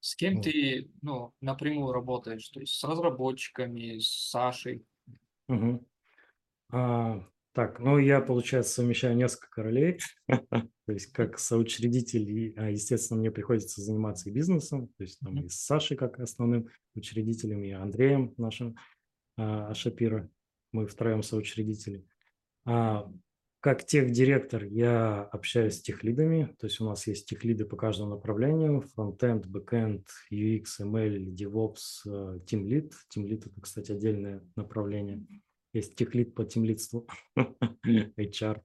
[0.00, 0.44] С кем Вот.
[0.44, 2.48] ты, ну, напрямую работаешь?
[2.50, 4.86] То есть с разработчиками, с Сашей?
[5.48, 5.84] Мгм.
[6.70, 10.00] А, так, ну я, получается, совмещаю несколько ролей.
[10.28, 15.48] То есть как соучредитель, а, естественно, мне приходится заниматься и бизнесом, то есть там и
[15.48, 18.76] с Сашей как основным учредителем, и Андреем нашим
[19.36, 20.30] Шапиро.
[20.72, 22.04] Мы втроем соучредители.
[22.66, 23.10] А,
[23.64, 28.82] как техдиректор я общаюсь с техлидами, то есть у нас есть техлиды по каждому направлению,
[28.94, 32.04] фронтенд, бэкенд, UX, ML, DevOps,
[32.44, 32.92] Team Lead.
[33.14, 35.24] Team Lead это, кстати, отдельное направление.
[35.74, 37.06] Есть техлид по тимлидству,
[37.86, 38.62] HR.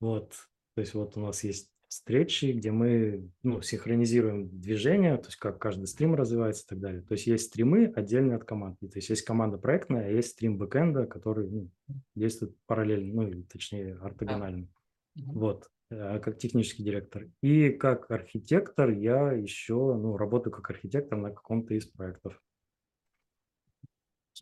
[0.00, 0.34] Вот,
[0.74, 5.58] то есть вот у нас есть встречи, где мы ну, синхронизируем движение, то есть как
[5.58, 7.02] каждый стрим развивается и так далее.
[7.02, 8.80] То есть есть стримы отдельные от команд.
[8.80, 11.70] То есть есть команда проектная, а есть стрим бэкэнда, который ну,
[12.16, 14.68] действует параллельно, ну или точнее ортогонально.
[15.14, 15.32] Мгм.
[15.32, 17.28] Вот, э, как технический директор.
[17.40, 22.42] И как архитектор я еще ну, работаю как архитектор на каком-то из проектов.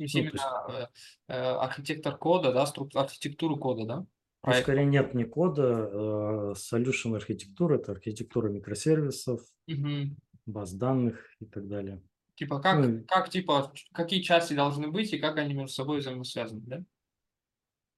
[0.01, 0.89] То есть Ну, то именно
[1.28, 4.06] э, э, архитектор кода, да, струк- архитектуру кода, да?
[4.47, 5.62] Ну, скорее нет не кода,
[5.93, 10.16] э, solution архитектура, это архитектура микросервисов, Мгм.
[10.47, 12.02] баз данных и так далее.
[12.35, 16.62] Типа как, Ну, как типа, какие части должны быть и как они между собой взаимосвязаны,
[16.66, 16.85] да?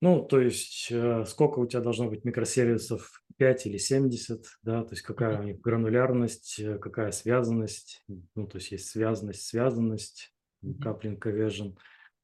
[0.00, 4.90] Ну, то есть, э, сколько у тебя должно быть микросервисов, 5 или 70, да, то
[4.92, 8.04] есть какая у них гранулярность, какая связанность,
[8.34, 10.34] ну, то есть есть связанность, связанность,
[10.64, 11.76] coupling cohesion,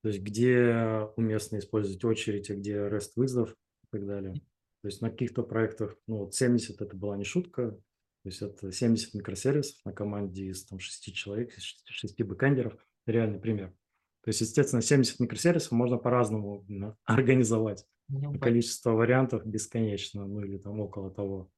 [0.02, 4.34] то есть где уместно использовать очередь, а где REST вызов и так далее.
[4.82, 8.70] То есть на каких-то проектах, ну, вот 70 это была не шутка, то есть это
[8.70, 12.76] 70 микросервисов на команде из там, 6 человек, из 6 бэкэндеров,
[13.06, 13.74] реальный пример.
[14.22, 16.64] То есть, естественно, 70 микросервисов можно по-разному
[17.04, 17.86] организовать.
[18.08, 18.38] Ну.
[18.38, 21.50] Количество вариантов бесконечно, ну или там около того.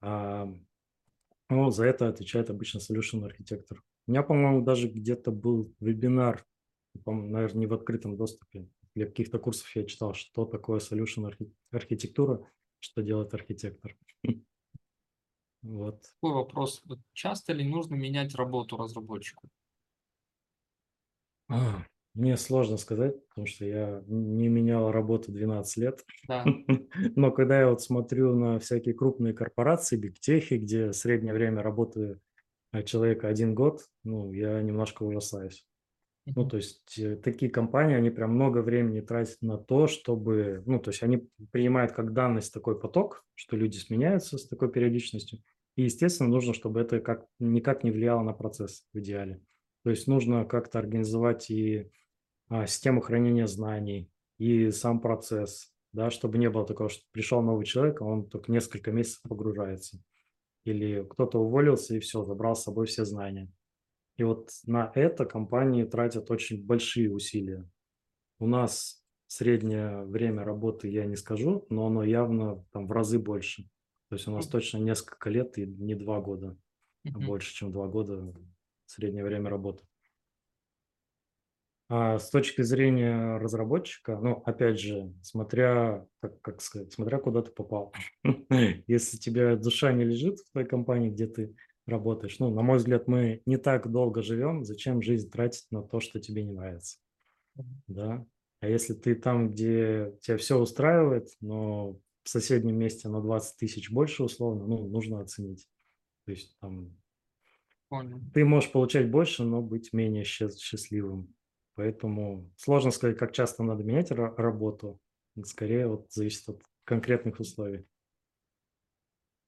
[0.00, 0.52] А,
[1.48, 3.82] ну, за это отвечает обычно solution архитектор.
[4.06, 6.44] У меня, по-моему, даже где-то был вебинар,
[7.06, 8.68] наверное, не в открытом доступе.
[8.94, 11.32] Для каких-то курсов я читал, что такое solution
[11.70, 12.44] архитектура,
[12.80, 13.96] что делает архитектор.
[15.62, 16.02] Вот.
[16.20, 16.82] Такой вопрос.
[17.12, 19.48] Часто ли нужно менять работу разработчику?
[21.48, 21.84] А,
[22.14, 26.04] мне сложно сказать, потому что я не менял работу 12 лет.
[26.26, 26.44] Да.
[27.16, 32.20] Но когда я вот смотрю на всякие крупные корпорации, бигтехи, где среднее время работы
[32.84, 35.67] человека один год, ну, я немножко ужасаюсь.
[36.34, 40.78] Ну, то есть э, такие компании, они прям много времени тратят на то, чтобы, ну,
[40.78, 45.40] то есть они принимают как данность такой поток, что люди сменяются с такой периодичностью.
[45.76, 49.40] И, естественно, нужно, чтобы это как, никак не влияло на процесс в идеале.
[49.84, 51.90] То есть нужно как-то организовать и
[52.48, 57.64] а, систему хранения знаний, и сам процесс, да, чтобы не было такого, что пришел новый
[57.64, 60.02] человек, а он только несколько месяцев погружается.
[60.64, 63.50] Или кто-то уволился и все, забрал с собой все знания.
[64.18, 67.68] И вот на это компании тратят очень большие усилия.
[68.40, 73.62] У нас среднее время работы я не скажу, но оно явно там в разы больше.
[74.08, 76.56] То есть у нас точно несколько лет и не два года,
[77.06, 78.34] а больше, чем два года
[78.86, 79.84] среднее время работы.
[81.90, 87.50] А с точки зрения разработчика, ну, опять же, смотря, как, как сказать, смотря куда ты
[87.50, 87.94] попал.
[88.86, 91.54] Если тебе душа не лежит в той компании, где ты
[91.88, 96.00] работаешь, ну, на мой взгляд, мы не так долго живем, зачем жизнь тратить на то,
[96.00, 96.98] что тебе не нравится,
[97.86, 98.26] да?
[98.60, 103.90] А если ты там, где тебя все устраивает, но в соседнем месте на 20 тысяч
[103.90, 105.68] больше условно, ну, нужно оценить.
[106.24, 106.96] То есть там
[107.88, 108.20] Понял.
[108.34, 111.34] ты можешь получать больше, но быть менее счастливым.
[111.74, 115.00] Поэтому сложно сказать, как часто надо менять работу.
[115.44, 117.86] Скорее, вот зависит от конкретных условий.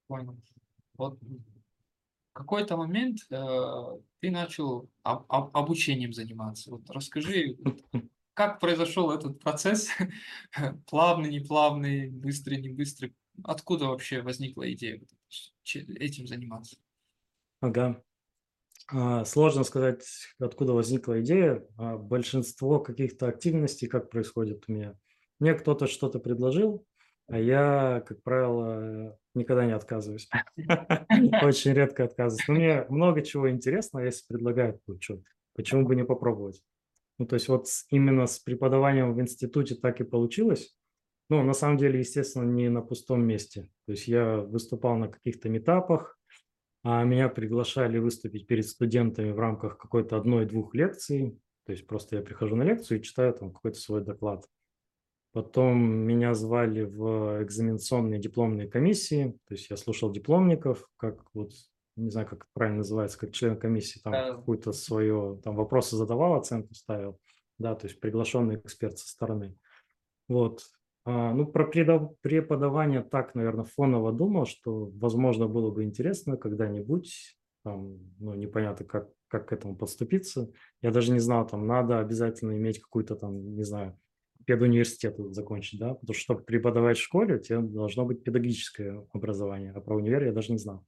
[0.06, 0.40] Понял.
[0.94, 1.18] Вот
[2.32, 6.70] какой-то момент э, ты начал об, об, обучением заниматься.
[6.70, 7.57] Вот расскажи,
[8.35, 9.89] как произошел этот процесс?
[10.86, 13.15] плавный, неплавный, быстрый, не быстрый?
[13.43, 15.01] Откуда вообще возникла идея
[15.74, 16.77] этим заниматься?
[17.61, 18.02] Ага.
[18.93, 20.05] А, сложно сказать,
[20.39, 21.66] откуда возникла идея.
[21.77, 24.98] А, большинство каких-то активностей, как происходит у меня.
[25.39, 26.86] Мне кто-то что-то предложил,
[27.31, 30.28] а я, как правило, никогда не отказываюсь.
[31.43, 32.48] Очень редко отказываюсь.
[32.48, 35.23] Но мне много чего интересного, если предлагают, то что,
[35.55, 36.62] почему бы не попробовать?
[37.19, 40.74] Ну, то есть вот именно с преподаванием в институте так и получилось.
[41.28, 43.69] Ну, на самом деле, естественно, не на пустом месте.
[43.86, 46.19] То есть я выступал на каких-то метапах,
[46.82, 51.39] а меня приглашали выступить перед студентами в рамках какой-то одной-двух лекций.
[51.66, 54.47] То есть просто я прихожу на лекцию и читаю там какой-то свой доклад.
[55.32, 61.52] Потом меня звали в экзаменационные дипломные комиссии, то есть я слушал дипломников, как вот,
[61.97, 64.35] не знаю, как это правильно называется, как член комиссии, там да.
[64.35, 67.20] какую-то свое, там вопросы задавал, оценку ставил,
[67.59, 69.57] да, то есть приглашенный эксперт со стороны.
[70.27, 70.62] Вот,
[71.05, 77.98] а, ну, про преподавание так, наверное, фоново думал, что, возможно, было бы интересно когда-нибудь, там,
[78.19, 80.51] ну, непонятно, как, как к этому подступиться.
[80.82, 83.98] Я даже не знал, там, надо обязательно иметь какую-то там, не знаю,
[84.51, 89.72] педуниверситет закончить, да, потому что, чтобы преподавать в школе, у тебя должно быть педагогическое образование,
[89.72, 90.85] а про универ я даже не знал.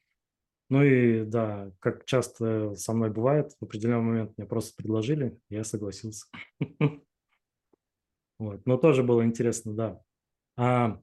[0.69, 5.65] Ну и да, как часто со мной бывает, в определенный момент мне просто предложили, я
[5.65, 6.27] согласился.
[8.39, 8.67] Вот.
[8.67, 10.01] Но тоже было интересно, да.
[10.57, 10.99] А,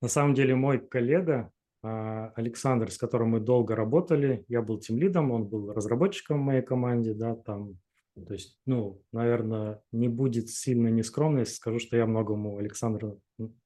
[0.00, 1.50] на самом деле мой коллега
[1.82, 6.44] а, Александр, с которым мы долго работали, я был тем лидом, он был разработчиком в
[6.44, 7.80] моей команде, да, там,
[8.14, 13.16] то есть, ну, наверное, не будет сильно нескромно, если скажу, что я многому Александра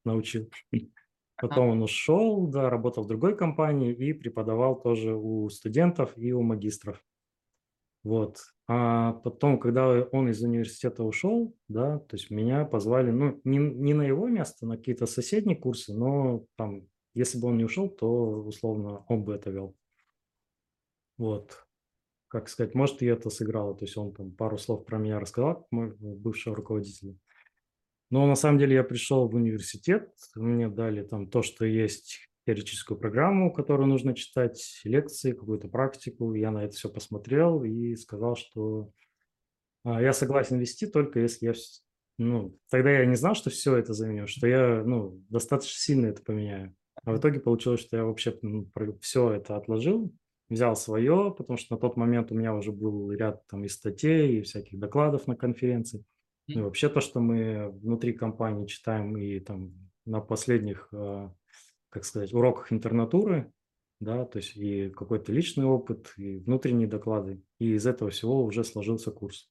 [0.03, 0.49] научил.
[1.37, 6.41] Потом он ушел, да, работал в другой компании и преподавал тоже у студентов и у
[6.41, 7.01] магистров.
[8.03, 8.39] Вот.
[8.67, 13.93] А потом, когда он из университета ушел, да, то есть меня позвали, ну, не, не
[13.93, 18.07] на его место, на какие-то соседние курсы, но там, если бы он не ушел, то,
[18.41, 19.75] условно, он бы это вел.
[21.17, 21.65] Вот.
[22.29, 23.75] Как сказать, может, и это сыграло.
[23.75, 27.17] То есть он там пару слов про меня рассказал, мой бывший руководитель.
[28.11, 32.97] Но на самом деле я пришел в университет, мне дали там то, что есть теоретическую
[32.97, 36.33] программу, которую нужно читать, лекции, какую-то практику.
[36.33, 38.91] Я на это все посмотрел и сказал, что
[39.83, 41.53] а, я согласен вести, только если я...
[42.17, 46.21] Ну, тогда я не знал, что все это заменю, что я ну, достаточно сильно это
[46.23, 46.75] поменяю.
[47.03, 48.69] А в итоге получилось, что я вообще ну,
[48.99, 50.11] все это отложил,
[50.49, 54.39] взял свое, потому что на тот момент у меня уже был ряд там и статей,
[54.39, 56.03] и всяких докладов на конференции.
[56.47, 59.73] Ну, и вообще то, что мы внутри компании читаем и там
[60.05, 61.31] на последних а,
[61.89, 63.51] как сказать, уроках интернатуры,
[63.99, 68.63] да, то есть и какой-то личный опыт, и внутренние доклады, и из этого всего уже
[68.63, 69.49] сложился курс.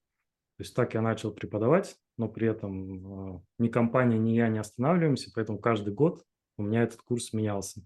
[0.56, 4.58] То есть так я начал преподавать, но при этом э, ни компания, ни я не
[4.58, 6.24] останавливаемся, поэтому каждый год
[6.56, 7.82] у меня этот курс менялся.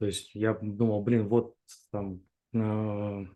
[0.00, 1.54] То есть я думал, блин, вот
[1.92, 2.22] там
[2.54, 3.26] э,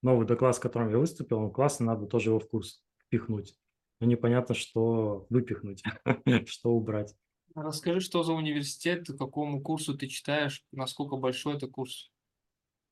[0.00, 3.58] новый доклад, с которым я выступил, он классный, надо тоже его в курс впихнуть.
[4.00, 5.82] Но непонятно, что выпихнуть,
[6.46, 7.16] что убрать.
[7.56, 12.12] Расскажи, что за университет, какому курсу ты читаешь, насколько большой это курс?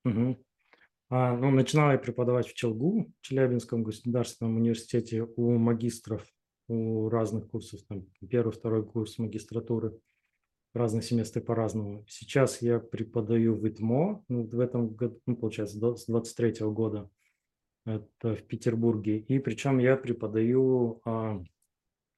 [0.04, 0.44] Угу.
[1.10, 6.26] А, ну, начинал я преподавать в Челгу, Челябинском государственном университете у магистров,
[6.66, 9.96] у разных курсов, там первый, второй курс магистратуры,
[10.74, 12.04] разные семестры по-разному.
[12.08, 17.10] Сейчас я преподаю в ИТМО, ну, в этом году, ну, получается, с 23 -го года,
[17.86, 21.42] это в Петербурге, и причем я преподаю а,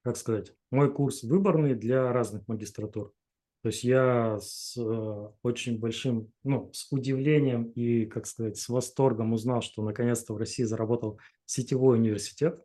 [0.03, 3.13] как сказать, мой курс выборный для разных магистратур.
[3.61, 9.31] То есть я с э, очень большим, ну, с удивлением и, как сказать, с восторгом
[9.31, 12.61] узнал, что наконец-то в России заработал сетевой университет.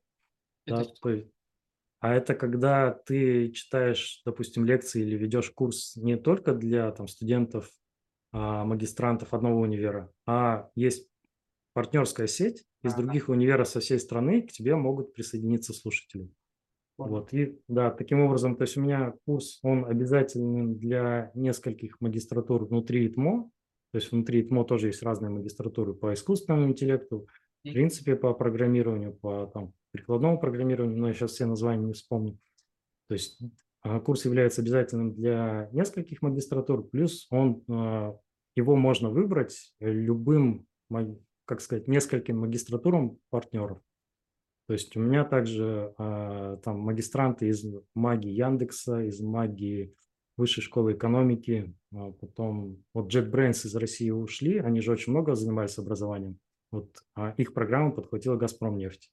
[0.66, 1.28] Да, то есть,
[2.00, 7.70] а это когда ты читаешь, допустим, лекции или ведешь курс не только для там, студентов,
[8.32, 11.08] а, магистрантов одного универа, а есть
[11.72, 16.30] партнерская сеть из других универов со всей страны, к тебе могут присоединиться слушатели.
[16.96, 22.64] Вот, и да, таким образом, то есть у меня курс, он обязательный для нескольких магистратур
[22.64, 23.50] внутри ИТМО,
[23.92, 27.28] то есть внутри ИТМО тоже есть разные магистратуры по искусственному интеллекту,
[27.64, 32.38] в принципе, по программированию, по там, прикладному программированию, но я сейчас все названия не вспомню.
[33.08, 33.40] То есть
[33.82, 38.16] а, курс является обязательным для нескольких магистратур, плюс он, а,
[38.54, 40.66] его можно выбрать любым,
[41.44, 43.80] как сказать, нескольким магистратурам партнеров.
[44.68, 49.94] То есть у меня также э, там магистранты из магии Яндекса, из магии
[50.36, 55.78] Высшей школы экономики, а потом вот JetBrains из России ушли, они же очень много занимались
[55.78, 56.38] образованием.
[56.70, 59.10] Вот а их программу подхватила Газпром нефть.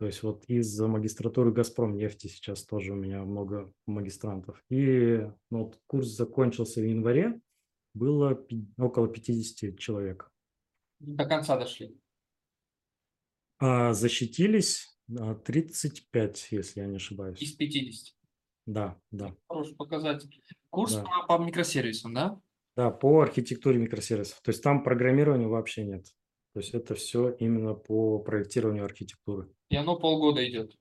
[0.00, 4.64] То есть вот из магистратуры Газпром нефти сейчас тоже у меня много магистрантов.
[4.70, 5.18] И
[5.50, 7.38] ну, вот курс закончился в январе,
[7.92, 8.42] было
[8.78, 10.32] около 50 человек.
[11.00, 12.00] До конца дошли.
[13.58, 14.98] А, защитились
[15.44, 17.42] 35, а, если я не ошибаюсь.
[17.42, 18.14] Из 50.
[18.64, 19.36] Да, да.
[19.48, 20.42] Хороший показатель.
[20.70, 21.04] Курс Да.
[21.04, 22.40] по, по микросервисам, да?
[22.74, 24.40] Да, по архитектуре микросервисов.
[24.40, 26.06] То есть там программирования вообще нет.
[26.52, 29.48] То есть это все именно по проектированию архитектуры.
[29.68, 30.76] И оно полгода идет.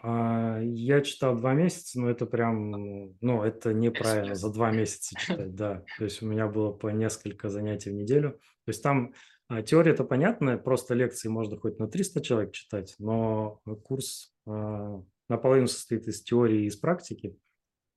[0.00, 5.54] А, Я читал два месяца, но это прям, ну, это неправильно за два месяца читать,
[5.54, 5.84] да.
[5.96, 8.32] То есть у меня было по несколько занятий в неделю.
[8.64, 9.14] То есть там
[9.48, 15.02] а, теория это понятная, просто лекции можно хоть на 300 человек читать, но курс а,
[15.28, 17.36] наполовину состоит из теории и из практики.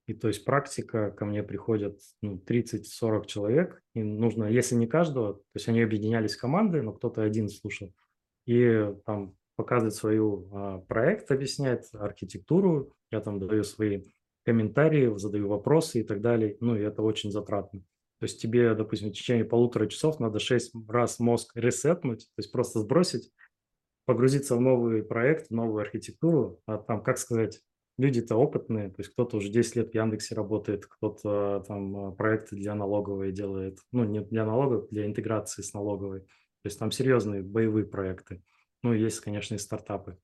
[0.08, 5.36] И то есть практика, ко мне приходят ну, 30-40 человек, и нужно, если не каждого,
[5.36, 7.94] то есть они объединялись в команды, но кто-то один слушал,
[8.46, 14.04] и там показывает свою а, проект, объясняет архитектуру, я там даю свои
[14.44, 17.82] комментарии, задаю вопросы и так далее, ну и это очень затратно.
[18.20, 22.52] То есть тебе, допустим, в течение полутора часов надо шесть раз мозг ресетнуть, то есть
[22.52, 23.32] просто сбросить,
[24.06, 27.62] погрузиться в новый проект, в новую архитектуру, а там, как сказать,
[27.98, 32.76] люди-то опытные, то есть кто-то уже 10 лет в Яндексе работает, кто-то там проекты для
[32.76, 36.22] налоговой делает, ну, не для налоговой, для интеграции с налоговой.
[36.22, 38.44] То есть там серьезные боевые проекты.
[38.84, 40.18] Ну, есть, конечно, и стартапы.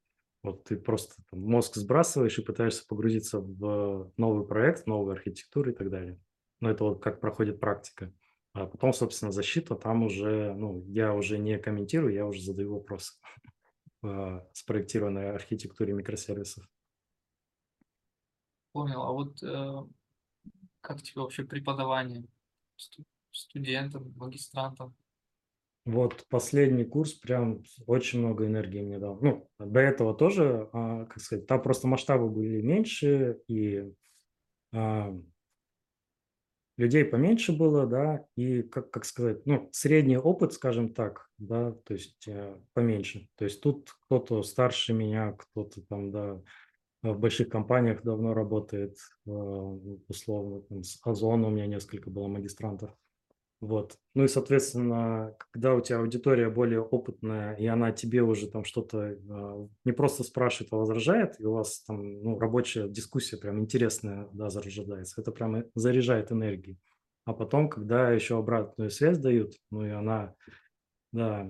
[0.44, 5.74] Вот ты просто там, мозг сбрасываешь и пытаешься погрузиться в новый проект, новую архитектуру и
[5.74, 6.20] так далее.
[6.62, 8.14] Но это вот как проходит практика.
[8.54, 13.14] А потом, собственно, защита, там уже, ну, я уже не комментирую, я уже задаю вопросы
[14.02, 16.68] в спроектированной архитектуре микросервисов.
[18.78, 19.02] Понял.
[19.02, 19.88] А вот э,
[20.82, 22.26] как тебе вообще преподавание
[23.32, 24.96] студентам, магистрантам?
[25.84, 29.18] Вот последний курс прям очень много энергии мне дал.
[29.20, 33.92] Ну, до этого тоже, а, как сказать, там просто масштабы были меньше, и
[34.72, 35.12] а,
[36.78, 41.96] людей поменьше было, да, и, как, как сказать, ну, средний опыт, скажем так, да, то
[41.96, 43.28] есть э, поменьше.
[43.38, 46.40] То есть тут кто-то старше меня, кто-то там, да,
[47.04, 49.32] в больших компаниях давно работает, э,
[50.08, 52.92] условно, там, с Озона у меня несколько было магистрантов.
[53.60, 53.98] Вот.
[54.14, 59.00] Ну и, соответственно, когда у тебя аудитория более опытная, и она тебе уже там что-то
[59.00, 64.28] э, не просто спрашивает, а возражает, и у вас там ну, рабочая дискуссия прям интересная,
[64.32, 66.78] да, зарождается, это прям заряжает энергией.
[67.26, 70.36] А потом, когда еще обратную связь дают, ну и она,
[71.12, 71.50] да,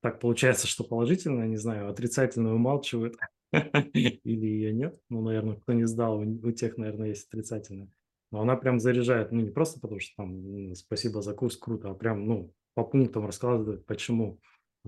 [0.00, 3.16] так получается, что положительно, не знаю, отрицательно умалчивают
[3.92, 5.00] или ее нет.
[5.08, 7.88] Ну, наверное, кто не сдал, у тех, наверное, есть отрицательное.
[8.30, 11.94] но она прям заряжает, ну, не просто потому, что там спасибо за курс, круто, а
[11.94, 14.40] прям, ну, по пунктам рассказывает, почему.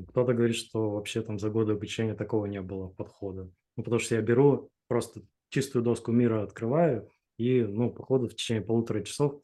[0.09, 3.51] Кто-то говорит, что вообще там за годы обучения такого не было подхода.
[3.77, 8.35] Ну, потому что я беру просто чистую доску мира открываю и, ну, по ходу в
[8.35, 9.43] течение полутора часов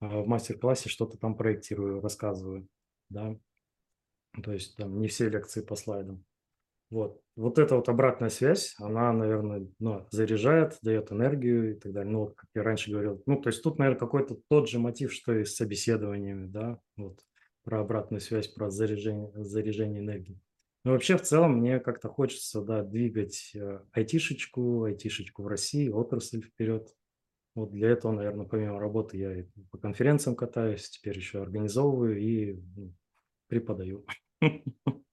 [0.00, 2.68] а, в мастер-классе что-то там проектирую, рассказываю,
[3.08, 3.38] да.
[4.42, 6.24] То есть там не все лекции по слайдам.
[6.90, 7.20] Вот.
[7.34, 12.12] Вот эта вот обратная связь, она, наверное, ну, заряжает, дает энергию и так далее.
[12.12, 13.22] Ну, как я раньше говорил.
[13.26, 17.18] Ну, то есть тут, наверное, какой-то тот же мотив, что и с собеседованиями, да, вот,
[17.64, 20.40] про обратную связь, про заряжение, заряжение энергии.
[20.84, 26.42] Но вообще в целом мне как-то хочется, да, двигать э, айтишечку, айтишечку в России, отрасль
[26.42, 26.94] вперед.
[27.56, 32.60] Вот для этого, наверное, помимо работы я и по конференциям катаюсь, теперь еще организовываю и
[32.76, 32.94] ну,
[33.48, 34.06] преподаю.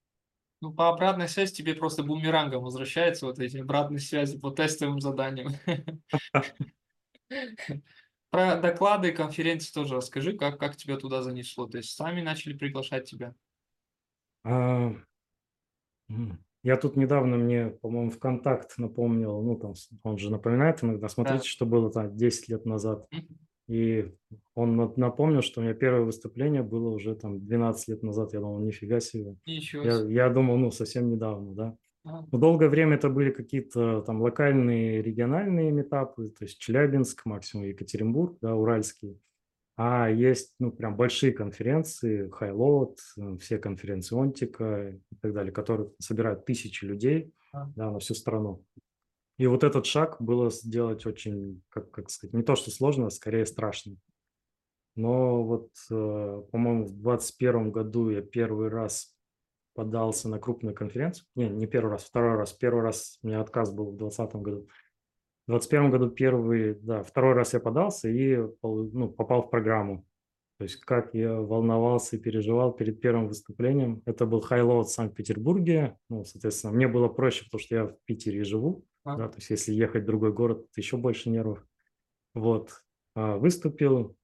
[0.64, 5.50] Ну, по обратной связи тебе просто бумерангом возвращается вот эти обратные связи по тестовым заданиям.
[8.30, 11.68] Про доклады, конференции тоже расскажи, как, как тебя туда занесло.
[11.68, 13.36] То есть сами начали приглашать тебя?
[14.46, 14.96] А,
[16.64, 19.74] я тут недавно мне, по-моему, ВКонтакт напомнил, ну, там,
[20.04, 21.44] он же напоминает иногда, смотрите, да.
[21.44, 23.06] что было там 10 лет назад.
[23.68, 24.14] И
[24.56, 28.34] он напомнил, что у меня первое выступление было уже там 12 лет назад.
[28.34, 29.36] Я думал, нифига себе.
[29.46, 31.78] Ничего я, я думал, ну, совсем недавно, да.
[32.06, 32.28] Ага.
[32.32, 38.38] Но долгое время это были какие-то там локальные, региональные метапы, то есть Челябинск, максимум Екатеринбург,
[38.42, 39.22] да, Уральский.
[39.76, 45.90] А есть, ну, прям большие конференции, Highload, э, все конференции Онтика и так далее, которые
[46.00, 47.34] собирают тысячи людей,
[47.76, 48.66] да, на всю страну.
[49.38, 53.12] И вот этот шаг было сделать очень, как, как сказать, не то что сложно, а
[53.12, 53.98] скорее страшно.
[54.96, 59.16] Но вот, э, по-моему, в 2021 году я первый раз
[59.74, 61.26] подался на крупную конференцию.
[61.36, 62.54] Не, не первый раз, второй раз.
[62.54, 64.68] Первый раз у меня отказ был в 2020 году.
[65.48, 70.06] В 2021 году первый, да, второй раз я подался и ну, попал в программу.
[70.60, 74.04] То есть как я волновался и переживал перед первым выступлением.
[74.06, 75.98] Это был Highload в Санкт-Петербурге.
[76.10, 78.86] Ну, соответственно, мне было проще, потому что я в Питере живу.
[79.06, 79.16] А.
[79.18, 81.66] Да, то есть если ехать в другой город, еще больше нервов.
[82.34, 82.84] Вот.
[83.16, 84.18] А, выступил,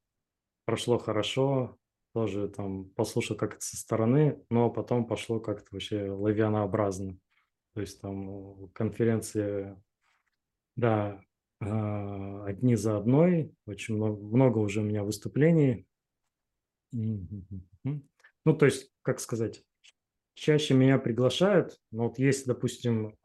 [0.66, 1.78] прошло хорошо,
[2.14, 7.18] тоже там послушал как это со стороны, но потом пошло как-то вообще лавианообразно.
[7.74, 9.78] То есть там конференции,
[10.76, 11.22] да,
[11.62, 15.86] а, одни за одной, очень много, много уже у меня выступлений.
[16.92, 19.64] Ну, то есть, как сказать,
[20.34, 23.18] чаще меня приглашают, но вот есть, допустим,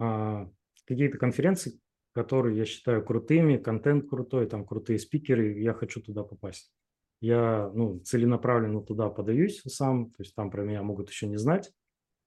[0.86, 1.80] какие-то конференции,
[2.12, 6.72] которые я считаю крутыми, контент крутой, там крутые спикеры, я хочу туда попасть.
[7.20, 11.72] Я ну, целенаправленно туда подаюсь сам, то есть там про меня могут еще не знать.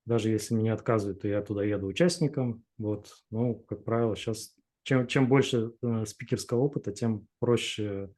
[0.06, 2.64] Даже если меня отказывают, то я туда еду участником.
[2.78, 4.56] Вот, ну, как правило, сейчас
[4.88, 8.10] чем, чем больше э, спикерского опыта, тем проще,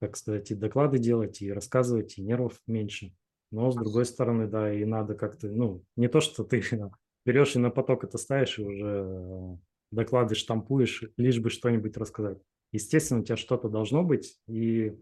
[0.00, 3.14] так сказать, и доклады делать, и рассказывать, и нервов меньше.
[3.50, 6.62] Но с другой стороны, да, и надо как-то, ну, не то, что ты
[7.24, 9.56] берешь и на поток это ставишь, и уже э,
[9.90, 12.38] доклады штампуешь, лишь бы что-нибудь рассказать.
[12.72, 14.96] Естественно, у тебя что-то должно быть, и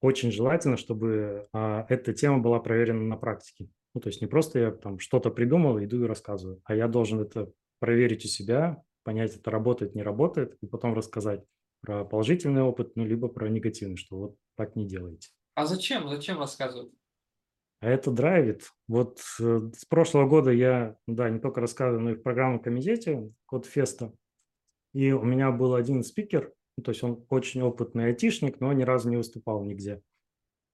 [0.00, 3.68] очень желательно, чтобы а, эта тема была проверена на практике.
[3.94, 7.20] Ну, то есть не просто я там что-то придумал, иду и рассказываю, а я должен
[7.20, 7.50] это
[7.80, 11.44] проверить у себя, понять, это работает, не работает, и потом рассказать
[11.80, 15.30] про положительный опыт, ну, либо про негативный, что вот так не делайте.
[15.54, 16.08] А зачем?
[16.08, 16.92] Зачем рассказывать?
[17.80, 18.72] А это драйвит.
[18.88, 23.32] Вот э, с прошлого года я, да, не только рассказываю, но и в программном комитете
[23.46, 24.12] Код Феста.
[24.94, 28.82] И у меня был один спикер, ну, то есть он очень опытный айтишник, но ни
[28.82, 30.02] разу не выступал нигде.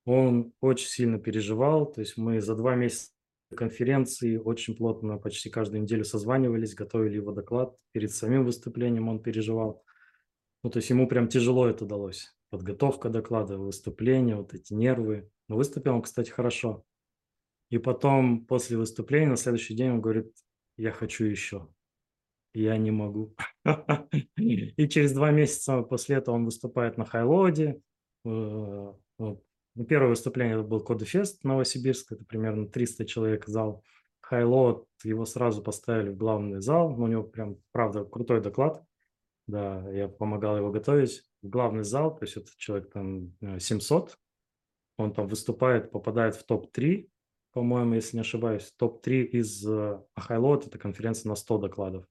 [0.07, 3.11] Он очень сильно переживал, то есть мы за два месяца
[3.55, 7.77] конференции очень плотно почти каждую неделю созванивались, готовили его доклад.
[7.93, 9.85] Перед самим выступлением он переживал.
[10.63, 12.35] Ну, то есть ему прям тяжело это далось.
[12.51, 15.31] Подготовка доклада, выступление, вот эти нервы.
[15.49, 16.85] Но выступил он, кстати, хорошо.
[17.71, 20.33] И потом после выступления на следующий день он говорит,
[20.77, 21.69] я хочу еще.
[22.53, 23.35] Я не могу.
[24.37, 27.81] И через два месяца после этого он выступает на Хайлоде.
[28.25, 29.43] Э, ну,
[29.89, 33.83] первое выступление это был Кодефест Новосибирск, это примерно 300 человек зал.
[34.21, 38.83] Хайлот, его сразу поставили в главный зал, но у него прям, правда, крутой доклад.
[39.47, 41.23] Да, я помогал его готовить.
[41.43, 44.15] В главный зал, то есть это человек там 700, э,
[44.97, 47.09] он там выступает, попадает в топ-3
[47.55, 52.05] по-моему, если не ошибаюсь, топ-3 из Highload, это конференция на 100 докладов.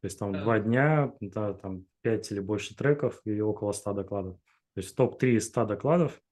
[0.00, 4.36] То есть там два дня, да, там 5 или больше треков и около 100 докладов.
[4.74, 6.22] То есть топ-3 из 100 докладов.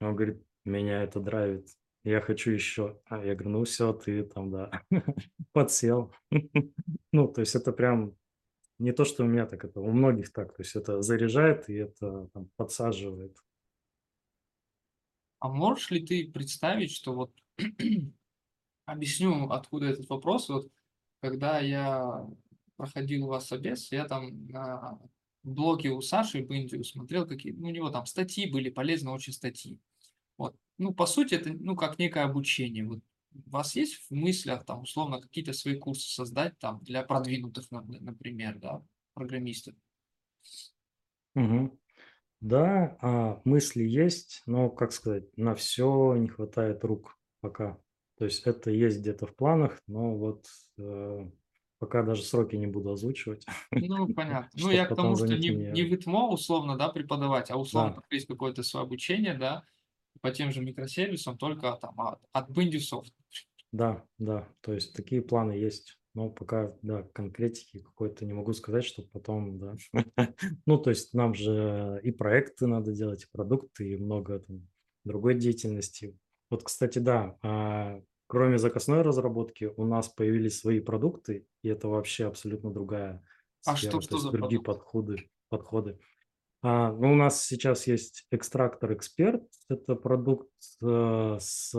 [0.00, 1.68] Он говорит, меня это драйвит,
[2.04, 3.00] я хочу еще.
[3.06, 4.82] А я говорю, ну все, ты там, да,
[5.52, 6.12] подсел.
[7.12, 8.14] Ну, то есть это прям
[8.78, 10.54] не то, что у меня так, это у многих так.
[10.54, 13.38] То есть это заряжает и это там, подсаживает.
[15.38, 17.32] А можешь ли ты представить, что вот
[18.86, 20.48] объясню, откуда этот вопрос.
[20.48, 20.70] Вот
[21.20, 22.26] когда я
[22.76, 24.98] проходил у вас собес, я там на
[25.42, 29.78] блоге у Саши в смотрел, какие ну, у него там статьи были, полезные очень статьи.
[30.36, 30.56] Вот.
[30.78, 32.86] Ну, по сути, это ну, как некое обучение.
[32.86, 33.00] Вот
[33.32, 38.58] у вас есть в мыслях там условно какие-то свои курсы создать там для продвинутых, например,
[38.58, 38.82] да,
[39.14, 39.74] программистов?
[41.34, 41.78] Угу.
[42.40, 47.78] Да, а, мысли есть, но, как сказать, на все не хватает рук пока.
[48.18, 50.46] То есть это есть где-то в планах, но вот
[50.78, 51.30] э,
[51.78, 53.44] пока даже сроки не буду озвучивать.
[53.70, 54.50] Ну, понятно.
[54.54, 58.02] Ну, я к тому, что не, не в ИТМО условно, да, преподавать, а условно да.
[58.10, 59.64] есть какое-то свое обучение, да,
[60.20, 63.12] по тем же микросервисам, только там от, от Bindussoft.
[63.72, 68.84] Да, да, то есть такие планы есть, но пока, да, конкретики какой-то не могу сказать,
[68.84, 69.76] что потом, да.
[70.64, 74.66] Ну, то есть нам же и проекты надо делать, и продукты, и много там
[75.04, 76.16] другой деятельности.
[76.50, 82.26] Вот, кстати, да, а, кроме заказной разработки у нас появились свои продукты, и это вообще
[82.26, 83.24] абсолютно другая
[83.64, 85.30] а сфера, что, что другие подходы.
[85.48, 85.98] подходы.
[86.62, 89.44] А, ну, у нас сейчас есть экстрактор Эксперт.
[89.68, 90.50] Это продукт
[90.82, 91.74] э, с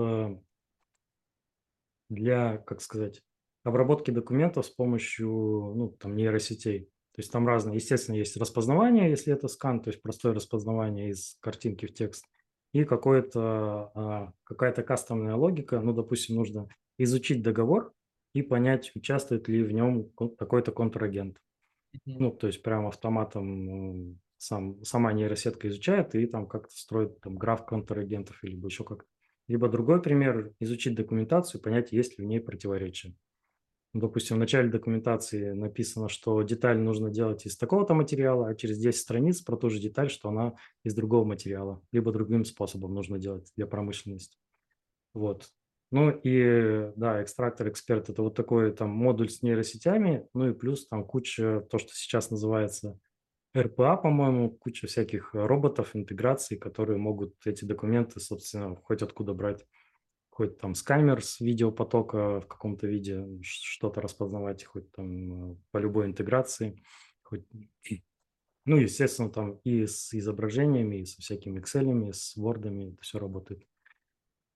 [2.10, 3.22] для, как сказать,
[3.64, 5.30] обработки документов с помощью
[5.76, 6.86] ну, там, нейросетей.
[7.14, 11.36] То есть там разные, естественно, есть распознавание, если это скан, то есть простое распознавание из
[11.40, 12.26] картинки в текст,
[12.74, 16.68] и какое-то, а, какая-то кастомная логика, ну, допустим, нужно
[16.98, 17.94] изучить договор
[18.34, 21.42] и понять, участвует ли в нем какой-то контрагент.
[22.06, 27.66] Ну, то есть прямо автоматом сам, сама нейросетка изучает и там как-то строит там граф
[27.66, 29.10] контрагентов или еще как-то.
[29.48, 33.16] Либо другой пример– изучить документацию, понять, есть ли в ней противоречие.
[33.98, 38.78] Ну, допустим, в начале документации написано, что деталь нужно делать из такого-то материала, а через
[38.78, 40.54] 10 страниц про ту же деталь, что она
[40.84, 44.38] из другого материала, либо другим способом нужно делать для промышленности.
[45.16, 45.50] Вот.
[45.90, 50.88] Ну и да, экстрактор эксперт это вот такой там модуль с нейросетями, ну и плюс
[50.88, 53.00] там куча, то, что сейчас называется
[53.58, 59.66] РПА, по-моему, куча всяких роботов, интеграций, которые могут эти документы, собственно, хоть откуда брать
[60.38, 65.80] хоть там с камер, с видеопотока в каком-то виде что-то распознавать, хоть там э, по
[65.80, 66.84] любой интеграции,
[67.24, 67.44] хоть...
[68.66, 73.64] ну, естественно, там и с изображениями, и со всякими Excel, с Word, это все работает.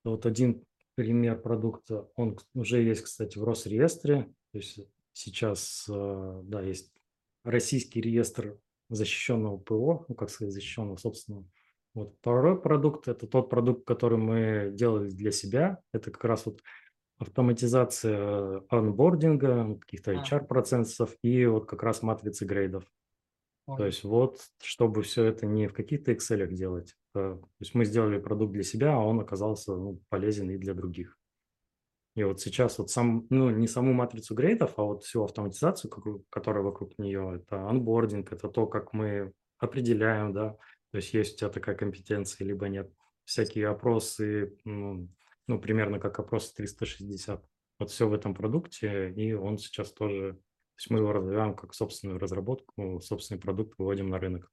[0.04, 0.64] Вот один
[0.94, 4.82] пример продукта, он уже есть, кстати, в Росреестре, то есть
[5.14, 6.94] сейчас, э, да, есть
[7.44, 8.60] российский реестр
[8.90, 11.50] защищенного ПО, ну, как сказать, защищенного собственного
[11.94, 15.80] вот второй продукт– это тот продукт, который мы делали для себя.
[15.92, 16.62] Это как раз вот
[17.20, 22.84] автоматизация анбординга, каких-то HR-процессов и вот как раз матрицы грейдов.
[23.68, 23.78] Ой.
[23.78, 26.96] То есть вот, чтобы все это не в каких-то Excel делать.
[27.14, 30.74] А, то есть мы сделали продукт для себя, а он оказался ну, полезен и для
[30.74, 31.18] других.
[32.16, 35.92] И вот сейчас вот сам, ну, не саму матрицу грейдов, а вот всю автоматизацию,
[36.30, 40.58] которая вокруг нее, это анбординг, это то, как мы определяем, да,
[40.92, 42.92] то есть есть у тебя такая компетенция, либо нет.
[43.24, 45.10] Всякие опросы, ну,
[45.48, 47.46] ну примерно как опрос 360.
[47.80, 51.74] Вот все в этом продукте, и он сейчас тоже, то есть мы его развиваем как
[51.74, 54.52] собственную разработку, собственный продукт выводим на рынок.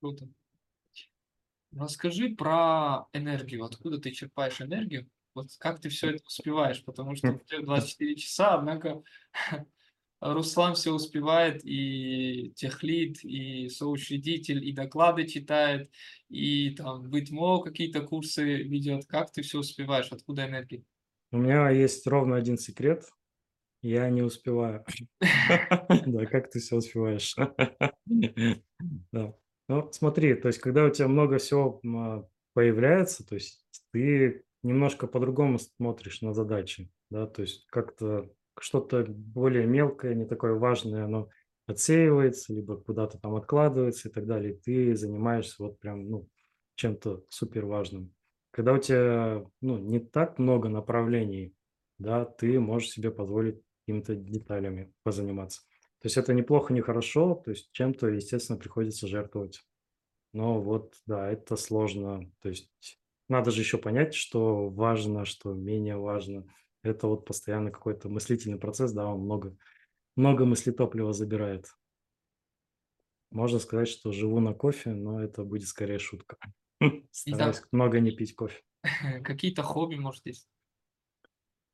[0.00, 0.28] Круто.
[1.72, 3.64] Расскажи про энергию.
[3.64, 5.08] Откуда ты черпаешь энергию?
[5.34, 6.84] Вот как ты все это успеваешь?
[6.84, 9.02] Потому что в 24 часа, однако
[10.20, 15.90] Руслан все успевает, и техлит, и соучредитель, и доклады читает,
[16.28, 19.06] и там быть мо какие-то курсы ведет.
[19.06, 20.08] Как ты все успеваешь?
[20.10, 20.84] Откуда энергия?
[21.32, 23.04] У меня есть ровно один секрет.
[23.82, 24.84] Я не успеваю.
[26.06, 27.34] Да, как ты все успеваешь?
[29.12, 29.34] Да.
[29.68, 35.06] Ну, смотри, то есть, когда у тебя много всего а, появляется, то есть ты немножко
[35.06, 38.28] по-другому смотришь на задачи, да, то есть как-то
[38.60, 41.28] что-то более мелкое, не такое важное, оно
[41.66, 44.54] отсеивается, либо куда-то там откладывается и так далее.
[44.54, 46.28] ты занимаешься вот прям ну,
[46.74, 48.12] чем-то супер важным.
[48.50, 51.54] Когда у тебя ну, не так много направлений,
[51.98, 55.62] да, ты можешь себе позволить какими-то деталями позаниматься.
[56.00, 59.62] То есть это неплохо, не хорошо, то есть чем-то, естественно, приходится жертвовать.
[60.32, 62.30] Но вот, да, это сложно.
[62.40, 62.70] То есть
[63.28, 66.46] надо же еще понять, что важно, что менее важно
[66.82, 69.56] это вот постоянно какой-то мыслительный процесс, да, он много,
[70.16, 71.66] много мыслетоплива забирает.
[73.30, 76.36] Можно сказать, что живу на кофе, но это будет скорее шутка.
[77.10, 78.60] Стараюсь много не пить кофе.
[79.24, 80.48] Какие-то хобби, может, есть?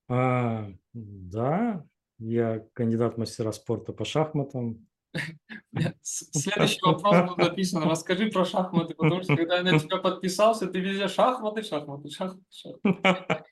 [0.09, 1.85] А, да,
[2.19, 4.87] Я кандидат в мастера спорта по шахматам.
[6.03, 7.83] Следующий вопрос был написан.
[7.85, 12.45] Расскажи про шахматы, потому что когда я на тебя подписался, ты везде шахматы, шахматы, шахматы,
[12.51, 13.45] шахматы.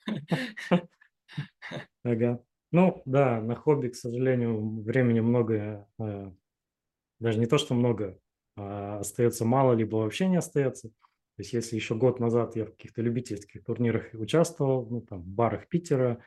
[2.05, 2.39] Ага.
[2.71, 6.31] Ну, да, на хобби, к сожалению, времени много, э,
[7.19, 8.19] даже не то, что много,
[8.57, 10.89] а остается мало, либо вообще не остается.
[10.89, 15.27] То есть если еще год назад я в каких-то любительских турнирах участвовал, ну, там, в
[15.27, 16.23] барах Питера,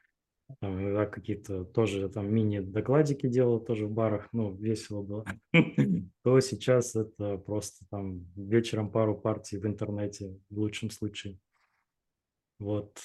[0.61, 5.27] там, иногда какие-то тоже там мини-докладики делал тоже в барах, ну, весело было,
[6.25, 11.39] то сейчас это просто там вечером пару партий в интернете в лучшем случае.
[12.59, 12.99] Вот.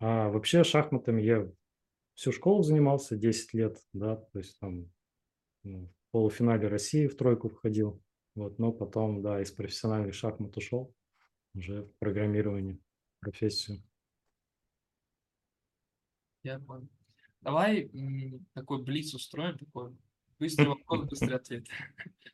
[0.00, 1.48] А вообще шахматами я
[2.14, 4.90] всю школу занимался, 10 лет, да, то есть там
[5.62, 8.02] ну, в полуфинале России в тройку входил,
[8.34, 10.94] вот, но потом, да, из профессиональных шахмат ушел
[11.54, 12.78] уже в программирование,
[13.20, 13.82] профессию.
[16.42, 16.88] Я понял.
[17.40, 17.90] Давай
[18.54, 19.96] такой блиц устроим, такой
[20.38, 21.66] быстрый вопрос, быстрый ответ.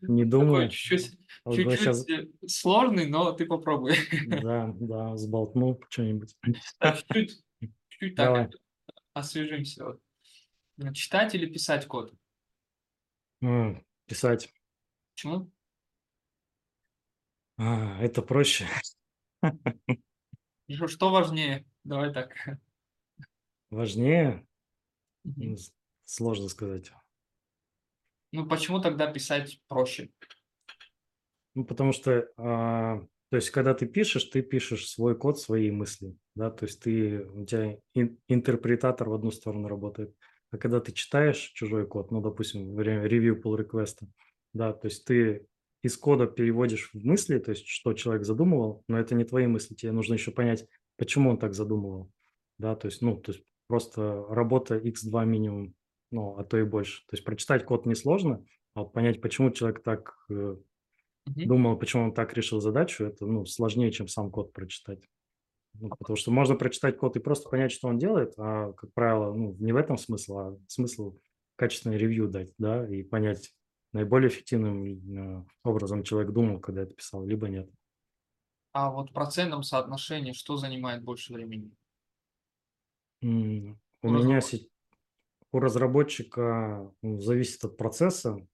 [0.00, 3.94] Не думаю, чуть-чуть сейчас, э, сложный, но ты попробуй.
[4.26, 6.36] да, да, сболтну что-нибудь.
[6.82, 7.42] Чуть-чуть
[7.88, 8.50] чуть так.
[9.18, 9.84] Освежимся.
[9.84, 10.94] вот.
[10.94, 12.14] Читать или писать код?
[13.42, 14.52] М, Писать.
[15.14, 15.50] Почему?
[17.56, 18.66] А, это проще.
[20.70, 21.66] Что что важнее?
[21.84, 22.34] Давай так.
[23.70, 24.46] Важнее,
[25.24, 25.42] Мгм.
[25.42, 25.72] М, с-
[26.04, 26.90] сложно сказать.
[28.32, 30.10] Ну, почему тогда писать проще?
[31.54, 36.16] Ну, потому что, а, то есть, когда ты пишешь, ты пишешь свой код, свои мысли,
[36.34, 40.14] да, то есть ты, у тебя ин- интерпретатор в одну сторону работает.
[40.50, 44.06] А когда ты читаешь чужой код, ну, допустим, время ревью pull реквеста
[44.54, 45.46] да, то есть ты
[45.82, 49.74] из кода переводишь в мысли, то есть что человек задумывал, но это не твои мысли,
[49.74, 52.10] тебе нужно еще понять, почему он так задумывал,
[52.58, 55.74] да, то есть, ну, то есть просто работа x2 минимум,
[56.10, 57.02] ну, а то и больше.
[57.06, 58.44] То есть прочитать код несложно,
[58.74, 60.16] а вот понять, почему человек так
[61.28, 61.48] Мгм.
[61.48, 65.00] думал, почему он так решил задачу, это ну, сложнее, чем сам код прочитать.
[65.74, 69.32] Ну, потому что можно прочитать код и просто понять, что он делает, а, как правило,
[69.32, 71.18] ну, не в этом смысл, а смысл
[71.56, 73.52] качественное ревью дать, да, и понять,
[73.92, 77.70] наиболее эффективным э, образом человек думал, когда это писал, либо нет.
[78.72, 81.72] А вот в процентном соотношении что занимает больше времени?
[83.22, 84.40] М, У У меня
[85.52, 88.46] разработчика ну, зависит от процесса.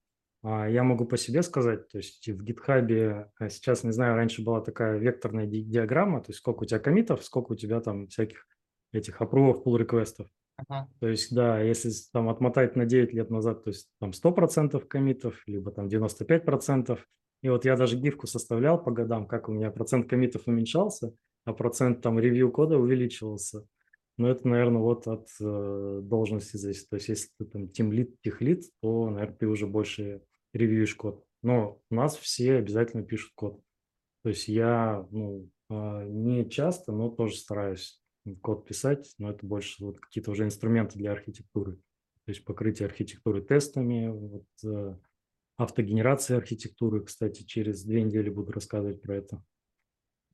[0.47, 4.45] А Я могу по себе сказать, то есть в GitHub а сейчас, не знаю, раньше
[4.45, 8.09] была такая векторная ди- диаграмма, то есть сколько у тебя комитов, сколько у тебя там
[8.09, 8.47] всяких
[8.93, 10.29] этих апрувов, pull реквестов.
[10.57, 10.87] Ага.
[11.01, 15.43] То есть, да, если там отмотать на 9 лет назад, то есть там 100% комитов,
[15.47, 16.99] либо там 95%.
[17.43, 21.15] И вот я даже гифку составлял по годам, как у меня процент комитов уменьшался,
[21.47, 23.67] а процент там ревью кода увеличивался.
[24.19, 26.89] Но это, наверное, вот от э, должности зависит.
[26.91, 30.21] То есть, если ты там тимлит, техлит, то, наверное, ты уже больше
[30.55, 31.25] ревьюешь код.
[31.43, 33.61] Но у нас все обязательно пишут код.
[34.23, 38.01] То есть я, ну, а, не часто, но тоже стараюсь
[38.41, 41.77] код писать, но это больше вот какие-то уже инструменты для архитектуры.
[42.25, 44.97] То есть покрытие архитектуры тестами, вот, э,
[45.59, 49.45] автогенерация архитектуры, кстати, через две недели буду рассказывать про это.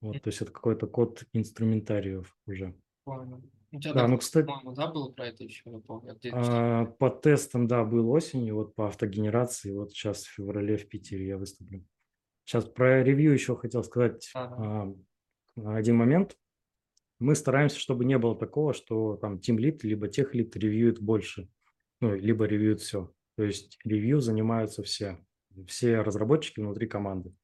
[0.00, 2.76] Вот, то есть это какой-то код инструментариев уже.
[3.04, 3.42] Понял.
[3.72, 6.18] У тебя Да, ну, кстати, по-моему, да, был про это еще, я помню.
[6.32, 11.28] А, по тестам, да, был осенью, вот по автогенерации, вот сейчас в феврале в Питере
[11.28, 11.84] я выступлю.
[12.44, 14.92] Сейчас про ревью еще хотел сказать Ага.
[15.56, 16.36] а, один момент.
[17.20, 21.48] Мы стараемся, чтобы не было такого, что там тимлит либо техлит ревьюет больше,
[22.00, 23.12] ну, либо ревьюет все.
[23.36, 25.24] То есть ревью занимаются все,
[25.68, 27.34] все разработчики внутри команды.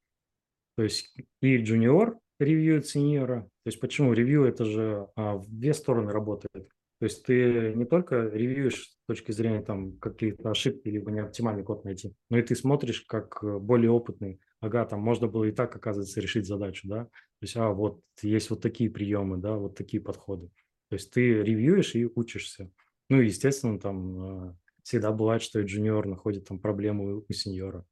[0.76, 3.42] То есть и джуниор ревьюет сеньора.
[3.64, 6.68] То есть почему ревью это же а, в две стороны работает.
[6.98, 11.84] То есть ты не только ревьюешь с точки зрения там какие-то ошибки либо неоптимальный код
[11.84, 14.40] найти, но и ты смотришь как э, более опытный.
[14.60, 17.04] Ага, там можно было и так, оказывается, решить задачу, да.
[17.04, 17.10] То
[17.42, 20.48] есть, а вот есть вот такие приемы, да, вот такие подходы.
[20.88, 22.70] То есть ты ревьюешь и учишься.
[23.10, 27.84] Ну, естественно, там э, всегда бывает, что и джуниор находит там проблему у сеньора.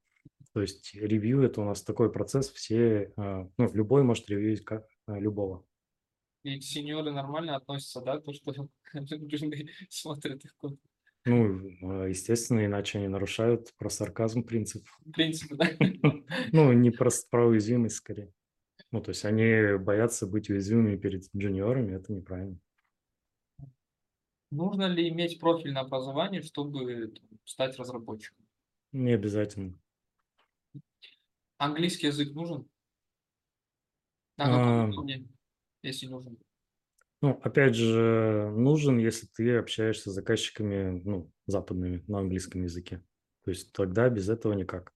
[0.54, 4.86] То есть ревью– это у нас такой процесс, все, э, ну, любой может ревьюить как,
[5.08, 5.66] э, любого.
[6.44, 8.54] И сеньоры нормально относятся, да, то, что
[9.90, 10.78] смотрят их код.
[11.24, 14.86] Ну, э, естественно, иначе они нарушают про сарказм принцип.
[15.04, 15.68] В принципе, да.
[16.52, 18.32] Ну, не про, про уязвимость скорее.
[18.92, 22.60] Ну, то есть они боятся быть уязвимыми перед джуниорами, это неправильно.
[24.52, 27.12] Нужно ли иметь профильное образование, чтобы
[27.44, 28.46] стать разработчиком?
[28.92, 29.80] Не обязательно.
[31.58, 32.68] Английский язык нужен?
[34.36, 35.28] На А, каком уровне,
[35.82, 36.38] если нужен?
[37.22, 43.02] Ну, опять же, нужен, если ты общаешься с заказчиками, ну, западными на английском языке.
[43.44, 44.92] То есть тогда без этого никак.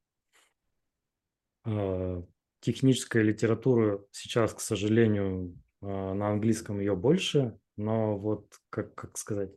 [1.64, 2.22] А,
[2.60, 9.50] техническая литература сейчас, к сожалению, а, на английском ее больше, но вот, как, как сказать,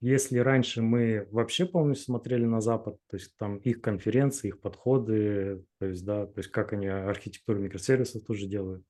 [0.00, 5.64] если раньше мы вообще полностью смотрели на Запад, то есть там их конференции, их подходы,
[5.78, 8.84] то есть, да, то есть как они архитектуру микросервисов тоже делают,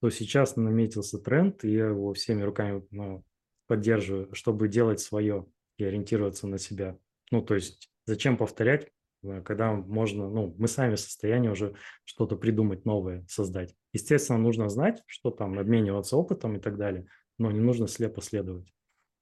[0.00, 3.24] то сейчас наметился тренд, и я его всеми руками ну,
[3.66, 6.98] поддерживаю, чтобы делать свое и ориентироваться на себя.
[7.30, 8.90] Ну, то есть зачем повторять,
[9.22, 11.74] э, когда можно, ну, мы сами в состоянии уже
[12.04, 13.74] что-то придумать новое, создать.
[13.92, 17.06] Естественно, нужно знать, что там, обмениваться опытом и так далее,
[17.38, 18.72] но не нужно слепо следовать.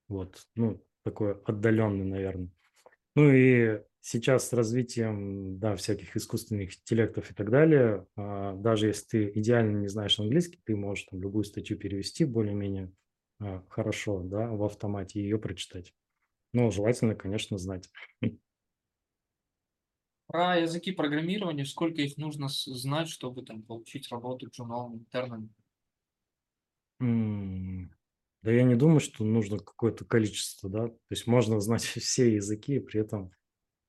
[0.09, 2.51] Вот, ну, такой отдаленный, наверное.
[3.15, 9.07] Ну и сейчас с развитием, да, всяких искусственных интеллектов и так далее, а, даже если
[9.07, 12.93] ты идеально не знаешь английский, ты можешь там любую статью перевести более-менее
[13.41, 15.95] а, хорошо, да, в автомате и ее прочитать.
[16.53, 17.91] Но желательно, конечно, знать.
[20.27, 25.55] Про языки программирования, сколько их нужно знать, чтобы там получить работу джуном, интерном?
[28.43, 30.89] Да я не думаю, что нужно какое-то количество, да.
[30.89, 33.31] То есть можно знать все языки и при этом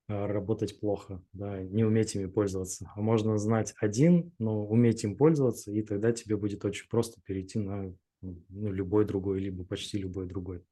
[0.07, 2.91] а, работать плохо, да, не уметь ими пользоваться.
[2.95, 7.59] А можно знать один, но уметь им пользоваться, и тогда тебе будет очень просто перейти
[7.59, 10.63] на ну, любой другой, либо почти любой другой.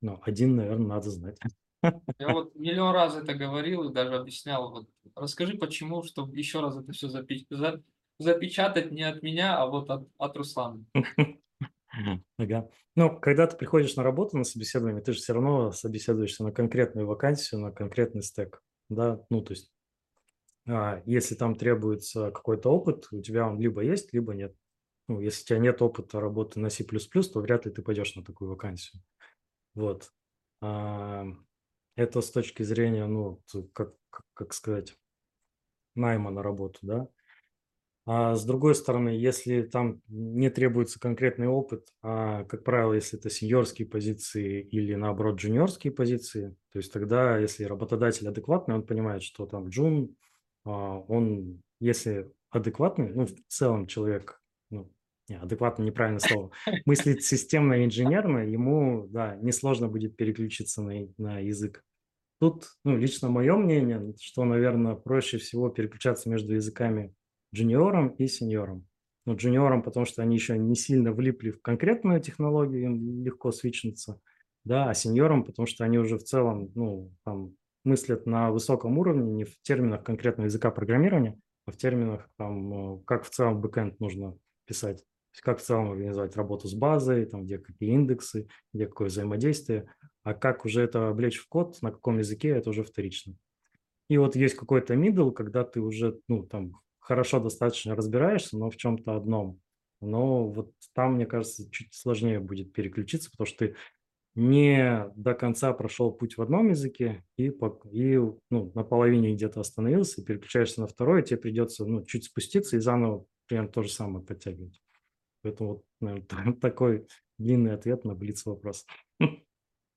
[0.00, 1.38] Но один, наверное, надо знать.
[2.18, 4.70] Я вот миллион раз это говорил и даже объяснял.
[4.70, 7.08] Вот расскажи, почему, чтобы еще раз это все
[8.18, 10.84] запечатать не от меня, а вот от, от Руслана.
[12.38, 12.68] Ага.
[12.94, 17.06] Ну, когда ты приходишь на работу, на собеседование, ты же все равно собеседуешься на конкретную
[17.06, 19.70] вакансию, на конкретный стек, да, ну, то есть,
[20.68, 24.56] а, если там требуется какой-то опыт, у тебя он либо есть, либо нет.
[25.08, 28.24] Ну, если у тебя нет опыта работы на C++, то вряд ли ты пойдешь на
[28.24, 29.02] такую вакансию.
[29.74, 30.12] Вот.
[30.62, 31.26] А,
[31.96, 33.42] это с точки зрения, ну,
[33.74, 33.94] как,
[34.34, 34.96] как сказать,
[35.96, 37.08] найма на работу, да.
[38.08, 43.30] А с другой стороны, если там не требуется конкретный опыт, а, как правило, если это
[43.30, 49.44] сеньорские позиции или, наоборот, джуниорские позиции, то есть тогда, если работодатель адекватный, он понимает, что
[49.46, 50.14] там джун,
[50.64, 54.88] а, он, если адекватный, ну, в целом человек, ну,
[55.28, 56.52] не, адекватно неправильное слово,
[56.86, 61.82] мыслит системно инженерно, ему, да, несложно будет переключиться на, на язык.
[62.38, 67.12] Тут, ну, лично мое мнение, что, наверное, проще всего переключаться между языками
[67.56, 68.86] джуниором и сеньором.
[69.24, 74.20] Ну, джуниором, потому что они еще не сильно влипли в конкретную технологию, им легко свичнуться,
[74.64, 79.32] да, а сеньором, потому что они уже в целом, ну, там, мыслят на высоком уровне,
[79.32, 83.98] не в терминах конкретного языка программирования, а в терминах, там, э, как в целом бэкэнд
[84.00, 85.04] нужно писать.
[85.42, 89.88] Как в целом организовать работу с базой, там, где какие индексы, где какое взаимодействие,
[90.22, 93.34] а как уже это облечь в код, на каком языке, это уже вторично.
[94.08, 98.76] И вот есть какой-то middle, когда ты уже, ну, там, хорошо достаточно разбираешься, но в
[98.76, 99.60] чем-то одном.
[100.00, 103.76] Но вот там, мне кажется, чуть сложнее будет переключиться, потому что ты
[104.34, 107.52] не до конца прошел путь в одном языке и,
[107.92, 108.18] и
[108.50, 112.80] ну, на половине где-то остановился, переключаешься на второй, и тебе придется ну, чуть спуститься и
[112.80, 114.82] заново примерно то же самое подтягивать.
[115.42, 117.06] Поэтому вот, наверное, такой
[117.38, 118.84] длинный ответ на блиц вопрос.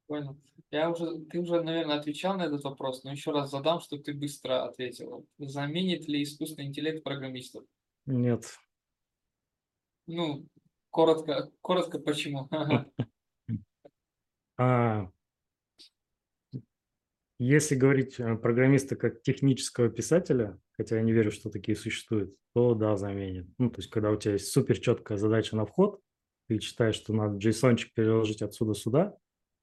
[0.09, 0.35] Понял.
[0.71, 4.15] Я уже, ты уже, наверное, отвечал на этот вопрос, но еще раз задам, чтобы ты
[4.15, 5.27] быстро ответил.
[5.37, 7.63] Заменит ли искусственный интеллект программистов?
[8.07, 8.57] Нет.
[10.07, 10.47] Ну,
[10.89, 12.49] коротко, коротко почему?
[14.61, 15.09] А,
[17.37, 22.73] если говорить э, программиста как технического писателя, хотя я не верю, что такие существуют, то
[22.73, 23.47] да, заменит.
[23.57, 26.01] Ну, то есть, когда у тебя есть супер четкая задача на вход,
[26.49, 29.17] ты читаешь, что надо JSON переложить отсюда сюда,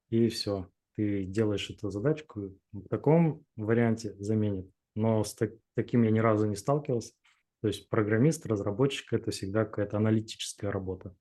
[0.09, 4.69] и все ты делаешь эту задачку, в таком варианте заменит.
[4.95, 7.13] Но с так, таким я ни разу не сталкивался.
[7.61, 11.15] То есть программист, разработчик– это всегда какая-то аналитическая работа.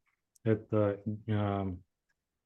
[0.44, 1.76] Это э,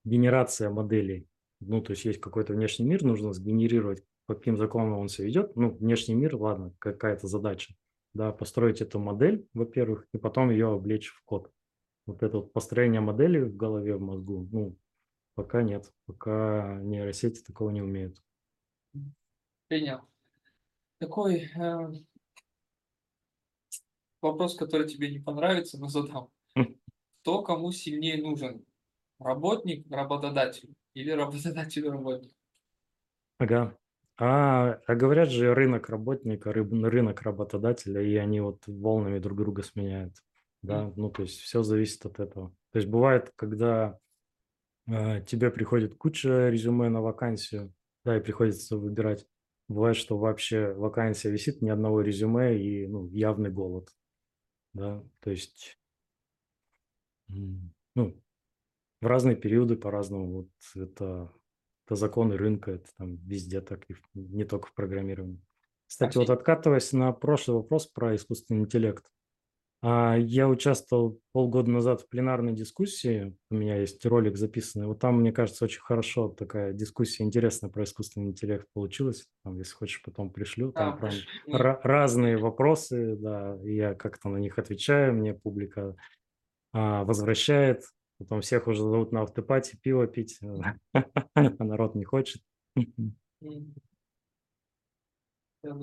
[0.04, 1.28] генерация моделей.
[1.60, 5.54] Ну, то есть есть какой-то внешний мир, нужно сгенерировать, по каким законам он все ведет.
[5.54, 7.74] Ну, внешний мир, ладно, какая-то задача.
[8.12, 11.52] Да, построить эту модель, во-первых, и потом ее облечь в код.
[12.06, 14.76] Вот это вот построение модели в голове, в мозгу, ну,
[15.40, 18.22] Пока нет, пока нейросети такого не умеют.
[19.68, 20.00] Принял.
[20.98, 21.92] Такой э,
[24.20, 26.28] вопрос, который тебе не понравится, но задам.
[26.54, 26.76] Хм.
[27.22, 28.66] Кто кому сильнее нужен?
[29.18, 32.36] Работник, работодатель или работодатель, работник?
[33.38, 33.78] Ага.
[34.18, 40.16] А, а говорят же рынок работника, рынок работодателя, и они вот волнами друг друга сменяют.
[40.60, 40.92] Да, mm.
[40.96, 42.50] ну то есть все зависит от этого.
[42.72, 43.98] То есть бывает, когда
[45.26, 47.72] тебе приходит куча резюме на вакансию,
[48.04, 49.26] да, и приходится выбирать.
[49.68, 53.88] Бывает, что вообще вакансия висит, ни одного резюме и ну, явный голод.
[54.72, 55.78] Да, то есть
[57.28, 58.20] ну,
[59.00, 60.32] в разные периоды по-разному.
[60.32, 61.32] Вот это,
[61.86, 65.42] это законы рынка, это там везде так, и не только в программировании.
[65.86, 69.10] Кстати, вот откатываясь на прошлый вопрос про искусственный интеллект.
[69.82, 75.20] А, я участвовал полгода назад в пленарной дискуссии, у меня есть ролик записанный, вот там,
[75.20, 80.30] мне кажется, очень хорошо такая дискуссия интересная про искусственный интеллект получилась, там, если хочешь, потом
[80.30, 81.12] пришлю, там прям
[81.82, 85.96] разные вопросы, да, я как-то на них отвечаю, мне публика
[86.74, 87.84] а, возвращает,
[88.18, 90.40] потом всех уже зовут на автопати пиво пить,
[90.92, 92.42] а народ не хочет.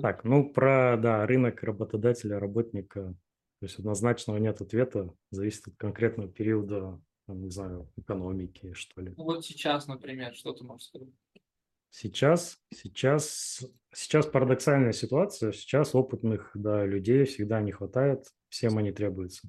[0.02, 3.14] Так, ну про, да, рынок работодателя, работника,
[3.60, 9.14] то есть однозначного нет ответа, зависит от конкретного периода, там, не знаю, экономики, что ли.
[9.16, 11.08] Вот сейчас, например, что ты можешь сказать?
[11.90, 19.48] Сейчас, сейчас, сейчас парадоксальная ситуация, сейчас опытных да, людей всегда не хватает, всем они требуются.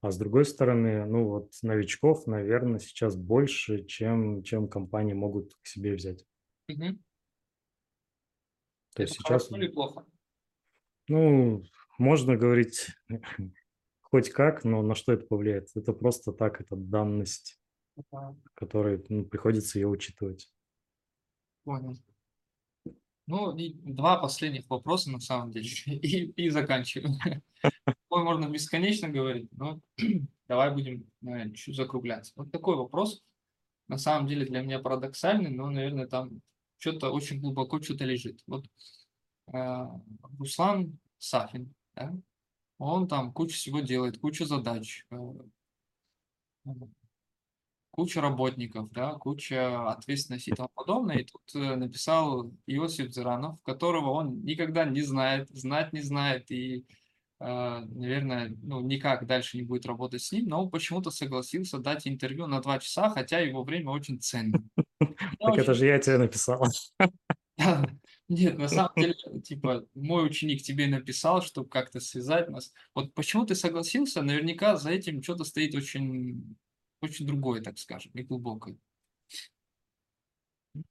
[0.00, 5.66] А с другой стороны, ну вот новичков, наверное, сейчас больше, чем, чем компании могут к
[5.66, 6.24] себе взять.
[6.68, 6.98] Угу.
[8.94, 9.50] То есть сейчас...
[9.52, 10.06] или плохо?
[11.08, 11.64] Ну,
[11.98, 12.88] можно говорить
[14.02, 15.68] хоть как, но на что это повлияет?
[15.74, 17.60] Это просто так, это данность,
[17.96, 18.36] ага.
[18.54, 20.52] которой ну, приходится ее учитывать.
[21.64, 21.96] Понял.
[23.28, 27.14] Ну, и два последних вопроса на самом деле, и, и заканчиваем.
[28.10, 29.80] Ой, можно бесконечно говорить, но
[30.48, 32.32] давай будем наверное, чуть закругляться.
[32.36, 33.22] Вот такой вопрос,
[33.88, 36.42] на самом деле для меня парадоксальный, но, наверное, там
[36.78, 38.42] что-то очень глубоко что-то лежит.
[38.46, 38.66] Вот
[39.54, 39.86] э,
[40.38, 42.14] Руслан Сафин, да,
[42.78, 45.16] он там кучу всего делает, кучу задач, э,
[47.90, 51.18] куча работников, да, куча ответственности и тому подобное.
[51.18, 56.86] И тут э, написал Иосиф Зиранов, которого он никогда не знает, знать не знает и
[57.44, 62.06] а, наверное, ну, никак дальше не будет работать с ним, но он почему-то согласился дать
[62.06, 64.62] интервью на два часа, хотя его время очень ценно.
[65.40, 66.64] Так это же я тебе написал.
[68.32, 72.72] Нет, на самом деле, типа, мой ученик тебе написал, чтобы как-то связать нас.
[72.94, 74.22] Вот почему ты согласился?
[74.22, 76.56] Наверняка за этим что-то стоит очень,
[77.02, 78.78] очень другое, так скажем, и глубокое.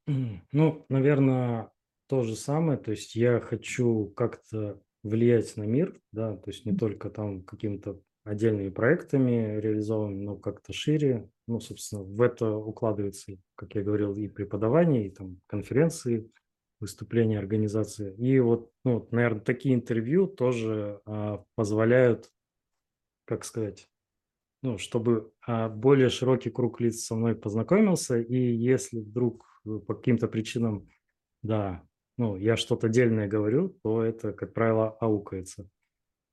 [0.05, 1.72] Ну, наверное,
[2.07, 2.77] то же самое.
[2.77, 7.99] То есть я хочу как-то влиять на мир, да, то есть не только там какими-то
[8.23, 11.27] отдельными проектами реализованными, но как-то шире.
[11.47, 16.30] Ну, собственно, в это укладывается, как я говорил, и преподавание, и там конференции,
[16.82, 18.14] выступления организации.
[18.18, 22.30] И вот, ну, наверное, такие интервью тоже а, позволяют,
[23.26, 23.88] как сказать,
[24.64, 30.28] ну, чтобы а, более широкий круг лиц со мной познакомился, и если вдруг по каким-то
[30.28, 30.90] причинам,
[31.44, 31.84] да,
[32.18, 35.70] ну, я что-то дельное говорю, то это, как правило, аукается.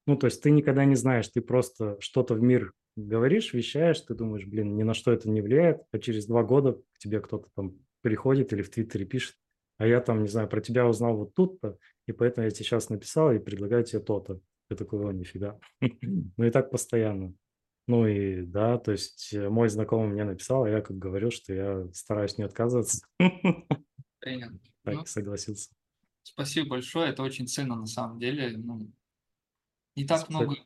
[0.06, 4.14] Ну, то есть ты никогда не знаешь, ты просто что-то в мир говоришь, вещаешь, ты
[4.14, 7.48] думаешь, блин, ни на что это не влияет, а через два года к тебе кто-то
[7.54, 9.36] там приходит или в Твиттере пишет,
[9.78, 12.90] а я там, не знаю, про тебя узнал вот тут-то, и поэтому я тебе сейчас
[12.90, 14.40] написал и предлагаю тебе то-то.
[14.70, 15.58] Я такой, о, нифига.
[16.36, 17.34] Ну и так постоянно.
[17.86, 21.54] Ну и да, то есть э, мой знакомый мне написал, а я как говорил, что
[21.54, 23.06] я стараюсь не отказываться.
[24.20, 24.60] Понятно.
[24.84, 25.70] Так, ну, согласился.
[26.22, 28.58] Спасибо большое, это очень ценно на самом деле.
[28.58, 28.92] Ну,
[29.96, 30.42] не так Спасибо.
[30.42, 30.56] много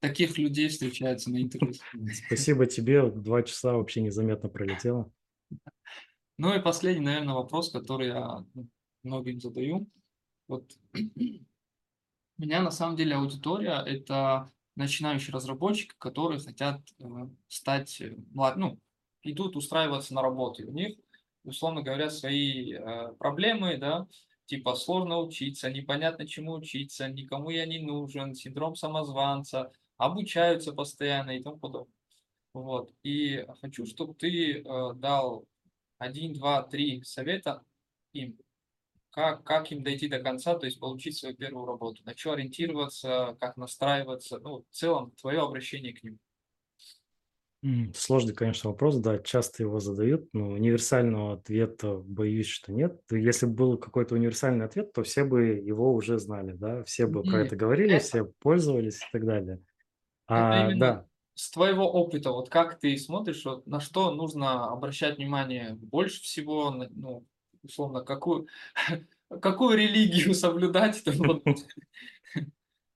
[0.00, 1.80] таких людей встречается на интернете.
[2.26, 5.12] Спасибо тебе, два часа вообще незаметно пролетело.
[6.36, 8.68] Ну и последний, наверное, вопрос, который я ну,
[9.02, 9.88] многим задаю.
[10.48, 10.70] Вот
[12.38, 17.04] меня на самом деле аудитория– это начинающие разработчики, которые хотят э,
[17.46, 18.80] стать, э, ну,
[19.22, 20.62] идут устраиваться на работу.
[20.62, 20.96] И у них,
[21.44, 24.08] условно говоря, свои э, проблемы, да,
[24.46, 31.42] типа сложно учиться, непонятно чему учиться, никому я не нужен, синдром самозванца, обучаются постоянно и
[31.42, 31.94] тому подобное.
[32.52, 32.90] Вот.
[33.02, 35.46] И хочу, чтобы ты э, дал
[36.04, 37.62] один, два, три совета
[38.12, 38.38] им,
[39.10, 43.36] как, как им дойти до конца, то есть получить свою первую работу, на что ориентироваться,
[43.40, 46.18] как настраиваться, ну, в целом, твое обращение к ним.
[47.94, 53.00] Сложный, конечно, вопрос, да, часто его задают, но универсального ответа боюсь, что нет.
[53.10, 57.22] Если бы был какой-то универсальный ответ, то все бы его уже знали, да, все бы
[57.22, 59.60] про это говорили, это, все пользовались и так далее.
[60.26, 61.06] А, именно да.
[61.34, 66.70] С твоего опыта, вот как ты смотришь, вот на что нужно обращать внимание больше всего,
[66.70, 67.26] ну,
[67.62, 68.46] условно, какую,
[69.40, 71.02] какую религию соблюдать?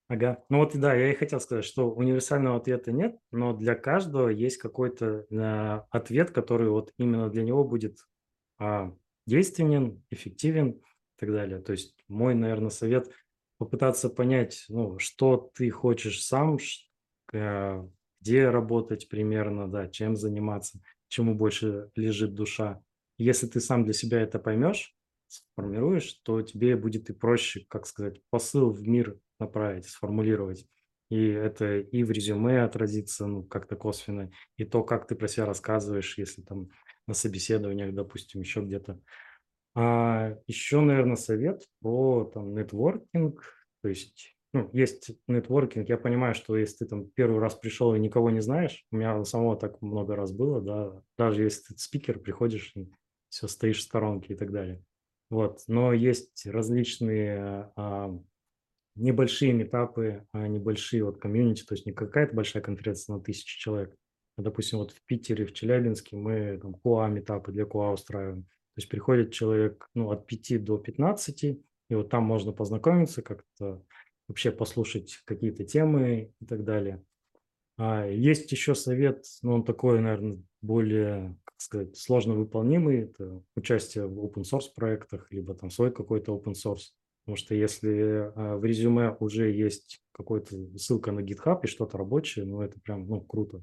[0.08, 0.42] Ага.
[0.48, 4.56] Ну вот да, я и хотел сказать, что универсального ответа нет, но для каждого есть
[4.56, 7.98] какой-то э, ответ, который вот именно для него будет
[8.58, 8.96] а,
[9.26, 11.60] действенен, эффективен и так далее.
[11.60, 13.10] То есть мой, наверное, совет
[13.58, 16.56] попытаться понять, ну, что ты хочешь сам,
[17.34, 17.88] э,
[18.20, 22.82] где работать примерно, да, чем заниматься, чему больше лежит душа.
[23.16, 24.94] Если ты сам для себя это поймешь,
[25.26, 30.66] сформируешь, то тебе будет и проще, как сказать, посыл в мир направить, сформулировать.
[31.10, 35.46] И это и в резюме отразится, ну, как-то косвенно, и то, как ты про себя
[35.46, 36.68] рассказываешь, если там
[37.06, 39.00] на собеседованиях, допустим, еще где-то.
[39.74, 43.42] А еще, наверное, совет про там нетворкинг.
[43.82, 45.88] То есть, ну, есть нетворкинг.
[45.88, 49.24] Я понимаю, что если ты там первый раз пришел и никого не знаешь, у меня
[49.24, 52.90] самого так много раз было, да, даже если ты спикер, приходишь и
[53.28, 54.82] все стоишь в сторонке и так далее.
[55.30, 58.18] Вот, но есть различные а,
[58.96, 63.94] небольшие метапы, а небольшие вот комьюнити, то есть не какая-то большая конференция на тысячу человек,
[64.38, 68.44] а, допустим, вот в Питере, в Челябинске мы там QA метапы для QA устраиваем.
[68.44, 73.82] То есть приходит человек ну, от 5 до 15, и вот там можно познакомиться, как-то
[74.28, 77.02] вообще послушать какие-то темы и так далее.
[77.76, 83.02] А есть еще совет, но он такой, наверное, более, как сказать, сложно выполнимый.
[83.02, 86.90] Это участие в open source проектах, либо там свой какой-то open source.
[87.24, 92.44] Потому что если а, в резюме уже есть какая-то ссылка на GitHub и что-то рабочее,
[92.44, 93.62] ну это прям, ну, круто.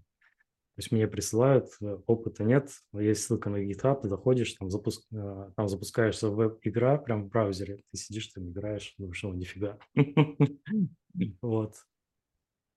[0.76, 5.08] То есть мне присылают, э, опыта нет, есть ссылка на GitHub, ты заходишь, там, запуск,
[5.14, 9.80] э, там запускаешься веб-игра прям в браузере, ты сидишь, там играешь, думаешь, ну нифига.
[11.42, 11.76] Вот.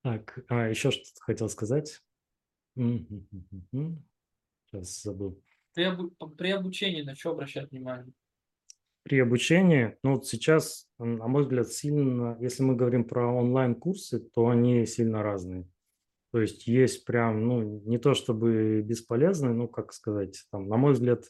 [0.04, 2.00] Так, а еще что-то хотел сказать.
[2.76, 5.42] Сейчас забыл.
[5.74, 8.12] При, обу- при обучении на что обращать внимание?
[9.02, 14.48] При обучении, ну вот сейчас, на мой взгляд, сильно, если мы говорим про онлайн-курсы, то
[14.48, 15.66] они сильно разные.
[16.32, 20.92] То есть есть прям, ну, не то чтобы бесполезные, ну, как сказать, там, на мой
[20.92, 21.24] взгляд,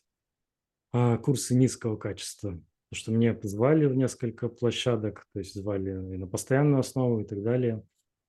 [0.93, 2.51] а, курсы низкого качества.
[2.91, 7.25] Потому что мне позвали в несколько площадок, то есть звали и на постоянную основу и
[7.25, 7.85] так далее.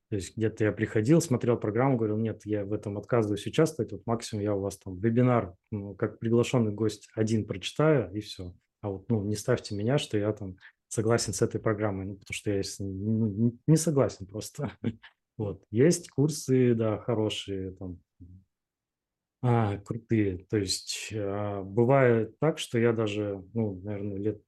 [0.10, 4.06] То есть где-то я приходил, смотрел программу, говорил, нет, я в этом отказываюсь участвовать, вот
[4.06, 8.54] максимум я у вас там вебинар, ну, как приглашенный гость один прочитаю и все.
[8.82, 12.34] А вот, ну, не ставьте меня, что я там согласен с этой программой, ну, потому
[12.34, 14.72] что я ну, не- не согласен просто.
[15.40, 15.64] Вот.
[15.72, 18.02] Есть курсы, да, хорошие, там,
[19.42, 20.46] а, крутые.
[20.50, 24.42] То есть а, бывает так, что я даже, ну, наверное, лет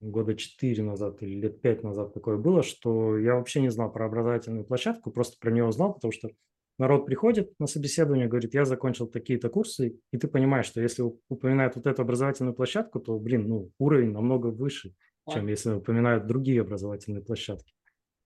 [0.00, 4.06] года 4 назад или лет 5 назад такое было, что я вообще не знал про
[4.06, 6.30] образовательную площадку, просто про нее узнал, потому что
[6.78, 11.76] народ приходит на собеседование, говорит, я закончил такие-то курсы, и ты понимаешь, что если упоминают
[11.76, 14.94] вот эту образовательную площадку, то, блин, ну, уровень намного выше,
[15.28, 17.74] чем если упоминают другие образовательные площадки.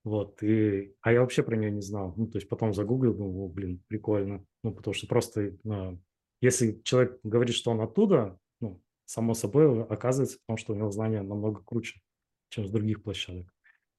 [0.03, 2.15] Вот, и, а я вообще про нее не знал.
[2.17, 4.45] Ну, то есть потом загуглил, думал, «О, блин, прикольно.
[4.63, 5.97] Ну, потому что просто, а,
[6.41, 11.23] если человек говорит, что он оттуда, ну, само собой оказывается, потому что у него знания
[11.23, 12.01] намного круче,
[12.49, 13.53] чем с других площадок.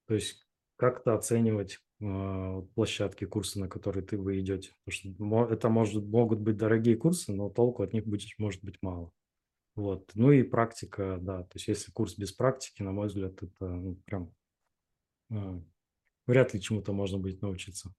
[0.07, 0.43] То есть
[0.75, 4.71] как-то оценивать вот площадки, курсы, на которые ты вы идете.
[4.83, 8.77] Потому что это может, могут быть дорогие курсы, но толку от них будет, может быть
[8.81, 9.11] мало.
[9.75, 10.09] Вот.
[10.15, 11.43] Ну и практика, да.
[11.43, 14.33] То есть если курс без практики, на мой взгляд, это ну, прям
[15.31, 15.61] а,
[16.31, 17.93] вряд ли чему-то можно будет научиться.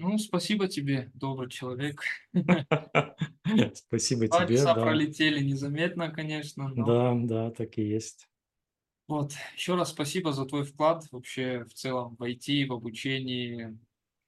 [0.00, 2.02] Ну, спасибо тебе, добрый человек.
[3.74, 4.82] Спасибо Два тебе, часа да.
[4.82, 8.28] пролетели незаметно, конечно, но Да, да, так и есть.
[9.06, 9.32] вот.
[9.54, 13.78] Еще раз спасибо за твой вклад вообще в целом в IT, в обучении.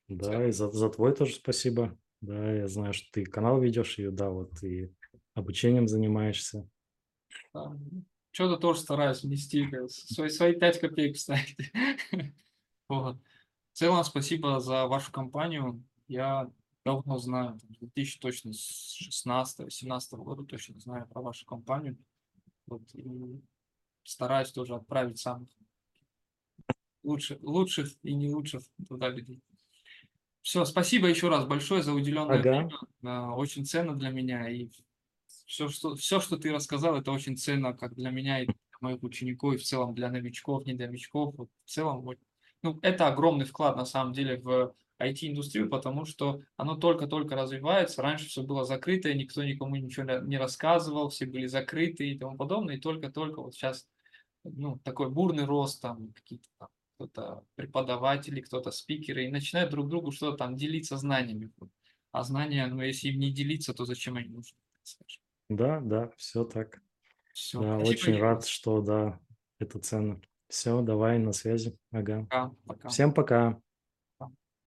[0.08, 1.98] Да, и за, за твой тоже спасибо.
[2.20, 4.92] Да, я знаю, что ты канал ведешь, и да, вот и
[5.34, 6.68] обучением занимаешься.
[8.36, 11.56] Что-то тоже стараюсь внести, свои, свои 5 копеек вставить.
[12.88, 13.16] Вот.
[13.72, 15.82] В целом, спасибо за вашу компанию.
[16.06, 16.50] Я
[16.84, 21.96] давно знаю, там, с 2000 точно, с 16-17 года точно знаю про вашу компанию.
[22.66, 23.40] Вот, и
[24.04, 25.48] стараюсь тоже отправить самых
[27.02, 29.40] лучших, лучших и не лучших туда людей.
[30.42, 32.50] Все, спасибо еще раз большое за уделенное Ага.
[32.50, 32.70] время.
[33.02, 34.46] А, Очень ценно для меня.
[34.50, 34.68] И
[35.46, 39.02] все что, все, что ты рассказал, это очень ценно как для меня и для моих
[39.02, 41.34] учеников, и в целом для новичков, не новичков.
[41.36, 42.18] Вот в целом, вот,
[42.62, 48.02] ну, это огромный вклад на самом деле в IT-индустрию, потому что оно только-только развивается.
[48.02, 52.76] Раньше все было закрыто, никто никому ничего не- рассказывал, все были закрыты и тому подобное.
[52.76, 53.86] И только-только вот сейчас
[54.44, 60.12] ну, такой бурный рост, там какие-то там кто-то преподаватели, кто-то спикеры, и начинают друг другу
[60.12, 61.50] что-то там делиться знаниями.
[62.10, 64.56] А знания, ну, если им не делиться, то зачем они нужны?
[65.48, 66.80] Да, да, все так.
[67.32, 67.60] Все.
[67.60, 69.20] Да, очень рад, что да,
[69.58, 70.20] это ценно.
[70.48, 71.76] Все, давай, на связи.
[71.90, 72.26] Ага.
[72.30, 72.50] Пока.
[72.66, 72.88] Пока.
[72.88, 73.60] Всем пока.